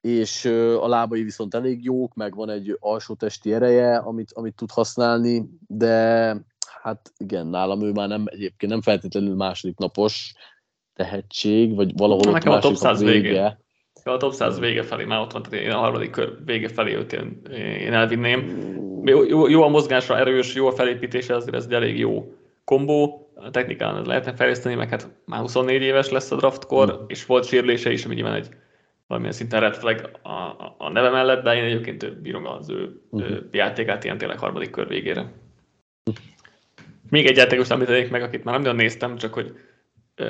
és 0.00 0.44
a 0.80 0.88
lábai 0.88 1.22
viszont 1.22 1.54
elég 1.54 1.84
jók, 1.84 2.14
meg 2.14 2.34
van 2.34 2.50
egy 2.50 2.76
alsó 2.80 3.14
testi 3.14 3.52
ereje, 3.52 3.96
amit, 3.96 4.32
amit 4.32 4.54
tud 4.54 4.70
használni, 4.70 5.48
de 5.66 6.36
hát 6.82 7.12
igen, 7.16 7.46
nálam 7.46 7.82
ő 7.82 7.92
már 7.92 8.08
nem 8.08 8.24
egyébként 8.26 8.72
nem 8.72 8.82
feltétlenül 8.82 9.34
második 9.34 9.78
napos 9.78 10.34
tehetség, 10.94 11.74
vagy 11.74 11.96
valahol 11.96 12.22
Na, 12.22 12.28
ott 12.28 12.34
nekem 12.34 12.52
a 12.52 12.58
top 12.58 12.76
100 12.76 13.00
vége. 13.00 13.20
vége. 13.20 13.60
A 14.08 14.16
top 14.16 14.32
100 14.32 14.58
vége 14.58 14.82
felé 14.82 15.04
már 15.04 15.20
ott 15.20 15.32
van, 15.32 15.42
tehát 15.42 15.66
én 15.66 15.70
a 15.70 15.78
harmadik 15.78 16.10
kör 16.10 16.36
vége 16.44 16.68
felé 16.68 16.94
őt 16.94 17.12
én, 17.12 17.42
én 17.80 17.92
elvinném. 17.92 18.66
Jó, 19.04 19.24
jó, 19.24 19.48
jó, 19.48 19.62
a 19.62 19.68
mozgásra 19.68 20.18
erős, 20.18 20.54
jó 20.54 20.66
a 20.66 20.72
felépítése, 20.72 21.34
azért 21.34 21.54
ez 21.54 21.64
egy 21.64 21.72
elég 21.72 21.98
jó 21.98 22.32
kombó, 22.64 23.30
a 23.34 23.50
technikán 23.50 24.06
lehetne 24.06 24.34
fejleszteni, 24.34 24.74
meg 24.74 24.88
hát 24.88 25.08
már 25.24 25.40
24 25.40 25.82
éves 25.82 26.10
lesz 26.10 26.30
a 26.30 26.36
draftkor, 26.36 26.92
mm. 26.92 27.04
és 27.06 27.26
volt 27.26 27.46
sérülése 27.46 27.92
is, 27.92 28.04
ami 28.04 28.14
nyilván 28.14 28.34
egy 28.34 28.48
valamilyen 29.06 29.36
szinten 29.36 29.60
red 29.60 29.74
flag 29.74 30.10
a, 30.22 30.28
a, 30.28 30.74
a 30.78 30.90
neve 30.90 31.10
mellett, 31.10 31.42
de 31.42 31.54
én 31.54 31.64
egyébként 31.64 32.20
bírom 32.20 32.46
az 32.46 32.70
ő, 32.70 33.00
ő 33.12 33.48
játékát 33.52 34.04
ilyen 34.04 34.18
tényleg 34.18 34.38
harmadik 34.38 34.70
kör 34.70 34.88
végére. 34.88 35.32
Még 37.10 37.26
egy 37.26 37.36
játékos 37.36 37.70
említenék 37.70 38.10
meg, 38.10 38.22
akit 38.22 38.44
már 38.44 38.54
nem 38.54 38.62
nagyon 38.62 38.76
néztem, 38.76 39.16
csak 39.16 39.34
hogy 39.34 39.52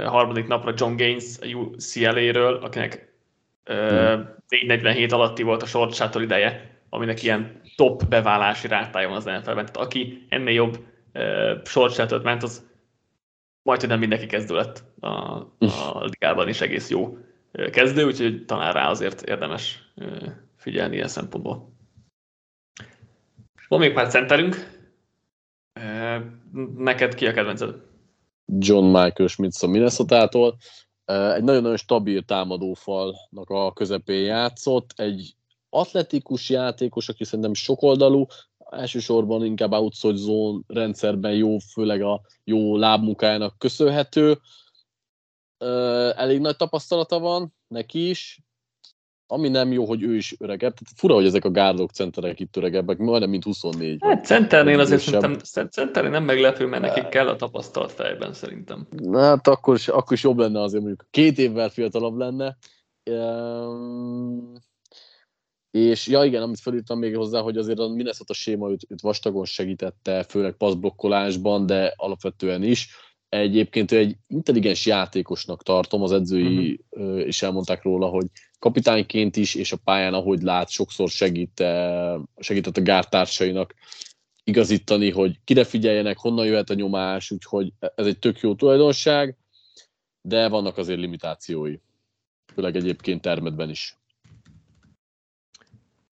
harmadik 0.04 0.46
napra 0.46 0.74
John 0.76 0.96
Gaines 0.96 1.38
a 1.40 1.46
UCLA-ről, 1.46 2.54
akinek 2.54 3.07
447 3.68 5.12
alatti 5.12 5.42
volt 5.42 5.62
a 5.62 5.66
short 5.66 5.94
shuttle 5.94 6.22
ideje, 6.22 6.80
aminek 6.88 7.22
ilyen 7.22 7.60
top 7.76 8.08
beválási 8.08 8.68
rátája 8.68 9.08
van 9.08 9.16
az 9.16 9.24
NFL-ben. 9.24 9.54
Tehát 9.54 9.76
aki 9.76 10.26
ennél 10.28 10.54
jobb 10.54 10.78
uh, 11.14 11.64
short 11.64 11.94
shuttle 11.94 12.20
ment, 12.22 12.42
az 12.42 12.66
majd, 13.62 13.88
nem 13.88 13.98
mindenki 13.98 14.26
kezdő 14.26 14.54
lett 14.54 14.84
a, 15.00 15.08
a 15.58 16.04
ligában 16.04 16.48
is 16.48 16.60
egész 16.60 16.90
jó 16.90 17.18
kezdő, 17.70 18.04
úgyhogy 18.04 18.44
talán 18.44 18.72
rá 18.72 18.88
azért 18.88 19.22
érdemes 19.22 19.92
figyelni 20.56 20.94
ilyen 20.94 21.08
szempontból. 21.08 21.72
Van 23.68 23.80
még 23.80 23.92
pár 23.92 24.08
centerünk. 24.08 24.76
Neked 26.76 27.14
ki 27.14 27.26
a 27.26 27.32
kedvenced? 27.32 27.74
John 28.58 28.84
Michael 28.84 29.28
Schmitz 29.28 29.62
a 29.62 29.66
Minnesota-tól. 29.66 30.56
Egy 31.08 31.42
nagyon-nagyon 31.42 31.76
stabil 31.76 32.22
támadófalnak 32.22 33.50
a 33.50 33.72
közepén 33.72 34.24
játszott. 34.24 34.92
Egy 34.96 35.34
atletikus 35.70 36.50
játékos, 36.50 37.08
aki 37.08 37.24
szerintem 37.24 37.54
sokoldalú, 37.54 38.26
elsősorban 38.70 39.44
inkább 39.44 39.72
outside 39.72 40.16
zone 40.16 40.60
rendszerben 40.66 41.34
jó, 41.34 41.58
főleg 41.58 42.02
a 42.02 42.20
jó 42.44 42.76
lábmunkájának 42.76 43.58
köszönhető 43.58 44.38
elég 46.16 46.40
nagy 46.40 46.56
tapasztalata 46.56 47.18
van 47.18 47.54
neki 47.68 48.08
is, 48.08 48.40
ami 49.30 49.48
nem 49.48 49.72
jó, 49.72 49.84
hogy 49.84 50.02
ő 50.02 50.16
is 50.16 50.34
öregebb. 50.38 50.74
Tehát 50.74 50.94
fura, 50.96 51.14
hogy 51.14 51.26
ezek 51.26 51.44
a 51.44 51.50
gárdok 51.50 51.90
centerek 51.90 52.40
itt 52.40 52.56
öregebbek, 52.56 52.98
majdnem 52.98 53.30
mint 53.30 53.44
24. 53.44 53.98
Hát 54.00 54.24
centernél 54.24 54.80
azért 54.80 55.00
szerintem, 55.00 55.38
centernél 55.70 56.10
nem 56.10 56.24
meglepő, 56.24 56.66
mert 56.66 56.82
nekik 56.82 57.08
kell 57.08 57.28
a 57.28 57.36
tapasztalat 57.36 57.92
fejben 57.92 58.32
szerintem. 58.32 58.86
Na, 58.90 59.20
hát 59.20 59.46
akkor 59.46 59.74
is, 59.74 59.88
akkor 59.88 60.12
is 60.12 60.22
jobb 60.22 60.38
lenne 60.38 60.62
azért 60.62 60.82
mondjuk 60.82 61.06
két 61.10 61.38
évvel 61.38 61.68
fiatalabb 61.68 62.16
lenne. 62.16 62.56
És 65.70 66.06
ja 66.06 66.24
igen, 66.24 66.42
amit 66.42 66.60
felírtam 66.60 66.98
még 66.98 67.16
hozzá, 67.16 67.40
hogy 67.40 67.56
azért 67.56 67.78
a 67.78 67.88
Minnesota 67.88 68.34
séma 68.34 68.70
őt, 68.70 68.86
őt 68.88 69.00
vastagon 69.00 69.44
segítette, 69.44 70.22
főleg 70.22 70.52
passzblokkolásban, 70.52 71.66
de 71.66 71.92
alapvetően 71.96 72.62
is 72.62 72.88
Egyébként 73.28 73.92
egy 73.92 74.16
intelligens 74.26 74.86
játékosnak 74.86 75.62
tartom, 75.62 76.02
az 76.02 76.12
edzői 76.12 76.80
uh-huh. 76.90 77.26
is 77.26 77.42
elmondták 77.42 77.82
róla, 77.82 78.06
hogy 78.06 78.26
kapitányként 78.58 79.36
is, 79.36 79.54
és 79.54 79.72
a 79.72 79.76
pályán, 79.84 80.14
ahogy 80.14 80.42
lát, 80.42 80.70
sokszor 80.70 81.08
segít, 81.08 81.64
segített 82.36 82.76
a 82.76 82.82
gártársainak 82.82 83.74
igazítani, 84.44 85.10
hogy 85.10 85.38
kire 85.44 85.64
figyeljenek, 85.64 86.18
honnan 86.18 86.46
jöhet 86.46 86.70
a 86.70 86.74
nyomás, 86.74 87.30
úgyhogy 87.30 87.72
ez 87.94 88.06
egy 88.06 88.18
tök 88.18 88.40
jó 88.40 88.54
tulajdonság, 88.54 89.36
de 90.20 90.48
vannak 90.48 90.76
azért 90.76 90.98
limitációi, 90.98 91.76
főleg 92.54 92.76
egyébként 92.76 93.20
termedben 93.20 93.70
is. 93.70 93.96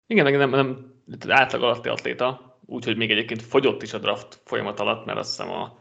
Igen, 0.07 0.33
nem, 0.33 0.51
nem 0.51 0.95
átlag 1.29 1.63
alatti 1.63 1.89
atléta, 1.89 2.59
úgyhogy 2.67 2.97
még 2.97 3.11
egyébként 3.11 3.43
fogyott 3.43 3.83
is 3.83 3.93
a 3.93 3.99
draft 3.99 4.41
folyamat 4.45 4.81
alatt, 4.81 5.05
mert 5.05 5.19
azt 5.19 5.37
hiszem 5.37 5.53
a 5.53 5.79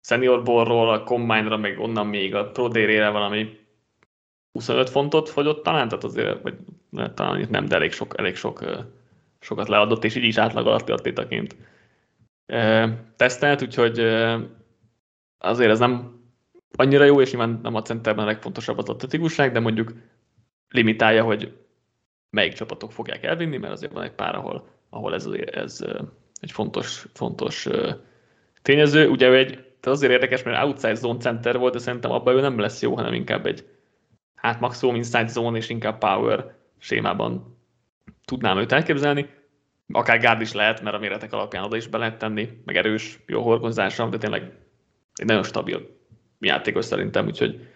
senior 0.00 0.42
borról 0.42 0.90
a 0.90 1.02
combine-ra, 1.02 1.56
meg 1.56 1.78
onnan 1.78 2.06
még 2.06 2.34
a 2.34 2.50
Pro 2.50 2.68
Day-re 2.68 3.08
valami 3.08 3.58
25 4.52 4.90
fontot 4.90 5.28
fogyott 5.28 5.62
talán, 5.62 5.88
tehát 5.88 6.04
azért, 6.04 6.42
vagy 6.42 6.54
talán 7.14 7.46
nem, 7.50 7.64
de 7.64 7.74
elég, 7.74 7.92
sok, 7.92 8.18
elég 8.18 8.36
sok, 8.36 8.64
sokat 9.40 9.68
leadott, 9.68 10.04
és 10.04 10.14
így 10.14 10.24
is 10.24 10.36
átlag 10.36 10.66
alatti 10.66 10.92
atlétaként 10.92 11.56
tesztelt, 13.16 13.62
úgyhogy 13.62 13.98
azért 15.38 15.70
ez 15.70 15.78
nem 15.78 16.20
annyira 16.76 17.04
jó, 17.04 17.20
és 17.20 17.30
nyilván 17.30 17.60
nem 17.62 17.74
a 17.74 17.82
centerben 17.82 18.24
a 18.24 18.28
legfontosabb 18.28 18.78
az 18.78 18.88
atletikusság, 18.88 19.52
de 19.52 19.60
mondjuk 19.60 19.92
limitálja, 20.68 21.24
hogy 21.24 21.52
melyik 22.30 22.52
csapatok 22.52 22.92
fogják 22.92 23.24
elvinni, 23.24 23.56
mert 23.56 23.72
azért 23.72 23.92
van 23.92 24.02
egy 24.02 24.12
pár, 24.12 24.34
ahol, 24.34 24.68
ahol 24.90 25.14
ez, 25.14 25.26
ez 25.50 25.84
egy 26.40 26.52
fontos, 26.52 27.06
fontos 27.12 27.68
tényező. 28.62 29.08
Ugye 29.08 29.32
egy, 29.32 29.67
azért 29.86 30.12
érdekes, 30.12 30.42
mert 30.42 30.64
outside 30.64 30.94
zone 30.94 31.18
center 31.18 31.58
volt, 31.58 31.72
de 31.72 31.78
szerintem 31.78 32.10
abban 32.10 32.36
ő 32.36 32.40
nem 32.40 32.58
lesz 32.58 32.82
jó, 32.82 32.94
hanem 32.94 33.12
inkább 33.12 33.46
egy 33.46 33.66
hát 34.34 34.60
maximum 34.60 34.94
inside 34.94 35.26
zone 35.26 35.56
és 35.56 35.68
inkább 35.68 35.98
power 35.98 36.54
sémában 36.78 37.56
tudnám 38.24 38.58
őt 38.58 38.72
elképzelni. 38.72 39.30
Akár 39.92 40.18
gárd 40.18 40.40
is 40.40 40.52
lehet, 40.52 40.82
mert 40.82 40.96
a 40.96 40.98
méretek 40.98 41.32
alapján 41.32 41.64
oda 41.64 41.76
is 41.76 41.86
be 41.86 41.98
lehet 41.98 42.18
tenni, 42.18 42.48
meg 42.64 42.76
erős, 42.76 43.18
jó 43.26 43.42
horgozása, 43.42 44.08
de 44.08 44.18
tényleg 44.18 44.52
egy 45.14 45.26
nagyon 45.26 45.42
stabil 45.42 45.96
játékos 46.40 46.84
szerintem, 46.84 47.26
úgyhogy 47.26 47.68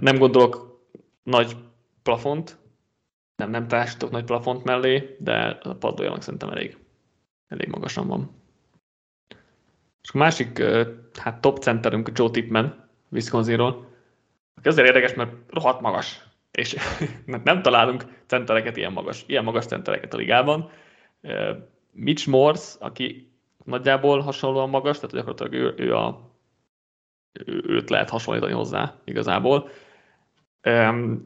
nem 0.00 0.18
gondolok 0.18 0.82
nagy 1.22 1.56
plafont, 2.02 2.56
nem, 3.36 3.50
nem 3.50 3.68
társítok 3.68 4.10
nagy 4.10 4.24
plafont 4.24 4.64
mellé, 4.64 5.16
de 5.18 5.58
a 5.62 5.74
padlójának 5.74 6.22
szerintem 6.22 6.48
elég, 6.48 6.76
elég 7.48 7.68
magasan 7.68 8.06
van. 8.06 8.37
És 10.02 10.10
a 10.12 10.18
másik 10.18 10.62
hát 11.14 11.40
top 11.40 11.58
centerünk 11.58 12.10
Joe 12.14 12.30
Tipman, 12.30 12.88
Wisconsinról, 13.08 13.86
aki 14.54 14.68
azért 14.68 14.86
érdekes, 14.86 15.14
mert 15.14 15.32
rohadt 15.48 15.80
magas, 15.80 16.24
és 16.50 16.76
nem 17.44 17.62
találunk 17.62 18.04
centereket 18.26 18.76
ilyen 18.76 18.92
magas, 18.92 19.24
ilyen 19.26 19.44
magas 19.44 19.66
centereket 19.66 20.14
a 20.14 20.16
ligában. 20.16 20.70
Mitch 21.92 22.28
Morse, 22.28 22.76
aki 22.80 23.32
nagyjából 23.64 24.20
hasonlóan 24.20 24.68
magas, 24.68 24.96
tehát 24.96 25.10
gyakorlatilag 25.10 25.52
ő, 25.52 25.84
ő 25.84 25.94
a, 25.96 26.30
ő, 27.32 27.62
őt 27.66 27.90
lehet 27.90 28.10
hasonlítani 28.10 28.52
hozzá 28.52 28.94
igazából. 29.04 29.68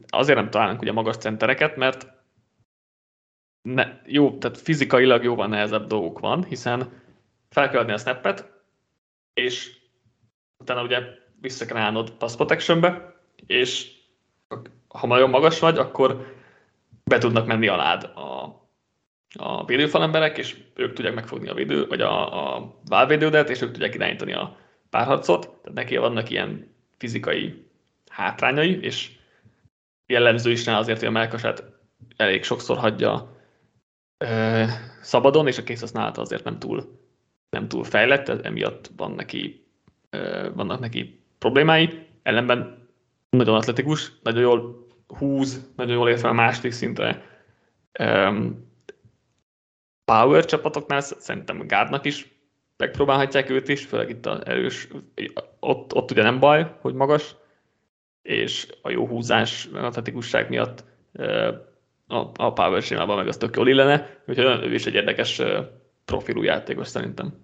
Azért 0.07 0.37
nem 0.37 0.49
találunk 0.49 0.81
ugye 0.81 0.91
magas 0.91 1.17
centereket, 1.17 1.75
mert 1.75 2.07
ne, 3.61 4.01
jó, 4.05 4.37
tehát 4.37 4.57
fizikailag 4.57 5.23
jóval 5.23 5.47
nehezebb 5.47 5.87
dolgok 5.87 6.19
van, 6.19 6.43
hiszen 6.43 7.01
fel 7.49 7.69
kell 7.69 7.79
adni 7.79 7.91
a 7.91 7.97
snappet, 7.97 8.52
és 9.33 9.77
utána 10.57 10.83
ugye 10.83 10.99
vissza 11.41 11.65
kell 11.65 11.77
állnod 11.77 12.11
pass 12.11 12.35
protectionbe, 12.35 13.15
és 13.45 13.91
ha 14.87 15.07
nagyon 15.07 15.29
magas 15.29 15.59
vagy, 15.59 15.77
akkor 15.77 16.35
be 17.03 17.17
tudnak 17.17 17.45
menni 17.45 17.67
alád 17.67 18.03
a, 18.03 18.61
a 19.33 19.65
védőfalemberek, 19.65 20.37
és 20.37 20.57
ők 20.75 20.93
tudják 20.93 21.13
megfogni 21.13 21.47
a 21.47 21.53
védő, 21.53 21.87
vagy 21.87 22.01
a, 22.01 22.55
a 22.55 22.75
válvédődet, 22.85 23.49
és 23.49 23.61
ők 23.61 23.71
tudják 23.71 23.95
irányítani 23.95 24.33
a 24.33 24.57
párharcot. 24.89 25.41
Tehát 25.41 25.73
neki 25.73 25.97
vannak 25.97 26.29
ilyen 26.29 26.75
fizikai 26.97 27.67
hátrányai, 28.09 28.79
és 28.81 29.11
jellemző 30.05 30.51
is 30.51 30.65
rá 30.65 30.77
azért, 30.77 30.99
hogy 30.99 31.07
a 31.07 31.11
melkasát 31.11 31.63
elég 32.15 32.43
sokszor 32.43 32.77
hagyja 32.77 33.37
ö, 34.17 34.63
szabadon, 35.01 35.47
és 35.47 35.57
a 35.57 35.63
készhasználata 35.63 36.21
azért 36.21 36.43
nem 36.43 36.59
túl, 36.59 37.02
nem 37.53 37.67
túl 37.67 37.83
fejlett, 37.83 38.29
emiatt 38.29 38.91
van 38.97 39.11
neki, 39.11 39.65
vannak 40.53 40.79
neki 40.79 41.19
problémái. 41.37 42.07
Ellenben 42.23 42.87
nagyon 43.29 43.55
atletikus, 43.55 44.11
nagyon 44.23 44.41
jól 44.41 44.87
húz, 45.07 45.69
nagyon 45.75 45.93
jól 45.93 46.09
ért 46.09 46.19
fel 46.19 46.29
a 46.29 46.33
második 46.33 46.71
szintre. 46.71 47.23
Power 50.05 50.45
csapatoknál 50.45 51.01
szerintem 51.01 51.67
Gárdnak 51.67 52.05
is 52.05 52.31
megpróbálhatják 52.77 53.49
őt 53.49 53.67
is, 53.67 53.85
főleg 53.85 54.09
itt 54.09 54.25
az 54.25 54.45
erős, 54.45 54.87
ott, 55.59 55.95
ott 55.95 56.11
ugye 56.11 56.23
nem 56.23 56.39
baj, 56.39 56.75
hogy 56.81 56.93
magas, 56.93 57.35
és 58.21 58.67
a 58.81 58.89
jó 58.89 59.07
húzás, 59.07 59.65
atletikusság 59.73 60.49
miatt 60.49 60.83
a, 62.07 62.15
a 62.33 62.53
power 62.53 62.81
sémában 62.81 63.17
meg 63.17 63.27
az 63.27 63.37
tök 63.37 63.55
jól 63.55 63.67
illene, 63.67 64.21
úgyhogy 64.27 64.63
ő 64.63 64.73
is 64.73 64.85
egy 64.85 64.93
érdekes 64.93 65.41
profilú 66.05 66.43
játékos 66.43 66.87
szerintem. 66.87 67.42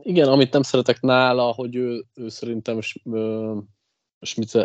Igen, 0.00 0.28
amit 0.28 0.52
nem 0.52 0.62
szeretek 0.62 1.00
nála, 1.00 1.52
hogy 1.52 1.74
ő, 1.74 2.04
ő 2.14 2.28
szerintem 2.28 2.78
Schmitz 4.20 4.56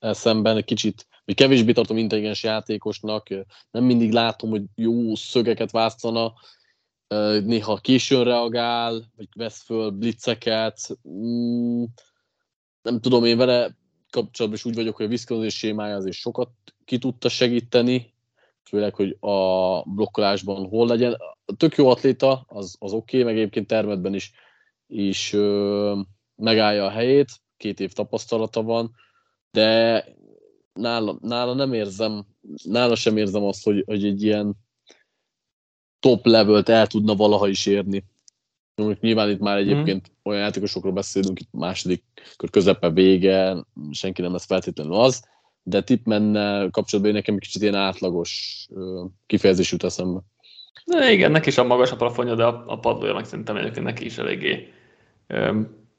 szemben 0.00 0.56
egy 0.56 0.64
kicsit, 0.64 1.06
vagy 1.24 1.34
kevésbé 1.34 1.72
tartom 1.72 1.96
intelligens 1.96 2.42
játékosnak, 2.42 3.28
nem 3.70 3.84
mindig 3.84 4.12
látom, 4.12 4.50
hogy 4.50 4.62
jó 4.74 5.14
szögeket 5.14 5.70
vásztana, 5.70 6.32
néha 7.44 7.76
későn 7.76 8.24
reagál, 8.24 9.10
vagy 9.16 9.28
vesz 9.36 9.62
föl 9.62 9.90
blitzeket, 9.90 10.98
mm, 11.08 11.84
nem 12.82 13.00
tudom, 13.00 13.24
én 13.24 13.36
vele 13.36 13.76
kapcsolatban 14.10 14.60
is 14.60 14.64
úgy 14.64 14.74
vagyok, 14.74 14.96
hogy 14.96 15.06
a 15.06 15.08
Wisconsin 15.08 15.48
sémája 15.48 15.96
azért 15.96 16.16
sokat 16.16 16.50
ki 16.84 16.98
tudta 16.98 17.28
segíteni, 17.28 18.14
főleg, 18.62 18.94
hogy 18.94 19.16
a 19.20 19.82
blokkolásban 19.82 20.68
hol 20.68 20.86
legyen. 20.86 21.16
Tök 21.56 21.76
jó 21.76 21.88
atléta, 21.88 22.44
az, 22.48 22.76
az 22.78 22.92
oké, 22.92 23.20
okay, 23.20 23.32
meg 23.32 23.40
egyébként 23.40 23.66
termetben 23.66 24.14
is, 24.14 24.32
is 24.92 25.32
ö, 25.32 26.00
megállja 26.36 26.84
a 26.84 26.90
helyét, 26.90 27.28
két 27.56 27.80
év 27.80 27.92
tapasztalata 27.92 28.62
van, 28.62 28.94
de 29.50 30.04
nála, 30.72 31.18
nála 31.20 31.54
nem 31.54 31.72
érzem, 31.72 32.24
nála 32.62 32.94
sem 32.94 33.16
érzem 33.16 33.44
azt, 33.44 33.64
hogy, 33.64 33.82
hogy 33.86 34.04
egy 34.04 34.22
ilyen 34.22 34.54
top 36.00 36.26
levelt 36.26 36.68
el 36.68 36.86
tudna 36.86 37.14
valaha 37.14 37.48
is 37.48 37.66
érni. 37.66 38.04
Nyilván 39.00 39.30
itt 39.30 39.40
már 39.40 39.56
egyébként 39.56 40.08
mm. 40.10 40.14
olyan 40.22 40.40
játékosokról 40.40 40.92
beszélünk, 40.92 41.40
itt 41.40 41.48
második 41.50 42.02
kör 42.36 42.50
közepe 42.50 42.90
vége, 42.90 43.64
senki 43.90 44.22
nem 44.22 44.32
lesz 44.32 44.46
feltétlenül 44.46 44.94
az, 44.94 45.28
de 45.62 45.82
Tipman 45.82 46.32
kapcsolatban 46.70 47.12
nekem 47.14 47.34
egy 47.34 47.40
kicsit 47.40 47.62
ilyen 47.62 47.74
átlagos 47.74 48.66
kifejezés 49.26 49.72
jut 49.72 49.84
eszembe. 49.84 50.20
De 50.84 51.12
igen, 51.12 51.30
neki 51.30 51.48
is 51.48 51.58
a 51.58 51.64
magas 51.64 51.90
a 51.90 51.96
plafonja, 51.96 52.34
de 52.34 52.44
a, 52.44 52.64
a 52.66 52.78
padlója 52.78 53.14
meg 53.14 53.24
szerintem 53.24 53.56
egyébként 53.56 53.86
neki 53.86 54.04
is 54.04 54.18
eléggé 54.18 54.72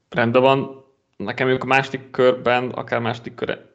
rendben 0.10 0.42
van 0.42 0.86
nekem 1.18 1.48
ők 1.48 1.64
a 1.64 1.68
második 1.68 2.10
körben, 2.10 2.70
akár 2.70 3.00
második 3.00 3.36
kör 3.36 3.72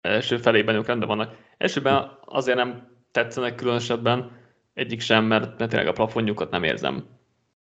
első 0.00 0.36
felében 0.36 0.74
ők 0.74 0.86
rendben 0.86 1.08
vannak. 1.08 1.36
Elsőben 1.58 2.18
azért 2.24 2.56
nem 2.56 2.88
tetszenek 3.10 3.54
különösebben, 3.54 4.30
egyik 4.74 5.00
sem, 5.00 5.24
mert, 5.24 5.58
mert 5.58 5.70
tényleg 5.70 5.88
a 5.88 5.92
plafonjukat 5.92 6.50
nem 6.50 6.62
érzem. 6.62 7.04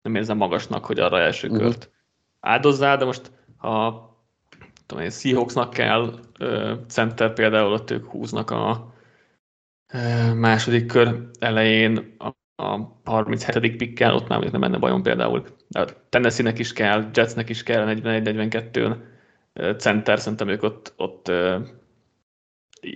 Nem 0.02 0.16
érzem 0.16 0.38
magasnak, 0.38 0.86
hogy 0.86 1.00
arra 1.00 1.20
első 1.20 1.48
uh-huh. 1.48 1.64
kört 1.64 1.90
áldozzál, 2.40 2.98
de 2.98 3.06
most 3.06 3.32
ha 3.58 4.10
tudom 4.86 5.04
én, 5.04 5.10
Seahawksnak 5.10 5.70
kell 5.70 6.20
ö, 6.40 6.74
center 6.88 7.34
például, 7.34 7.74
ott 7.74 7.92
ők 7.92 8.06
húznak 8.06 8.50
a 8.50 8.94
ö, 9.94 10.34
második 10.34 10.86
kör 10.86 11.30
elején 11.40 12.16
a, 12.18 12.30
a 12.56 12.80
37. 13.04 13.76
pikkel, 13.76 14.14
ott 14.14 14.28
már 14.28 14.52
nem 14.52 14.60
menne 14.60 14.78
bajom 14.78 15.02
például 15.02 15.46
a 15.70 15.86
Tennessee-nek 16.10 16.60
is 16.60 16.74
kell, 16.74 17.10
Jetsnek 17.14 17.50
is 17.50 17.64
kell 17.64 17.94
41-42-n 17.96 18.96
center, 19.78 20.20
szerintem 20.20 20.48
ők 20.48 20.64
ott, 20.64 20.94
ott 20.98 21.32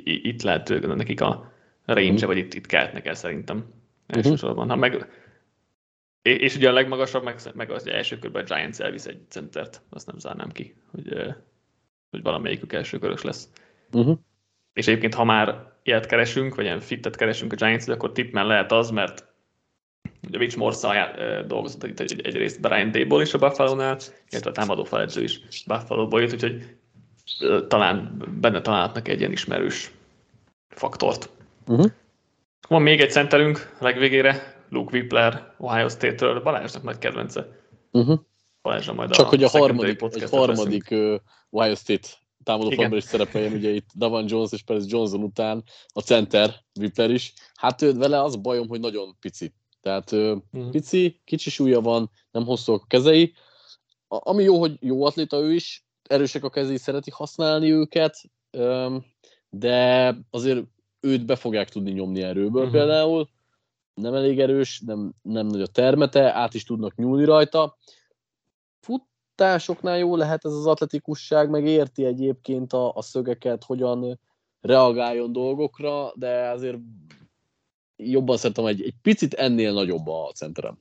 itt 0.03 0.41
lehet 0.41 0.70
nekik 0.95 1.22
a 1.22 1.53
range 1.86 2.12
uh-huh. 2.12 2.28
vagy 2.28 2.38
itt, 2.38 2.53
itt 2.53 2.66
keltnek 2.66 3.06
el 3.06 3.14
szerintem 3.14 3.58
mhm. 3.58 4.18
elsősorban. 4.18 4.66
Uh-huh. 4.66 4.70
Ha 4.70 4.89
meg, 4.89 5.08
és 6.22 6.56
ugye 6.56 6.70
a 6.70 6.74
legmagasabb, 6.74 7.24
meg, 7.24 7.39
meg 7.53 7.72
az 7.72 7.88
első 7.88 8.20
körben 8.20 8.43
a 8.43 8.45
Giants 8.45 8.80
elvisz 8.80 9.06
egy 9.06 9.22
centert, 9.30 9.82
azt 9.89 10.08
nem 10.08 10.20
zárnám 10.20 10.51
ki, 10.51 10.76
hogy, 10.91 11.36
hogy 12.10 12.22
valamelyikük 12.22 12.74
első 12.74 12.99
körös 12.99 13.22
lesz. 13.22 13.49
Uh-huh. 13.91 14.18
És 14.74 14.88
egyébként, 14.88 15.14
ha 15.14 15.24
már 15.24 15.74
ilyet 15.84 16.06
keresünk, 16.06 16.56
vagy 16.56 16.66
ilyen 16.66 16.80
fittet 16.80 17.16
keresünk 17.16 17.53
a 17.53 17.56
giants 17.56 17.88
akkor 17.88 18.12
tippmen 18.12 18.47
lehet 18.47 18.72
az, 18.72 18.89
mert 18.89 19.34
Ugye 20.28 20.38
Mitch 20.38 20.58
Morsa 20.58 20.93
dolgozott 21.47 21.84
itt 21.84 21.99
egy, 21.99 22.12
egy, 22.12 22.26
egyrészt 22.26 22.62
Brian 22.62 22.91
Dable 22.91 23.22
is 23.22 23.34
a 23.34 23.38
Buffalo-nál, 23.38 23.97
illetve 24.30 24.49
a 24.49 24.53
támadó 24.53 24.84
feledző 24.84 25.24
is 25.24 25.64
Buffalo-ból 25.68 26.22
jött, 26.22 26.34
úgyhogy 26.34 26.78
talán 27.68 28.24
benne 28.41 28.62
találhatnak 28.62 29.08
egy 29.08 29.20
ilyen 29.20 29.32
ismerős 29.32 29.91
faktort. 30.70 31.30
Uh-huh. 31.68 31.91
Van 32.68 32.82
még 32.82 33.01
egy 33.01 33.12
centerünk 33.12 33.76
legvégére, 33.80 34.64
Luke 34.70 34.97
Whippler, 34.97 35.53
Ohio 35.58 35.89
State-ről, 35.89 36.41
Balázsnak 36.41 36.84
nagy 36.84 36.97
kedvence. 36.97 37.47
Uh-huh. 37.91 38.20
Balázsra 38.62 38.93
majd 38.93 39.12
Csak 39.12 39.26
a 39.26 39.30
hogy 39.30 39.43
a 39.43 39.49
harmadik, 39.49 40.01
egy 40.01 40.30
harmadik 40.30 40.91
uh, 40.91 41.16
Ohio 41.49 41.76
State 41.76 42.08
támadó 42.43 42.70
falban 42.70 42.97
is 42.97 43.03
szerepeljen, 43.03 43.53
ugye 43.53 43.70
itt 43.70 43.89
Davan 43.95 44.26
Jones 44.28 44.51
és 44.51 44.62
Perez 44.62 44.91
Johnson 44.91 45.24
után 45.24 45.64
a 45.93 45.99
center, 45.99 46.53
Whippler 46.80 47.12
is. 47.12 47.34
Hát 47.56 47.82
ő 47.82 47.93
vele 47.93 48.22
az 48.22 48.36
bajom, 48.36 48.68
hogy 48.68 48.80
nagyon 48.80 49.16
pici. 49.20 49.53
Tehát 49.86 50.15
mm. 50.15 50.69
pici, 50.69 51.21
kicsi 51.23 51.49
súlya 51.49 51.81
van, 51.81 52.11
nem 52.31 52.45
hosszúak 52.45 52.81
a 52.81 52.88
kezei. 52.88 53.33
A, 54.07 54.29
ami 54.29 54.43
jó, 54.43 54.59
hogy 54.59 54.77
jó 54.79 55.03
atléta 55.03 55.38
ő 55.38 55.53
is, 55.53 55.86
erősek 56.03 56.43
a 56.43 56.49
kezei, 56.49 56.77
szereti 56.77 57.11
használni 57.11 57.71
őket, 57.71 58.21
de 59.49 60.17
azért 60.29 60.65
őt 60.99 61.25
be 61.25 61.36
fogják 61.36 61.69
tudni 61.69 61.91
nyomni 61.91 62.21
erőből 62.21 62.65
uh-huh. 62.65 62.71
például. 62.71 63.29
Nem 63.93 64.13
elég 64.13 64.39
erős, 64.39 64.81
nem, 64.86 65.13
nem 65.21 65.47
nagy 65.47 65.61
a 65.61 65.67
termete, 65.67 66.33
át 66.33 66.53
is 66.53 66.63
tudnak 66.63 66.95
nyúlni 66.95 67.25
rajta. 67.25 67.77
Futásoknál 68.79 69.97
jó 69.97 70.15
lehet 70.15 70.45
ez 70.45 70.51
az 70.51 70.65
atletikusság, 70.65 71.49
meg 71.49 71.65
érti 71.65 72.05
egyébként 72.05 72.73
a, 72.73 72.93
a 72.93 73.01
szögeket, 73.01 73.63
hogyan 73.63 74.19
reagáljon 74.61 75.31
dolgokra, 75.31 76.11
de 76.15 76.49
azért 76.49 76.77
jobban 78.12 78.38
szeretem, 78.38 78.66
egy, 78.66 78.82
egy 78.82 78.93
picit 79.01 79.34
ennél 79.34 79.74
nagyobb 79.74 80.08
a 80.08 80.32
centerem. 80.34 80.78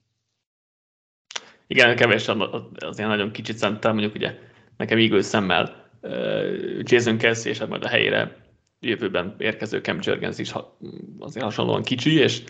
Igen, 1.66 1.96
kevés 1.96 2.28
az 2.28 2.98
ilyen 2.98 3.10
nagyon 3.10 3.30
kicsit 3.30 3.56
szenttel, 3.56 3.92
mondjuk 3.92 4.14
ugye 4.14 4.38
nekem 4.76 4.98
ígő 4.98 5.20
szemmel 5.20 5.90
Jason 6.82 7.18
Kelsey, 7.18 7.50
és 7.50 7.64
majd 7.64 7.84
a 7.84 7.88
helyére 7.88 8.36
jövőben 8.80 9.34
érkező 9.38 9.78
Cam 9.78 9.98
Jurgens 10.00 10.38
is 10.38 10.52
azért 11.18 11.44
hasonlóan 11.44 11.82
kicsi, 11.82 12.14
és 12.14 12.42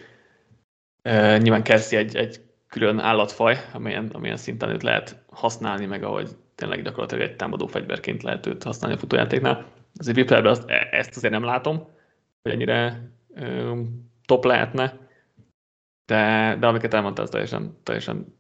nyilván 1.39 1.63
Kelsey 1.63 1.99
egy, 1.99 2.17
egy 2.17 2.41
külön 2.69 2.99
állatfaj, 2.99 3.57
amilyen, 3.73 4.11
amilyen 4.13 4.37
szinten 4.37 4.69
őt 4.69 4.83
lehet 4.83 5.25
használni, 5.31 5.87
meg 5.87 6.03
ahogy 6.03 6.29
tényleg 6.55 6.83
gyakorlatilag 6.83 7.29
egy 7.29 7.37
támadó 7.37 7.67
fegyverként 7.67 8.23
lehet 8.23 8.47
őt 8.47 8.63
használni 8.63 8.97
a 8.97 9.01
futójátéknál. 9.01 9.67
Azért 9.97 10.17
Riplerben 10.17 10.57
e, 10.67 10.89
ezt 10.91 11.17
azért 11.17 11.33
nem 11.33 11.45
látom, 11.45 11.89
hogy 12.43 12.53
ennyire 12.53 13.11
top 14.27 14.45
lehetne, 14.45 14.99
de, 16.07 16.57
de 16.61 16.67
amiket 16.67 16.95
elmondtál, 16.95 17.25
az 17.25 17.31
teljesen, 17.31 17.79
teljesen 17.83 18.35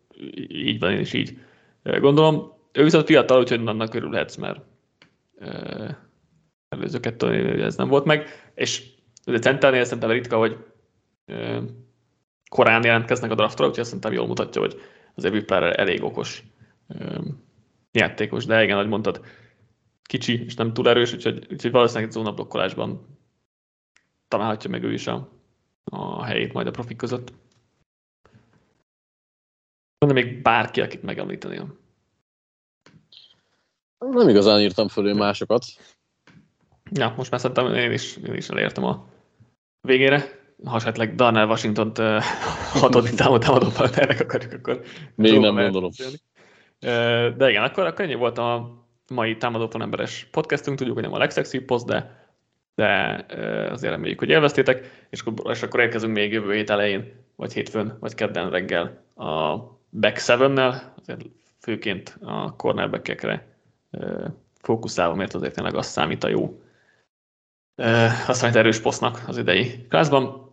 így 0.48 0.78
van, 0.78 0.92
én 0.92 1.00
is 1.00 1.12
így 1.12 1.38
gondolom. 1.82 2.52
Ő 2.72 2.82
viszont 2.82 3.06
fiatal, 3.06 3.40
úgyhogy 3.40 3.66
annak 3.66 3.94
örülhetsz, 3.94 4.36
mert 4.36 4.60
uh, 5.34 5.90
előző 6.68 7.00
kettő 7.00 7.62
ez 7.62 7.76
nem 7.76 7.88
volt 7.88 8.04
meg, 8.04 8.50
és 8.54 8.84
ugye 9.26 9.38
centernél 9.38 9.84
szerintem 9.84 10.10
ritka, 10.10 10.36
hogy 10.36 10.56
uh, 11.26 11.62
korán 12.48 12.84
jelentkeznek 12.84 13.30
a 13.30 13.34
draftra, 13.34 13.66
úgyhogy 13.66 13.84
szerintem 13.84 14.12
jól 14.12 14.26
mutatja, 14.26 14.60
hogy 14.60 14.80
az 15.14 15.24
Evipler 15.24 15.80
elég 15.80 16.02
okos 16.02 16.42
um, 16.88 17.42
játékos, 17.92 18.44
de 18.44 18.62
igen, 18.62 18.76
ahogy 18.76 18.88
mondtad, 18.88 19.24
kicsi 20.02 20.44
és 20.44 20.54
nem 20.54 20.72
túl 20.72 20.88
erős, 20.88 21.12
úgyhogy, 21.12 21.46
úgyhogy 21.50 21.70
valószínűleg 21.70 22.10
zónablokkolásban 22.10 23.18
találhatja 24.28 24.70
meg 24.70 24.82
ő 24.82 24.92
is 24.92 25.06
a, 25.06 25.33
a 25.84 26.24
helyét 26.24 26.52
majd 26.52 26.66
a 26.66 26.70
profik 26.70 26.96
között. 26.96 27.32
Van 29.98 30.12
még 30.14 30.42
bárki, 30.42 30.80
akit 30.80 31.02
megemlíteném? 31.02 31.78
Nem 33.98 34.28
igazán 34.28 34.60
írtam 34.60 34.88
fölé 34.88 35.12
másokat. 35.12 35.64
Ja, 36.90 37.14
most 37.16 37.30
már 37.30 37.40
szerintem 37.40 37.74
én 37.74 37.92
is, 37.92 38.16
én 38.16 38.34
is 38.34 38.48
elértem 38.48 38.84
a 38.84 39.06
végére. 39.80 40.42
Ha 40.64 40.76
esetleg 40.76 41.14
Darnell 41.14 41.46
Washington-t 41.46 41.98
uh, 41.98 42.22
hatodik 42.80 43.14
támadó 43.14 43.68
partnernek 43.76 44.20
akarjuk, 44.20 44.52
akkor... 44.52 44.82
Még 45.14 45.38
nem 45.38 45.54
gondolom. 45.54 45.90
De 47.36 47.50
igen, 47.50 47.62
akkor, 47.62 47.86
akkor 47.86 48.04
ennyi 48.04 48.14
volt 48.14 48.38
a 48.38 48.78
mai 49.12 49.36
támadó 49.36 49.80
emberes 49.80 50.28
podcastunk. 50.30 50.78
Tudjuk, 50.78 50.94
hogy 50.94 51.04
nem 51.04 51.14
a 51.14 51.18
legszexibb 51.18 51.64
poszt, 51.64 51.86
de, 51.86 52.23
de 52.74 53.24
azért 53.70 53.92
reméljük, 53.92 54.18
hogy 54.18 54.28
élveztétek, 54.28 55.06
és 55.10 55.20
akkor, 55.20 55.50
és 55.50 55.62
akkor 55.62 55.80
érkezünk 55.80 56.14
még 56.14 56.32
jövő 56.32 56.54
hét 56.54 56.70
elején, 56.70 57.12
vagy 57.36 57.52
hétfőn, 57.52 57.96
vagy 58.00 58.14
kedden 58.14 58.50
reggel 58.50 59.02
a 59.16 59.56
back 59.90 60.18
seven-nel, 60.18 60.94
azért 61.00 61.24
főként 61.60 62.18
a 62.20 62.56
cornerback-ekre 62.56 63.46
fókuszálva, 64.60 65.14
mert 65.14 65.34
azért 65.34 65.54
tényleg 65.54 65.74
az 65.74 65.86
számít 65.86 66.24
a 66.24 66.28
jó, 66.28 66.62
azt 68.26 68.40
számít 68.40 68.56
erős 68.56 68.80
posznak 68.80 69.22
az 69.26 69.38
idei 69.38 69.86
klászban. 69.88 70.52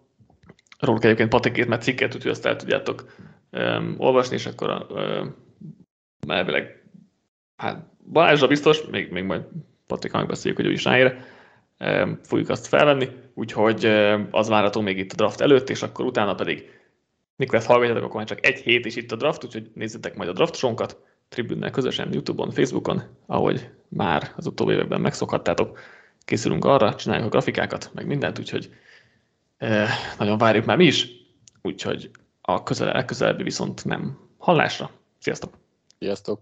Róluk 0.79 1.03
egyébként 1.03 1.29
Patikét, 1.29 1.67
mert 1.67 1.81
cikket, 1.81 2.15
úgyhogy 2.15 2.31
azt 2.31 2.45
el 2.45 2.55
tudjátok 2.55 3.17
um, 3.51 3.95
olvasni, 3.97 4.35
és 4.35 4.45
akkor 4.45 4.85
um, 4.89 5.35
elvileg, 6.27 6.83
hát 7.55 7.85
Balázsra 8.11 8.47
biztos, 8.47 8.85
még, 8.91 9.11
még 9.11 9.23
majd 9.23 9.43
Patrik 9.87 10.11
megbeszéljük, 10.11 10.59
hogy 10.59 10.69
ő 10.69 10.71
is 10.71 10.83
ráér, 10.83 11.23
fogjuk 12.23 12.49
azt 12.49 12.67
felvenni, 12.67 13.09
úgyhogy 13.33 13.85
az 14.31 14.47
várható 14.47 14.81
még 14.81 14.97
itt 14.97 15.11
a 15.11 15.15
draft 15.15 15.41
előtt, 15.41 15.69
és 15.69 15.81
akkor 15.81 16.05
utána 16.05 16.35
pedig 16.35 16.69
mikor 17.35 17.55
ezt 17.55 17.67
hallgatjátok, 17.67 18.03
akkor 18.03 18.15
már 18.15 18.25
csak 18.25 18.45
egy 18.45 18.59
hét 18.59 18.85
is 18.85 18.95
itt 18.95 19.11
a 19.11 19.15
draft, 19.15 19.43
úgyhogy 19.43 19.71
nézzétek 19.73 20.15
majd 20.15 20.29
a 20.29 20.33
draftsonkat, 20.33 20.97
Tribünnel 21.29 21.69
közösen, 21.69 22.13
Youtube-on, 22.13 22.51
Facebookon, 22.51 23.01
ahogy 23.25 23.69
már 23.87 24.31
az 24.35 24.47
utóbbi 24.47 24.73
években 24.73 25.01
megszokhattátok. 25.01 25.79
Készülünk 26.25 26.65
arra, 26.65 26.95
csináljuk 26.95 27.25
a 27.25 27.29
grafikákat, 27.29 27.91
meg 27.93 28.05
mindent, 28.05 28.39
úgyhogy 28.39 28.73
eh, 29.57 29.89
nagyon 30.17 30.37
várjuk 30.37 30.65
már 30.65 30.77
mi 30.77 30.85
is, 30.85 31.07
úgyhogy 31.61 32.09
a 32.41 32.63
közel, 32.63 33.05
közelebbi 33.05 33.43
viszont 33.43 33.85
nem. 33.85 34.19
Hallásra! 34.37 34.89
Sziasztok! 35.19 35.57
Sziasztok! 35.99 36.41